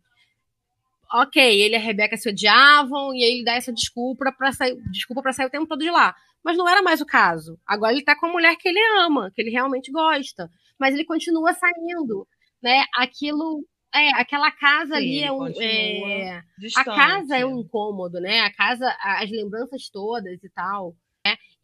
ok, 1.12 1.62
ele 1.62 1.76
e 1.76 1.78
a 1.78 1.80
Rebeca 1.80 2.16
se 2.18 2.30
odiavam 2.30 3.14
e 3.14 3.24
aí 3.24 3.32
ele 3.32 3.44
dá 3.44 3.54
essa 3.54 3.74
desculpa 3.74 4.32
para 4.32 4.52
sair, 4.52 4.76
desculpa 4.92 5.22
para 5.22 5.34
sair 5.34 5.48
o 5.48 5.52
tempo 5.52 5.68
todo 5.68 5.80
de 5.80 5.92
lá. 5.92 6.16
Mas 6.44 6.58
não 6.58 6.70
era 6.70 6.82
mais 6.82 7.02
o 7.02 7.06
caso. 7.06 7.60
Agora 7.68 7.92
ele 7.92 8.04
tá 8.04 8.18
com 8.18 8.28
a 8.28 8.32
mulher 8.32 8.56
que 8.56 8.70
ele 8.70 8.80
ama, 9.02 9.30
que 9.32 9.42
ele 9.42 9.52
realmente 9.52 9.92
gosta, 9.92 10.50
mas 10.80 10.94
ele 10.94 11.04
continua 11.04 11.54
saindo, 11.54 12.28
né? 12.64 12.86
Aquilo 12.96 13.66
É, 13.94 14.12
aquela 14.22 14.52
casa 14.52 14.96
Sim, 14.96 14.98
ali 14.98 15.24
é 15.24 15.32
um. 15.32 15.48
É, 15.48 16.44
a 16.78 16.84
casa 16.86 17.38
é 17.38 17.46
um 17.46 17.60
incômodo, 17.60 18.22
né? 18.22 18.42
A 18.42 18.54
casa, 18.54 18.96
as 19.02 19.30
lembranças 19.32 19.90
todas 19.90 20.42
e 20.44 20.50
tal. 20.52 20.96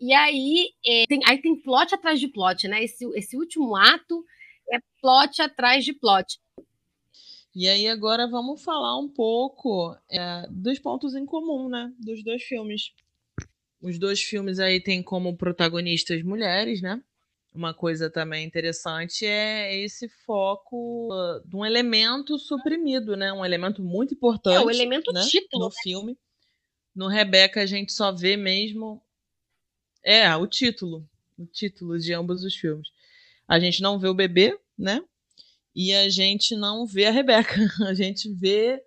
E 0.05 0.13
aí, 0.13 0.69
é, 0.85 1.07
tem, 1.07 1.19
aí 1.25 1.41
tem 1.41 1.59
plot 1.59 1.95
atrás 1.95 2.19
de 2.19 2.27
plot, 2.27 2.67
né? 2.67 2.83
Esse, 2.83 3.03
esse 3.15 3.35
último 3.35 3.75
ato 3.75 4.23
é 4.71 4.77
plot 5.01 5.41
atrás 5.41 5.83
de 5.83 5.93
plot. 5.93 6.39
E 7.55 7.67
aí 7.67 7.87
agora 7.87 8.27
vamos 8.27 8.63
falar 8.63 8.99
um 8.99 9.09
pouco 9.09 9.97
é, 10.07 10.45
dos 10.51 10.77
pontos 10.77 11.15
em 11.15 11.25
comum, 11.25 11.67
né? 11.67 11.91
Dos 11.97 12.23
dois 12.23 12.43
filmes. 12.43 12.91
Os 13.81 13.97
dois 13.97 14.21
filmes 14.21 14.59
aí 14.59 14.79
têm 14.79 15.01
como 15.01 15.35
protagonistas 15.35 16.21
mulheres, 16.21 16.83
né? 16.83 17.01
Uma 17.51 17.73
coisa 17.73 18.07
também 18.07 18.45
interessante 18.45 19.25
é 19.25 19.75
esse 19.75 20.07
foco 20.23 21.09
uh, 21.11 21.49
de 21.49 21.55
um 21.55 21.65
elemento 21.65 22.37
suprimido, 22.37 23.17
né? 23.17 23.33
Um 23.33 23.43
elemento 23.43 23.81
muito 23.81 24.13
importante. 24.13 24.55
É, 24.55 24.59
o 24.59 24.69
elemento 24.69 25.11
né? 25.11 25.25
título. 25.27 25.63
No 25.63 25.69
né? 25.69 25.75
filme. 25.81 26.17
No 26.95 27.07
Rebeca 27.07 27.63
a 27.63 27.65
gente 27.65 27.91
só 27.91 28.11
vê 28.11 28.37
mesmo. 28.37 29.01
É, 30.05 30.33
o 30.35 30.45
título. 30.45 31.03
O 31.37 31.45
título 31.45 31.97
de 31.97 32.13
ambos 32.13 32.43
os 32.43 32.55
filmes. 32.55 32.87
A 33.47 33.59
gente 33.59 33.81
não 33.81 33.99
vê 33.99 34.07
o 34.07 34.13
bebê, 34.13 34.57
né? 34.77 35.01
E 35.75 35.93
a 35.93 36.07
gente 36.07 36.55
não 36.55 36.85
vê 36.85 37.07
a 37.07 37.11
Rebeca. 37.11 37.55
A 37.89 37.93
gente 37.93 38.31
vê 38.31 38.81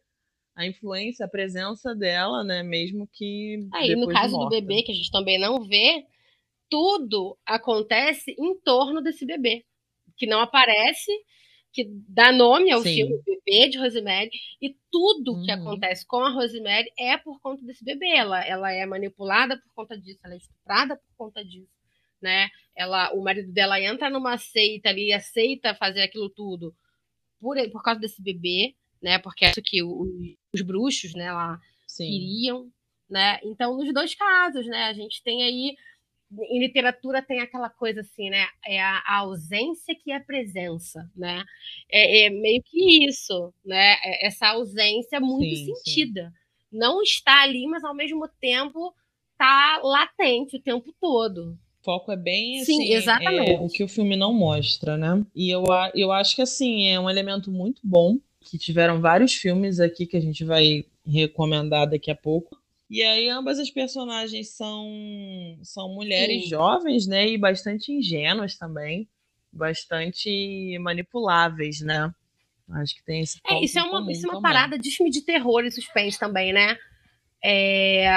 a 0.56 0.66
influência, 0.66 1.26
a 1.26 1.28
presença 1.28 1.94
dela, 1.94 2.42
né? 2.42 2.62
Mesmo 2.62 3.06
que. 3.12 3.68
Aí, 3.74 3.94
no 3.94 4.08
caso 4.08 4.38
do 4.38 4.48
bebê, 4.48 4.82
que 4.82 4.92
a 4.92 4.94
gente 4.94 5.10
também 5.10 5.38
não 5.38 5.62
vê, 5.62 6.04
tudo 6.68 7.38
acontece 7.46 8.34
em 8.38 8.58
torno 8.60 9.02
desse 9.02 9.26
bebê, 9.26 9.64
que 10.16 10.26
não 10.26 10.40
aparece, 10.40 11.12
que 11.72 11.84
dá 12.08 12.32
nome 12.32 12.70
ao 12.70 12.82
Sim. 12.82 12.94
filme 12.94 13.22
Bebê 13.24 13.68
de 13.68 13.78
Rosemary, 13.78 14.30
e 14.60 14.76
tudo 14.90 15.34
uhum. 15.34 15.42
que 15.44 15.50
acontece 15.50 16.06
com 16.06 16.18
a 16.18 16.30
Rosemary 16.30 16.90
é 16.98 17.16
por 17.16 17.40
conta 17.40 17.64
desse 17.64 17.84
bebê. 17.84 18.16
Ela, 18.16 18.44
ela 18.44 18.72
é 18.72 18.84
manipulada 18.86 19.56
por 19.56 19.72
conta 19.74 19.98
disso, 19.98 20.20
ela 20.24 20.34
é 20.34 20.38
estuprada 20.38 20.96
por 20.96 21.16
conta 21.16 21.44
disso, 21.44 21.72
né? 22.20 22.48
Ela, 22.74 23.12
o 23.12 23.22
marido 23.22 23.52
dela 23.52 23.80
entra 23.80 24.10
numa 24.10 24.38
seita 24.38 24.88
ali, 24.88 25.12
aceita 25.12 25.74
fazer 25.74 26.02
aquilo 26.02 26.30
tudo 26.30 26.74
por, 27.40 27.56
por 27.70 27.82
causa 27.82 28.00
desse 28.00 28.22
bebê, 28.22 28.74
né? 29.02 29.18
Porque 29.18 29.44
é 29.44 29.50
isso 29.50 29.62
que 29.62 29.82
os, 29.82 30.08
os 30.52 30.62
bruxos, 30.62 31.14
né, 31.14 31.32
lá 31.32 31.58
Sim. 31.86 32.06
queriam, 32.06 32.70
né? 33.08 33.38
Então, 33.44 33.76
nos 33.76 33.92
dois 33.92 34.14
casos, 34.14 34.66
né, 34.66 34.84
a 34.84 34.92
gente 34.92 35.22
tem 35.22 35.42
aí 35.42 35.76
em 36.31 36.61
literatura 36.61 37.22
tem 37.22 37.41
aquela 37.41 37.70
coisa 37.70 38.01
assim, 38.01 38.29
né? 38.29 38.47
É 38.66 38.81
a, 38.81 39.03
a 39.07 39.16
ausência 39.18 39.95
que 39.95 40.12
é 40.12 40.20
presença, 40.20 41.11
né? 41.16 41.43
É, 41.91 42.26
é, 42.26 42.31
meio 42.31 42.62
que 42.62 43.07
isso, 43.07 43.53
né? 43.64 43.95
É 44.05 44.26
essa 44.26 44.49
ausência 44.49 45.20
muito 45.20 45.57
sim, 45.57 45.74
sentida. 45.74 46.31
Sim. 46.31 46.79
Não 46.79 47.03
está 47.03 47.43
ali, 47.43 47.66
mas 47.66 47.83
ao 47.83 47.95
mesmo 47.95 48.29
tempo 48.41 48.95
está 49.33 49.81
latente 49.83 50.57
o 50.57 50.62
tempo 50.62 50.95
todo. 51.01 51.59
O 51.81 51.85
foco 51.85 52.12
é 52.12 52.16
bem 52.16 52.61
assim, 52.61 52.76
Sim, 52.76 52.93
exatamente. 52.93 53.53
É, 53.53 53.61
o 53.61 53.68
que 53.68 53.83
o 53.83 53.89
filme 53.89 54.16
não 54.16 54.35
mostra, 54.35 54.99
né? 54.99 55.24
E 55.35 55.49
eu, 55.49 55.64
eu 55.95 56.12
acho 56.12 56.37
que 56.37 56.43
assim, 56.43 56.89
é 56.89 57.01
um 57.01 57.09
elemento 57.09 57.51
muito 57.51 57.81
bom. 57.83 58.18
Que 58.41 58.57
tiveram 58.57 59.01
vários 59.01 59.35
filmes 59.35 59.81
aqui 59.81 60.07
que 60.07 60.16
a 60.16 60.20
gente 60.20 60.45
vai 60.45 60.85
recomendar 61.05 61.89
daqui 61.89 62.11
a 62.11 62.14
pouco 62.14 62.59
e 62.91 63.03
aí 63.03 63.28
ambas 63.28 63.59
as 63.59 63.70
personagens 63.70 64.57
são, 64.57 64.89
são 65.62 65.95
mulheres 65.95 66.45
Sim. 66.45 66.49
jovens, 66.49 67.07
né? 67.07 67.28
E 67.28 67.36
bastante 67.36 67.93
ingênuas 67.93 68.57
também. 68.57 69.07
Bastante 69.53 70.78
manipuláveis, 70.80 71.80
né? 71.80 72.11
Acho 72.70 72.95
que 72.95 73.05
tem 73.05 73.20
esse 73.22 73.39
É, 73.47 73.62
isso 73.62 73.78
é 73.78 73.82
uma, 73.82 74.11
isso 74.11 74.26
é 74.26 74.30
uma 74.30 74.41
parada 74.41 74.78
de 74.78 74.91
filme 74.91 75.11
de 75.11 75.22
terror 75.22 75.64
e 75.64 75.70
suspense 75.70 76.18
também, 76.18 76.53
né? 76.53 76.76
É, 77.45 78.09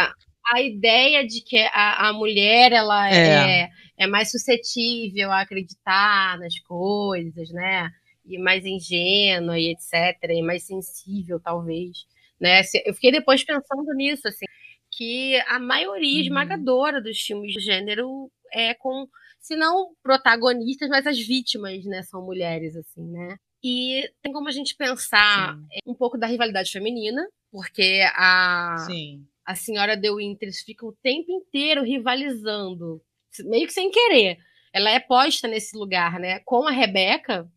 a 0.53 0.61
ideia 0.61 1.25
de 1.25 1.41
que 1.41 1.57
a, 1.57 2.09
a 2.09 2.13
mulher 2.13 2.71
ela 2.71 3.09
é. 3.09 3.63
é. 3.63 3.69
É, 3.97 4.07
mais 4.07 4.31
suscetível 4.31 5.31
a 5.31 5.41
acreditar 5.41 6.39
nas 6.39 6.57
coisas, 6.59 7.49
né? 7.51 7.89
E 8.25 8.37
mais 8.39 8.65
ingênua 8.65 9.59
e 9.59 9.71
etc. 9.71 10.17
E 10.29 10.41
mais 10.41 10.63
sensível, 10.63 11.39
talvez. 11.39 12.05
Né? 12.39 12.61
Eu 12.85 12.93
fiquei 12.93 13.11
depois 13.11 13.43
pensando 13.43 13.93
nisso, 13.93 14.27
assim 14.27 14.45
que 14.91 15.39
a 15.47 15.59
maioria 15.59 16.15
uhum. 16.15 16.21
esmagadora 16.21 17.01
dos 17.01 17.19
filmes 17.19 17.53
de 17.53 17.59
gênero 17.59 18.31
é 18.53 18.73
com, 18.73 19.07
se 19.39 19.55
não 19.55 19.93
protagonistas, 20.03 20.89
mas 20.89 21.07
as 21.07 21.19
vítimas, 21.19 21.83
né, 21.85 22.03
são 22.03 22.23
mulheres, 22.23 22.75
assim, 22.75 23.03
né? 23.09 23.37
E 23.63 24.09
tem 24.21 24.33
como 24.33 24.47
a 24.47 24.51
gente 24.51 24.75
pensar 24.75 25.55
Sim. 25.55 25.79
um 25.85 25.93
pouco 25.93 26.17
da 26.17 26.27
rivalidade 26.27 26.71
feminina, 26.71 27.25
porque 27.51 28.01
a, 28.15 28.75
Sim. 28.87 29.25
a 29.45 29.55
senhora 29.55 29.99
The 29.99 30.11
Winters 30.11 30.61
fica 30.61 30.85
o 30.85 30.95
tempo 31.01 31.31
inteiro 31.31 31.83
rivalizando, 31.83 33.01
meio 33.45 33.67
que 33.67 33.73
sem 33.73 33.91
querer. 33.91 34.37
Ela 34.73 34.89
é 34.89 34.99
posta 34.99 35.47
nesse 35.47 35.77
lugar, 35.77 36.19
né? 36.19 36.39
Com 36.39 36.67
a 36.67 36.71
Rebeca, 36.71 37.47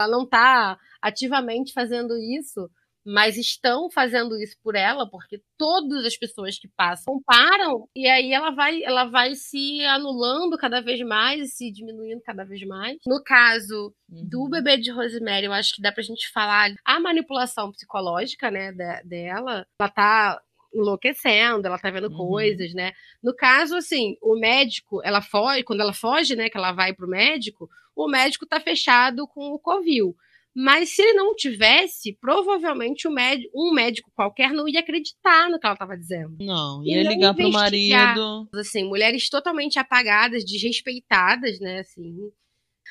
ela 0.00 0.10
não 0.10 0.24
está 0.24 0.78
ativamente 1.02 1.72
fazendo 1.72 2.16
isso, 2.16 2.70
mas 3.04 3.36
estão 3.36 3.90
fazendo 3.90 4.36
isso 4.40 4.56
por 4.62 4.74
ela, 4.74 5.08
porque 5.08 5.40
todas 5.58 6.06
as 6.06 6.16
pessoas 6.16 6.58
que 6.58 6.68
passam 6.68 7.20
param, 7.24 7.88
e 7.94 8.06
aí 8.06 8.32
ela 8.32 8.50
vai, 8.50 8.82
ela 8.82 9.04
vai 9.04 9.34
se 9.34 9.84
anulando 9.84 10.56
cada 10.56 10.80
vez 10.80 11.00
mais, 11.02 11.54
se 11.54 11.70
diminuindo 11.70 12.22
cada 12.22 12.44
vez 12.44 12.62
mais. 12.66 12.98
No 13.06 13.22
caso 13.22 13.94
uhum. 14.10 14.28
do 14.28 14.48
bebê 14.48 14.78
de 14.78 14.90
Rosemary, 14.90 15.46
eu 15.46 15.52
acho 15.52 15.74
que 15.74 15.82
dá 15.82 15.92
pra 15.92 16.02
gente 16.02 16.30
falar 16.30 16.74
a 16.84 16.98
manipulação 16.98 17.70
psicológica, 17.70 18.50
né, 18.50 18.72
dela. 19.04 19.66
Ela 19.78 19.88
tá 19.90 20.40
enlouquecendo, 20.74 21.66
ela 21.66 21.78
tá 21.78 21.90
vendo 21.90 22.08
uhum. 22.08 22.16
coisas, 22.16 22.74
né? 22.74 22.92
No 23.22 23.34
caso, 23.34 23.76
assim, 23.76 24.16
o 24.20 24.38
médico, 24.38 25.00
ela 25.04 25.22
foge, 25.22 25.62
quando 25.62 25.80
ela 25.80 25.92
foge, 25.92 26.34
né, 26.34 26.48
que 26.48 26.56
ela 26.56 26.72
vai 26.72 26.92
pro 26.92 27.06
médico, 27.06 27.68
o 27.94 28.08
médico 28.08 28.46
tá 28.46 28.58
fechado 28.58 29.26
com 29.28 29.52
o 29.52 29.58
Covil. 29.58 30.16
Mas 30.54 30.90
se 30.90 31.02
ele 31.02 31.14
não 31.14 31.34
tivesse, 31.34 32.16
provavelmente 32.20 33.08
médico, 33.08 33.50
um 33.54 33.72
médico 33.72 34.10
qualquer 34.14 34.52
não 34.52 34.68
ia 34.68 34.80
acreditar 34.80 35.50
no 35.50 35.58
que 35.58 35.66
ela 35.66 35.74
estava 35.74 35.96
dizendo. 35.96 36.36
Não, 36.38 36.84
ia 36.84 37.02
ligar 37.02 37.34
pro 37.34 37.50
marido. 37.50 38.48
Assim, 38.54 38.84
mulheres 38.84 39.28
totalmente 39.28 39.78
apagadas, 39.78 40.44
desrespeitadas, 40.44 41.58
né? 41.58 41.80
Assim. 41.80 42.30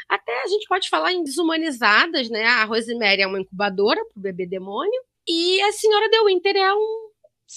Até 0.10 0.44
a 0.44 0.48
gente 0.48 0.68
pode 0.68 0.90
falar 0.90 1.14
em 1.14 1.24
desumanizadas, 1.24 2.30
né? 2.30 2.44
A 2.44 2.66
Rosemary 2.66 3.22
é 3.22 3.28
uma 3.28 3.40
incubadora 3.40 4.04
pro 4.06 4.22
bebê 4.22 4.46
demônio. 4.46 5.02
E 5.26 5.62
a 5.62 5.72
senhora 5.72 6.10
De 6.10 6.26
Winter 6.26 6.58
é 6.58 6.74
um, 6.74 7.10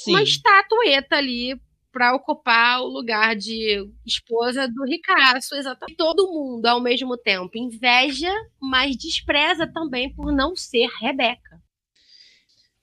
uma 0.09 0.23
estatueta 0.23 1.17
ali 1.17 1.61
para 1.97 2.15
ocupar 2.15 2.83
o 2.83 2.89
lugar 2.89 3.35
de 3.35 3.89
esposa 4.05 4.69
do 4.69 4.85
ricaço, 4.85 5.55
exatamente. 5.55 5.97
Todo 5.97 6.31
mundo, 6.31 6.67
ao 6.67 6.79
mesmo 6.79 7.17
tempo, 7.17 7.57
inveja, 7.57 8.31
mas 8.61 8.95
despreza 8.99 9.67
também 9.67 10.13
por 10.13 10.31
não 10.31 10.55
ser 10.55 10.89
Rebeca. 11.01 11.59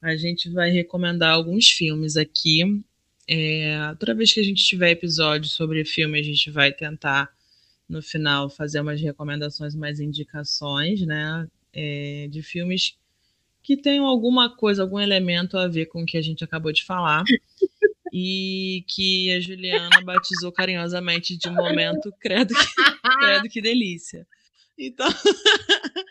A 0.01 0.15
gente 0.15 0.49
vai 0.49 0.71
recomendar 0.71 1.31
alguns 1.31 1.67
filmes 1.67 2.17
aqui. 2.17 2.83
É, 3.29 3.93
toda 3.99 4.15
vez 4.15 4.33
que 4.33 4.39
a 4.39 4.43
gente 4.43 4.65
tiver 4.65 4.89
episódio 4.89 5.47
sobre 5.47 5.85
filme, 5.85 6.19
a 6.19 6.23
gente 6.23 6.49
vai 6.49 6.73
tentar, 6.73 7.29
no 7.87 8.01
final, 8.01 8.49
fazer 8.49 8.81
umas 8.81 8.99
recomendações, 8.99 9.75
mais 9.75 9.99
indicações, 9.99 11.01
né? 11.05 11.47
É, 11.71 12.27
de 12.31 12.41
filmes 12.41 12.97
que 13.61 13.77
tenham 13.77 14.07
alguma 14.07 14.49
coisa, 14.49 14.81
algum 14.81 14.99
elemento 14.99 15.55
a 15.55 15.67
ver 15.67 15.85
com 15.85 16.01
o 16.01 16.05
que 16.05 16.17
a 16.17 16.21
gente 16.21 16.43
acabou 16.43 16.71
de 16.71 16.83
falar. 16.83 17.23
e 18.15 18.85
que 18.87 19.33
a 19.33 19.39
Juliana 19.39 19.99
batizou 20.05 20.51
carinhosamente 20.51 21.35
de 21.35 21.49
momento 21.49 22.13
credo 22.21 22.53
que, 22.53 22.61
credo 23.19 23.49
que 23.49 23.59
delícia. 23.59 24.27
Então, 24.77 25.07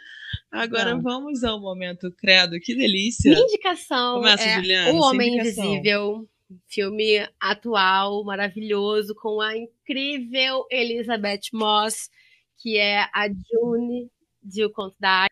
agora 0.50 0.96
Não. 0.96 1.00
vamos 1.00 1.44
ao 1.44 1.60
momento 1.60 2.10
credo 2.18 2.58
que 2.58 2.74
delícia. 2.74 3.30
Minha 3.30 3.44
indicação 3.44 4.16
Começa, 4.16 4.42
é 4.42 4.56
Juliana, 4.56 4.92
O 4.92 4.96
Homem 5.00 5.36
Invisível, 5.38 6.28
filme 6.66 7.24
atual, 7.38 8.24
maravilhoso, 8.24 9.14
com 9.14 9.40
a 9.40 9.56
incrível 9.56 10.66
Elizabeth 10.72 11.50
Moss, 11.52 12.10
que 12.58 12.78
é 12.78 13.02
a 13.14 13.28
June 13.28 14.10
de 14.42 14.64
O 14.64 14.72
Conto 14.72 14.96
da 14.98 15.26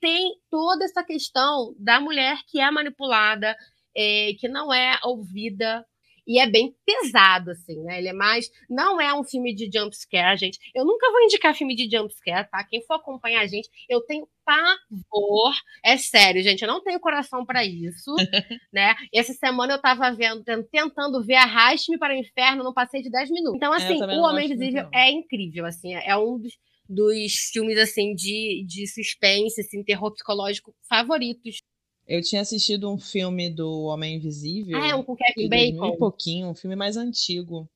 Tem 0.00 0.34
toda 0.50 0.84
essa 0.84 1.04
questão 1.04 1.72
da 1.78 2.00
mulher 2.00 2.38
que 2.48 2.58
é 2.58 2.68
manipulada, 2.68 3.56
é, 3.96 4.32
que 4.40 4.48
não 4.48 4.74
é 4.74 4.98
ouvida 5.04 5.86
e 6.26 6.40
é 6.40 6.50
bem 6.50 6.74
pesado, 6.84 7.50
assim, 7.52 7.82
né? 7.82 7.98
Ele 7.98 8.08
é 8.08 8.12
mais. 8.12 8.50
Não 8.68 9.00
é 9.00 9.14
um 9.14 9.22
filme 9.22 9.54
de 9.54 9.70
jumpscare, 9.72 10.36
gente. 10.36 10.58
Eu 10.74 10.84
nunca 10.84 11.10
vou 11.10 11.22
indicar 11.22 11.54
filme 11.54 11.74
de 11.74 11.88
jumpscare, 11.88 12.48
tá? 12.50 12.64
Quem 12.64 12.82
for 12.82 12.94
acompanhar 12.94 13.42
a 13.42 13.46
gente, 13.46 13.68
eu 13.88 14.00
tenho 14.00 14.28
pavor. 14.44 15.54
É 15.84 15.96
sério, 15.96 16.42
gente. 16.42 16.62
Eu 16.62 16.68
não 16.68 16.82
tenho 16.82 17.00
coração 17.00 17.44
para 17.44 17.64
isso, 17.64 18.14
né? 18.72 18.94
Essa 19.14 19.32
semana 19.32 19.74
eu 19.74 19.80
tava 19.80 20.10
vendo, 20.12 20.44
tentando 20.70 21.22
ver 21.24 21.36
Arraste-me 21.36 21.98
para 21.98 22.14
o 22.14 22.16
Inferno, 22.16 22.64
não 22.64 22.74
passei 22.74 23.02
de 23.02 23.10
10 23.10 23.30
minutos. 23.30 23.56
Então, 23.56 23.72
é, 23.72 23.76
assim, 23.76 24.02
O 24.02 24.22
Homem 24.22 24.46
Invisível 24.46 24.88
é 24.92 25.10
incrível, 25.10 25.64
assim. 25.64 25.94
É 25.94 26.16
um 26.16 26.38
dos 26.38 26.52
dos 26.88 27.50
filmes 27.52 27.76
assim 27.78 28.14
de, 28.14 28.64
de 28.64 28.86
suspense, 28.86 29.60
assim, 29.60 29.82
terror 29.82 30.12
psicológico 30.12 30.72
favoritos 30.88 31.60
Eu 32.06 32.22
tinha 32.22 32.40
assistido 32.40 32.90
um 32.90 32.98
filme 32.98 33.50
do 33.50 33.84
Homem 33.84 34.16
Invisível. 34.16 34.78
Ah, 34.80 34.88
é 34.88 34.94
um 34.94 35.02
com 35.02 35.16
Kevin 35.16 35.48
Bacon. 35.48 35.94
Um 35.94 35.96
pouquinho, 35.96 36.48
um 36.48 36.54
filme 36.54 36.76
mais 36.76 36.96
antigo. 36.96 37.68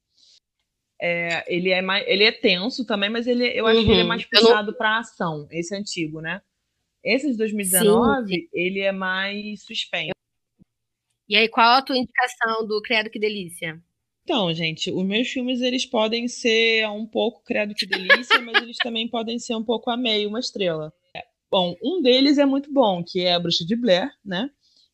É, 1.03 1.45
ele, 1.53 1.71
é 1.71 1.83
mais, 1.83 2.07
ele 2.07 2.25
é 2.25 2.31
tenso 2.31 2.85
também, 2.85 3.11
mas 3.11 3.27
ele, 3.27 3.47
eu 3.59 3.67
acho 3.67 3.81
uhum. 3.81 3.85
que 3.87 3.91
ele 3.91 4.01
é 4.01 4.03
uhum. 4.03 4.09
mais 4.09 4.25
puxado 4.25 4.71
não... 4.71 4.79
para 4.79 4.99
ação. 4.99 5.49
Esse 5.51 5.75
antigo, 5.75 6.21
né? 6.21 6.41
Esse 7.03 7.31
de 7.31 7.39
2019, 7.39 8.29
sim, 8.29 8.41
sim. 8.41 8.49
ele 8.53 8.81
é 8.81 8.93
mais 8.93 9.65
suspense. 9.65 10.13
E 11.29 11.37
aí, 11.37 11.49
qual 11.49 11.79
a 11.79 11.83
tua 11.83 11.97
indicação 11.97 12.67
do 12.67 12.83
Credo 12.83 13.09
Que 13.09 13.19
Delícia? 13.19 13.83
Então, 14.25 14.53
gente, 14.53 14.93
os 14.93 15.05
meus 15.05 15.29
filmes 15.29 15.61
eles 15.61 15.87
podem 15.87 16.29
ser 16.29 16.87
um 16.89 17.07
pouco 17.07 17.43
Credo 17.43 17.75
Que 17.75 17.87
Delícia, 17.87 18.41
mas 18.43 18.63
eles 18.63 18.77
também 18.77 19.09
podem 19.09 19.39
ser 19.39 19.55
um 19.57 19.65
pouco 19.65 19.91
a 19.91 19.97
meio, 19.97 20.29
uma 20.29 20.39
estrela. 20.39 20.93
Bom, 21.51 21.75
um 21.83 22.01
deles 22.01 22.39
é 22.39 22.47
muito 22.47 22.73
bom, 22.73 23.03
que 23.03 23.25
é 23.25 23.35
A 23.35 23.41
Bruxa 23.41 23.65
de 23.67 23.75
Blair, 23.75 24.09
né? 24.25 24.49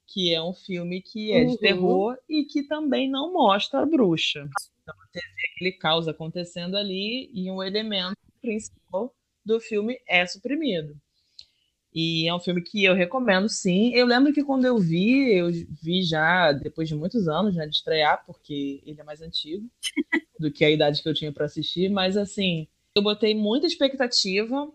Que 0.07 0.33
é 0.33 0.43
um 0.43 0.55
filme 0.55 1.03
que 1.03 1.31
é 1.33 1.45
de 1.45 1.51
uhum. 1.51 1.57
terror 1.59 2.17
e 2.29 2.45
que 2.45 2.63
também 2.63 3.11
não 3.11 3.33
mostra 3.33 3.81
a 3.81 3.87
bruxa. 3.87 4.49
Então, 4.83 4.95
você 4.97 5.21
vê 5.21 5.51
aquele 5.55 5.73
caos 5.73 6.09
acontecendo 6.09 6.77
ali 6.77 7.31
e 7.35 7.51
um 7.51 7.63
elemento 7.63 8.17
principal 8.41 9.15
do 9.45 9.61
filme 9.61 9.99
é 10.09 10.25
suprimido. 10.27 10.97
E 11.93 12.29
é 12.29 12.35
um 12.35 12.41
filme 12.41 12.63
que 12.63 12.85
eu 12.85 12.95
recomendo, 12.95 13.49
sim. 13.49 13.95
Eu 13.95 14.07
lembro 14.07 14.33
que 14.33 14.45
quando 14.45 14.65
eu 14.65 14.79
vi, 14.79 15.35
eu 15.35 15.51
vi 15.83 16.03
já 16.03 16.53
depois 16.53 16.89
de 16.89 16.95
muitos 16.95 17.29
anos 17.29 17.55
né, 17.55 17.67
de 17.67 17.77
estrear, 17.77 18.25
porque 18.27 18.83
ele 18.85 19.01
é 19.01 19.05
mais 19.05 19.21
antigo 19.21 19.69
do 20.41 20.51
que 20.51 20.65
a 20.65 20.71
idade 20.71 21.03
que 21.03 21.09
eu 21.09 21.15
tinha 21.15 21.33
para 21.33 21.47
assistir. 21.47 21.91
Mas, 21.91 22.17
assim, 22.17 22.67
eu 22.95 23.03
botei 23.03 23.35
muita 23.35 23.67
expectativa 23.67 24.71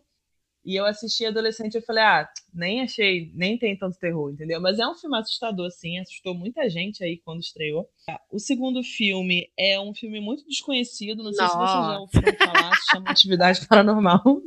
e 0.64 0.76
eu 0.76 0.86
assisti 0.86 1.26
adolescente 1.26 1.76
e 1.76 1.82
falei, 1.82 2.04
ah, 2.04 2.30
nem 2.54 2.82
achei, 2.82 3.32
nem 3.34 3.58
tem 3.58 3.78
tanto 3.78 3.98
terror, 3.98 4.32
entendeu? 4.32 4.62
Mas 4.62 4.80
é 4.80 4.88
um 4.88 4.96
filme 4.96 5.18
assustador, 5.18 5.72
sim, 5.72 6.00
assustou 6.00 6.34
muita 6.34 6.70
gente 6.70 7.04
aí 7.04 7.18
quando 7.18 7.40
estreou. 7.40 7.90
O 8.32 8.40
segundo 8.40 8.84
filme 8.84 9.52
é 9.58 9.80
um 9.80 9.94
filme 9.94 10.20
muito 10.20 10.46
desconhecido, 10.46 11.24
não 11.24 11.34
sei 11.34 11.46
Nossa. 11.46 11.58
se 11.58 11.64
você 11.64 11.74
já 11.74 12.00
ouviu 12.00 12.38
falar, 12.38 12.76
se 12.76 12.88
chama 12.92 13.10
Atividade 13.10 13.66
Paranormal 13.68 14.42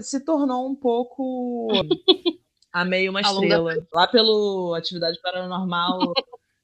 se 0.00 0.24
tornou 0.24 0.68
um 0.68 0.74
pouco 0.74 1.68
a 2.72 2.84
meio 2.84 3.10
uma 3.10 3.20
estrela. 3.20 3.74
Lá 3.92 4.06
pelo 4.06 4.74
Atividade 4.74 5.20
Paranormal 5.20 6.12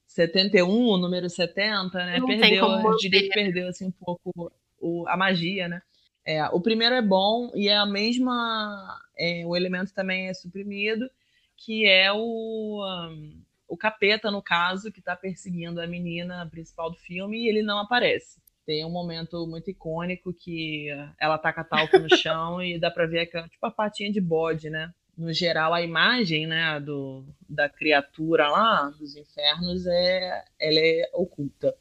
71, 0.06 0.68
o 0.68 0.96
número 0.96 1.28
70, 1.28 1.98
né? 1.98 2.18
Não 2.18 2.26
perdeu, 2.26 2.64
eu 2.64 2.96
diria 2.96 3.22
que 3.22 3.34
perdeu 3.34 3.68
assim 3.68 3.86
um 3.86 3.92
pouco 3.92 4.52
o, 4.80 5.06
a 5.08 5.16
magia, 5.16 5.68
né? 5.68 5.82
É, 6.28 6.44
o 6.48 6.60
primeiro 6.60 6.94
é 6.94 7.00
bom 7.00 7.50
e 7.54 7.68
é 7.68 7.76
a 7.78 7.86
mesma. 7.86 9.00
É, 9.18 9.46
o 9.46 9.56
elemento 9.56 9.94
também 9.94 10.28
é 10.28 10.34
suprimido, 10.34 11.08
que 11.56 11.86
é 11.86 12.12
o, 12.12 12.84
um, 12.84 13.42
o 13.66 13.78
capeta, 13.78 14.30
no 14.30 14.42
caso, 14.42 14.92
que 14.92 14.98
está 14.98 15.16
perseguindo 15.16 15.80
a 15.80 15.86
menina 15.86 16.46
principal 16.50 16.90
do 16.90 16.98
filme 16.98 17.38
e 17.38 17.48
ele 17.48 17.62
não 17.62 17.78
aparece. 17.78 18.42
Tem 18.66 18.84
um 18.84 18.90
momento 18.90 19.46
muito 19.46 19.70
icônico 19.70 20.34
que 20.34 20.88
ela 21.18 21.38
taca 21.38 21.64
talco 21.64 21.98
no 21.98 22.08
chão 22.14 22.62
e 22.62 22.78
dá 22.78 22.90
pra 22.90 23.06
ver 23.06 23.20
aquela, 23.20 23.48
tipo 23.48 23.64
a 23.64 23.70
patinha 23.70 24.12
de 24.12 24.20
bode, 24.20 24.68
né? 24.68 24.92
No 25.16 25.32
geral, 25.32 25.72
a 25.72 25.80
imagem 25.80 26.46
né, 26.46 26.78
do, 26.78 27.24
da 27.48 27.70
criatura 27.70 28.50
lá, 28.50 28.90
dos 28.90 29.16
infernos, 29.16 29.86
é, 29.86 30.44
ela 30.60 30.78
é 30.78 31.10
oculta. 31.14 31.74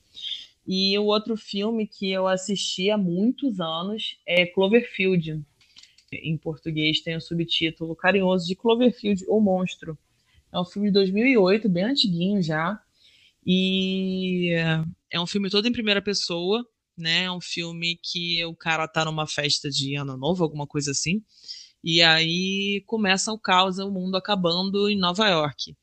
E 0.68 0.98
o 1.00 1.06
outro 1.06 1.38
filme 1.38 1.88
que 1.88 2.12
eu 2.12 2.28
assisti 2.28 2.90
há 2.90 2.98
muitos 2.98 3.60
anos 3.60 4.20
é 4.28 4.46
Cloverfield. 4.46 5.42
Em 6.12 6.38
português 6.38 7.02
tem 7.02 7.16
o 7.16 7.22
subtítulo 7.22 7.96
carinhoso 7.96 8.46
de 8.46 8.56
Cloverfield, 8.56 9.26
o 9.28 9.40
Monstro. 9.40 9.98
É 10.52 10.60
um 10.60 10.66
filme 10.66 10.90
de 10.90 10.94
2008, 10.94 11.70
bem 11.70 11.84
antiguinho 11.84 12.42
já. 12.42 12.82
E 13.46 14.54
é 15.10 15.20
um 15.20 15.28
filme 15.28 15.50
todo 15.50 15.68
em 15.68 15.72
primeira 15.72 16.02
pessoa 16.02 16.66
né? 16.98 17.24
É 17.24 17.32
um 17.32 17.40
filme 17.40 18.00
que 18.02 18.44
o 18.46 18.56
cara 18.56 18.88
tá 18.88 19.06
numa 19.06 19.28
festa 19.28 19.70
de 19.70 19.96
ano 19.96 20.18
novo, 20.18 20.44
alguma 20.44 20.66
coisa 20.66 20.92
assim. 20.92 21.24
E 21.84 22.02
aí 22.02 22.84
começa 22.88 23.32
o 23.32 23.40
caos, 23.40 23.78
o 23.78 23.92
mundo 23.92 24.18
acabando 24.18 24.90
em 24.90 24.98
Nova 24.98 25.30
York. 25.30 25.76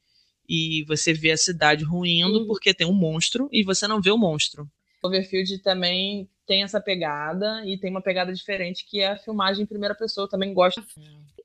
E 0.48 0.84
você 0.86 1.12
vê 1.12 1.32
a 1.32 1.36
cidade 1.36 1.84
ruindo 1.84 2.40
uhum. 2.40 2.46
porque 2.46 2.74
tem 2.74 2.86
um 2.86 2.92
monstro 2.92 3.48
e 3.50 3.62
você 3.62 3.88
não 3.88 4.00
vê 4.00 4.10
o 4.10 4.18
monstro. 4.18 4.68
Overfield 5.02 5.58
também 5.58 6.28
tem 6.46 6.62
essa 6.62 6.80
pegada 6.80 7.62
e 7.66 7.78
tem 7.78 7.90
uma 7.90 8.02
pegada 8.02 8.32
diferente 8.32 8.86
que 8.86 9.00
é 9.00 9.12
a 9.12 9.16
filmagem 9.16 9.62
em 9.62 9.66
primeira 9.66 9.94
pessoa. 9.94 10.24
Eu 10.24 10.30
também 10.30 10.52
gosto. 10.52 10.84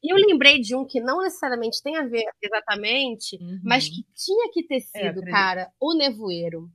E 0.01 0.13
eu 0.13 0.17
lembrei 0.17 0.59
de 0.59 0.75
um 0.75 0.85
que 0.85 1.01
não 1.01 1.21
necessariamente 1.21 1.81
tem 1.83 1.97
a 1.97 2.05
ver 2.05 2.23
exatamente, 2.41 3.37
uhum. 3.37 3.59
mas 3.63 3.89
que 3.89 4.05
tinha 4.15 4.49
que 4.51 4.63
ter 4.63 4.77
é, 4.77 4.79
sido, 4.79 5.21
é, 5.23 5.31
cara, 5.31 5.69
o 5.79 5.93
Nevoeiro. 5.93 6.69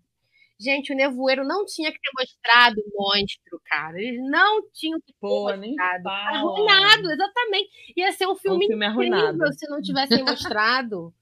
Gente, 0.61 0.93
o 0.93 0.97
Nevoeiro 0.97 1.45
não 1.45 1.65
tinha 1.65 1.91
que 1.91 1.99
ter 1.99 2.11
mostrado 2.17 2.81
o 2.81 3.03
monstro, 3.03 3.61
cara. 3.65 4.01
Eles 4.01 4.21
não 4.31 4.63
tinham 4.73 5.01
que 5.01 5.13
ter 5.13 5.19
Pô, 5.21 5.51
mostrado. 5.57 6.09
Arruinado, 6.09 7.11
exatamente. 7.11 7.71
Ia 7.97 8.13
ser 8.13 8.27
um 8.29 8.37
filme, 8.37 8.67
um 8.67 8.69
filme 8.69 8.87
incrível 8.87 9.21
arruinado. 9.21 9.53
se 9.53 9.69
não 9.69 9.83
tivessem 9.83 10.23
mostrado. 10.23 11.13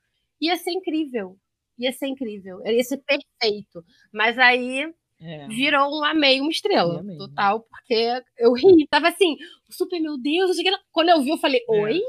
Ia 0.42 0.56
ser 0.56 0.72
incrível. 0.72 1.38
Ia 1.78 1.92
ser 1.92 2.08
incrível. 2.08 2.60
Ia 2.66 2.82
ser 2.82 2.98
perfeito. 2.98 3.84
Mas 4.12 4.36
aí 4.38 4.92
é. 5.20 5.46
virou 5.46 6.00
um 6.00 6.04
amei, 6.04 6.40
uma 6.40 6.50
estrela. 6.50 7.04
Total, 7.16 7.60
porque 7.60 8.22
eu 8.36 8.52
ri. 8.52 8.86
Tava 8.90 9.08
assim, 9.08 9.36
super, 9.70 10.00
meu 10.00 10.18
Deus. 10.18 10.56
Quando 10.90 11.10
eu 11.10 11.22
vi, 11.22 11.30
eu 11.30 11.38
falei, 11.38 11.60
é. 11.60 11.80
oi? 11.80 12.00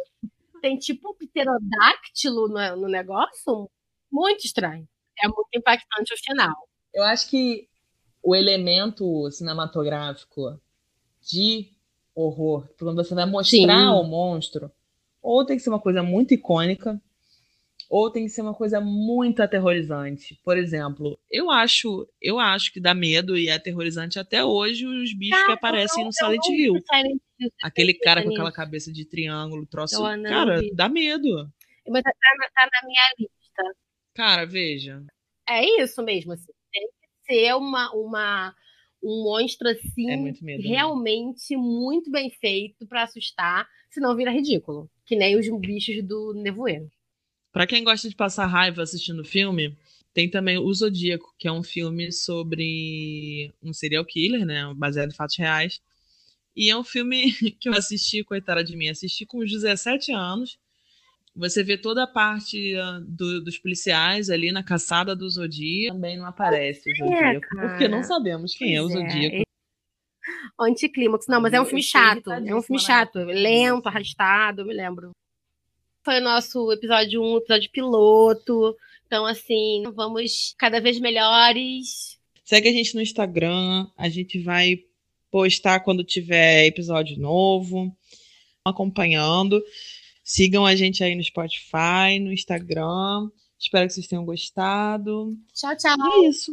Tem 0.62 0.78
tipo 0.78 1.12
um 1.12 1.14
pterodáctilo 1.14 2.48
no, 2.48 2.76
no 2.76 2.88
negócio? 2.88 3.70
Muito 4.12 4.46
estranho. 4.46 4.88
É 5.24 5.28
muito 5.28 5.50
impactante 5.56 6.14
o 6.14 6.18
final. 6.18 6.56
Eu 6.92 7.04
acho 7.04 7.30
que 7.30 7.68
o 8.24 8.36
elemento 8.36 9.30
cinematográfico 9.30 10.60
de 11.22 11.70
horror, 12.16 12.68
quando 12.80 13.04
você 13.04 13.14
vai 13.14 13.26
mostrar 13.26 13.60
Sim. 13.60 13.88
o 13.88 14.04
monstro, 14.04 14.72
ou 15.22 15.46
tem 15.46 15.58
que 15.58 15.64
ser 15.64 15.70
uma 15.70 15.80
coisa 15.80 16.02
muito 16.02 16.34
icônica, 16.34 17.02
ou 17.94 18.10
tem 18.10 18.24
que 18.24 18.32
ser 18.32 18.42
uma 18.42 18.56
coisa 18.56 18.82
muito 18.82 19.42
aterrorizante. 19.44 20.40
Por 20.44 20.58
exemplo, 20.58 21.20
eu 21.30 21.52
acho, 21.52 22.10
eu 22.20 22.40
acho 22.40 22.74
que 22.74 22.80
dá 22.80 22.94
medo 22.94 23.38
e 23.38 23.50
é 23.50 23.54
aterrorizante 23.54 24.18
até 24.18 24.44
hoje 24.44 24.84
os 24.88 25.14
bichos 25.14 25.38
cara, 25.38 25.46
que 25.46 25.52
aparecem 25.52 26.04
no 26.04 26.12
Silent 26.12 26.44
Hill. 26.50 26.74
Silent 26.92 27.22
Hill. 27.40 27.52
Aquele 27.62 27.94
cara 27.94 28.24
com 28.24 28.32
aquela 28.32 28.52
cabeça 28.52 28.92
de 28.92 29.06
triângulo, 29.06 29.68
troço. 29.68 30.02
Cara, 30.02 30.60
dá 30.74 30.90
medo. 30.90 31.48
Mas 31.88 32.02
tá, 32.02 32.12
tá, 32.12 32.70
na 32.72 32.88
minha 32.88 33.04
lista. 33.20 33.64
Cara, 34.16 34.46
veja. 34.46 35.04
É 35.48 35.64
isso 35.84 36.02
mesmo, 36.02 36.32
assim 36.34 36.52
ser 37.26 37.54
uma, 37.56 37.92
uma, 37.94 38.56
um 39.04 39.24
monstro 39.24 39.70
assim, 39.70 40.12
é 40.12 40.18
muito 40.18 40.44
medo, 40.44 40.64
né? 40.64 40.70
realmente 40.70 41.56
né? 41.56 41.62
muito 41.62 42.12
bem 42.12 42.30
feito 42.30 42.86
para 42.88 43.04
assustar, 43.04 43.68
senão 43.90 44.16
vira 44.16 44.32
ridículo. 44.32 44.90
Que 45.06 45.16
nem 45.16 45.38
os 45.38 45.48
bichos 45.60 46.04
do 46.04 46.34
Nevoeiro. 46.34 46.90
Para 47.54 47.68
quem 47.68 47.84
gosta 47.84 48.10
de 48.10 48.16
passar 48.16 48.48
raiva 48.48 48.82
assistindo 48.82 49.24
filme, 49.24 49.78
tem 50.12 50.28
também 50.28 50.58
O 50.58 50.74
Zodíaco, 50.74 51.34
que 51.38 51.48
é 51.48 51.52
um 51.52 51.62
filme 51.62 52.12
sobre 52.12 53.54
um 53.62 53.72
serial 53.72 54.04
killer, 54.04 54.44
né? 54.44 54.74
Baseado 54.76 55.12
em 55.12 55.16
fatos 55.16 55.38
reais. 55.38 55.80
E 56.56 56.70
é 56.70 56.76
um 56.76 56.84
filme 56.84 57.32
que 57.62 57.70
eu 57.70 57.74
assisti, 57.74 58.24
coitada 58.24 58.64
de 58.64 58.76
mim, 58.76 58.90
assisti 58.90 59.24
com 59.24 59.40
17 59.40 60.12
anos. 60.12 60.58
Você 61.36 61.64
vê 61.64 61.78
toda 61.78 62.04
a 62.04 62.08
parte 62.08 62.76
uh, 62.76 63.02
do, 63.02 63.44
dos 63.44 63.58
policiais 63.58 64.32
ali 64.32 64.52
na 64.52 64.64
caçada 64.64 65.16
do 65.16 65.30
Zodíaco. 65.30 65.96
Também 65.96 66.18
não 66.18 66.26
aparece 66.26 66.92
o 66.92 66.96
Zodíaco, 66.96 67.60
é, 67.60 67.70
porque 67.70 67.88
não 67.88 68.04
sabemos 68.04 68.56
quem 68.56 68.78
pois 68.78 68.80
é 68.80 68.82
o 68.82 68.88
Zodíaco. 68.88 69.36
É. 69.38 69.44
Anticlímax. 70.60 71.28
Não, 71.28 71.40
mas 71.40 71.54
é 71.54 71.62
um 71.62 71.66
filme 71.66 71.84
chato. 71.84 72.32
É 72.32 72.56
um 72.56 72.62
filme 72.62 72.82
chato. 72.82 73.20
Lento, 73.20 73.88
arrastado, 73.88 74.62
eu 74.62 74.66
me 74.66 74.74
lembro. 74.74 75.12
Foi 76.04 76.20
o 76.20 76.24
nosso 76.24 76.70
episódio 76.72 77.24
1, 77.24 77.38
episódio 77.38 77.72
piloto. 77.72 78.76
Então, 79.08 79.26
assim, 79.26 79.84
vamos 79.96 80.54
cada 80.58 80.82
vez 80.82 81.00
melhores. 81.00 82.20
Segue 82.44 82.68
a 82.68 82.74
gente 82.74 82.94
no 82.94 83.02
Instagram. 83.02 83.88
A 83.98 84.10
gente 84.10 84.38
vai 84.40 84.84
postar 85.32 85.80
quando 85.80 86.04
tiver 86.04 86.66
episódio 86.66 87.18
novo. 87.18 87.96
Acompanhando. 88.66 89.64
Sigam 90.24 90.66
a 90.66 90.76
gente 90.76 91.04
aí 91.04 91.16
no 91.16 91.24
Spotify, 91.24 92.20
no 92.20 92.34
Instagram. 92.34 93.30
Espero 93.58 93.88
que 93.88 93.94
vocês 93.94 94.08
tenham 94.08 94.26
gostado. 94.26 95.38
Tchau, 95.54 95.76
tchau. 95.78 95.96
E 95.98 96.26
é 96.26 96.30
isso. 96.30 96.52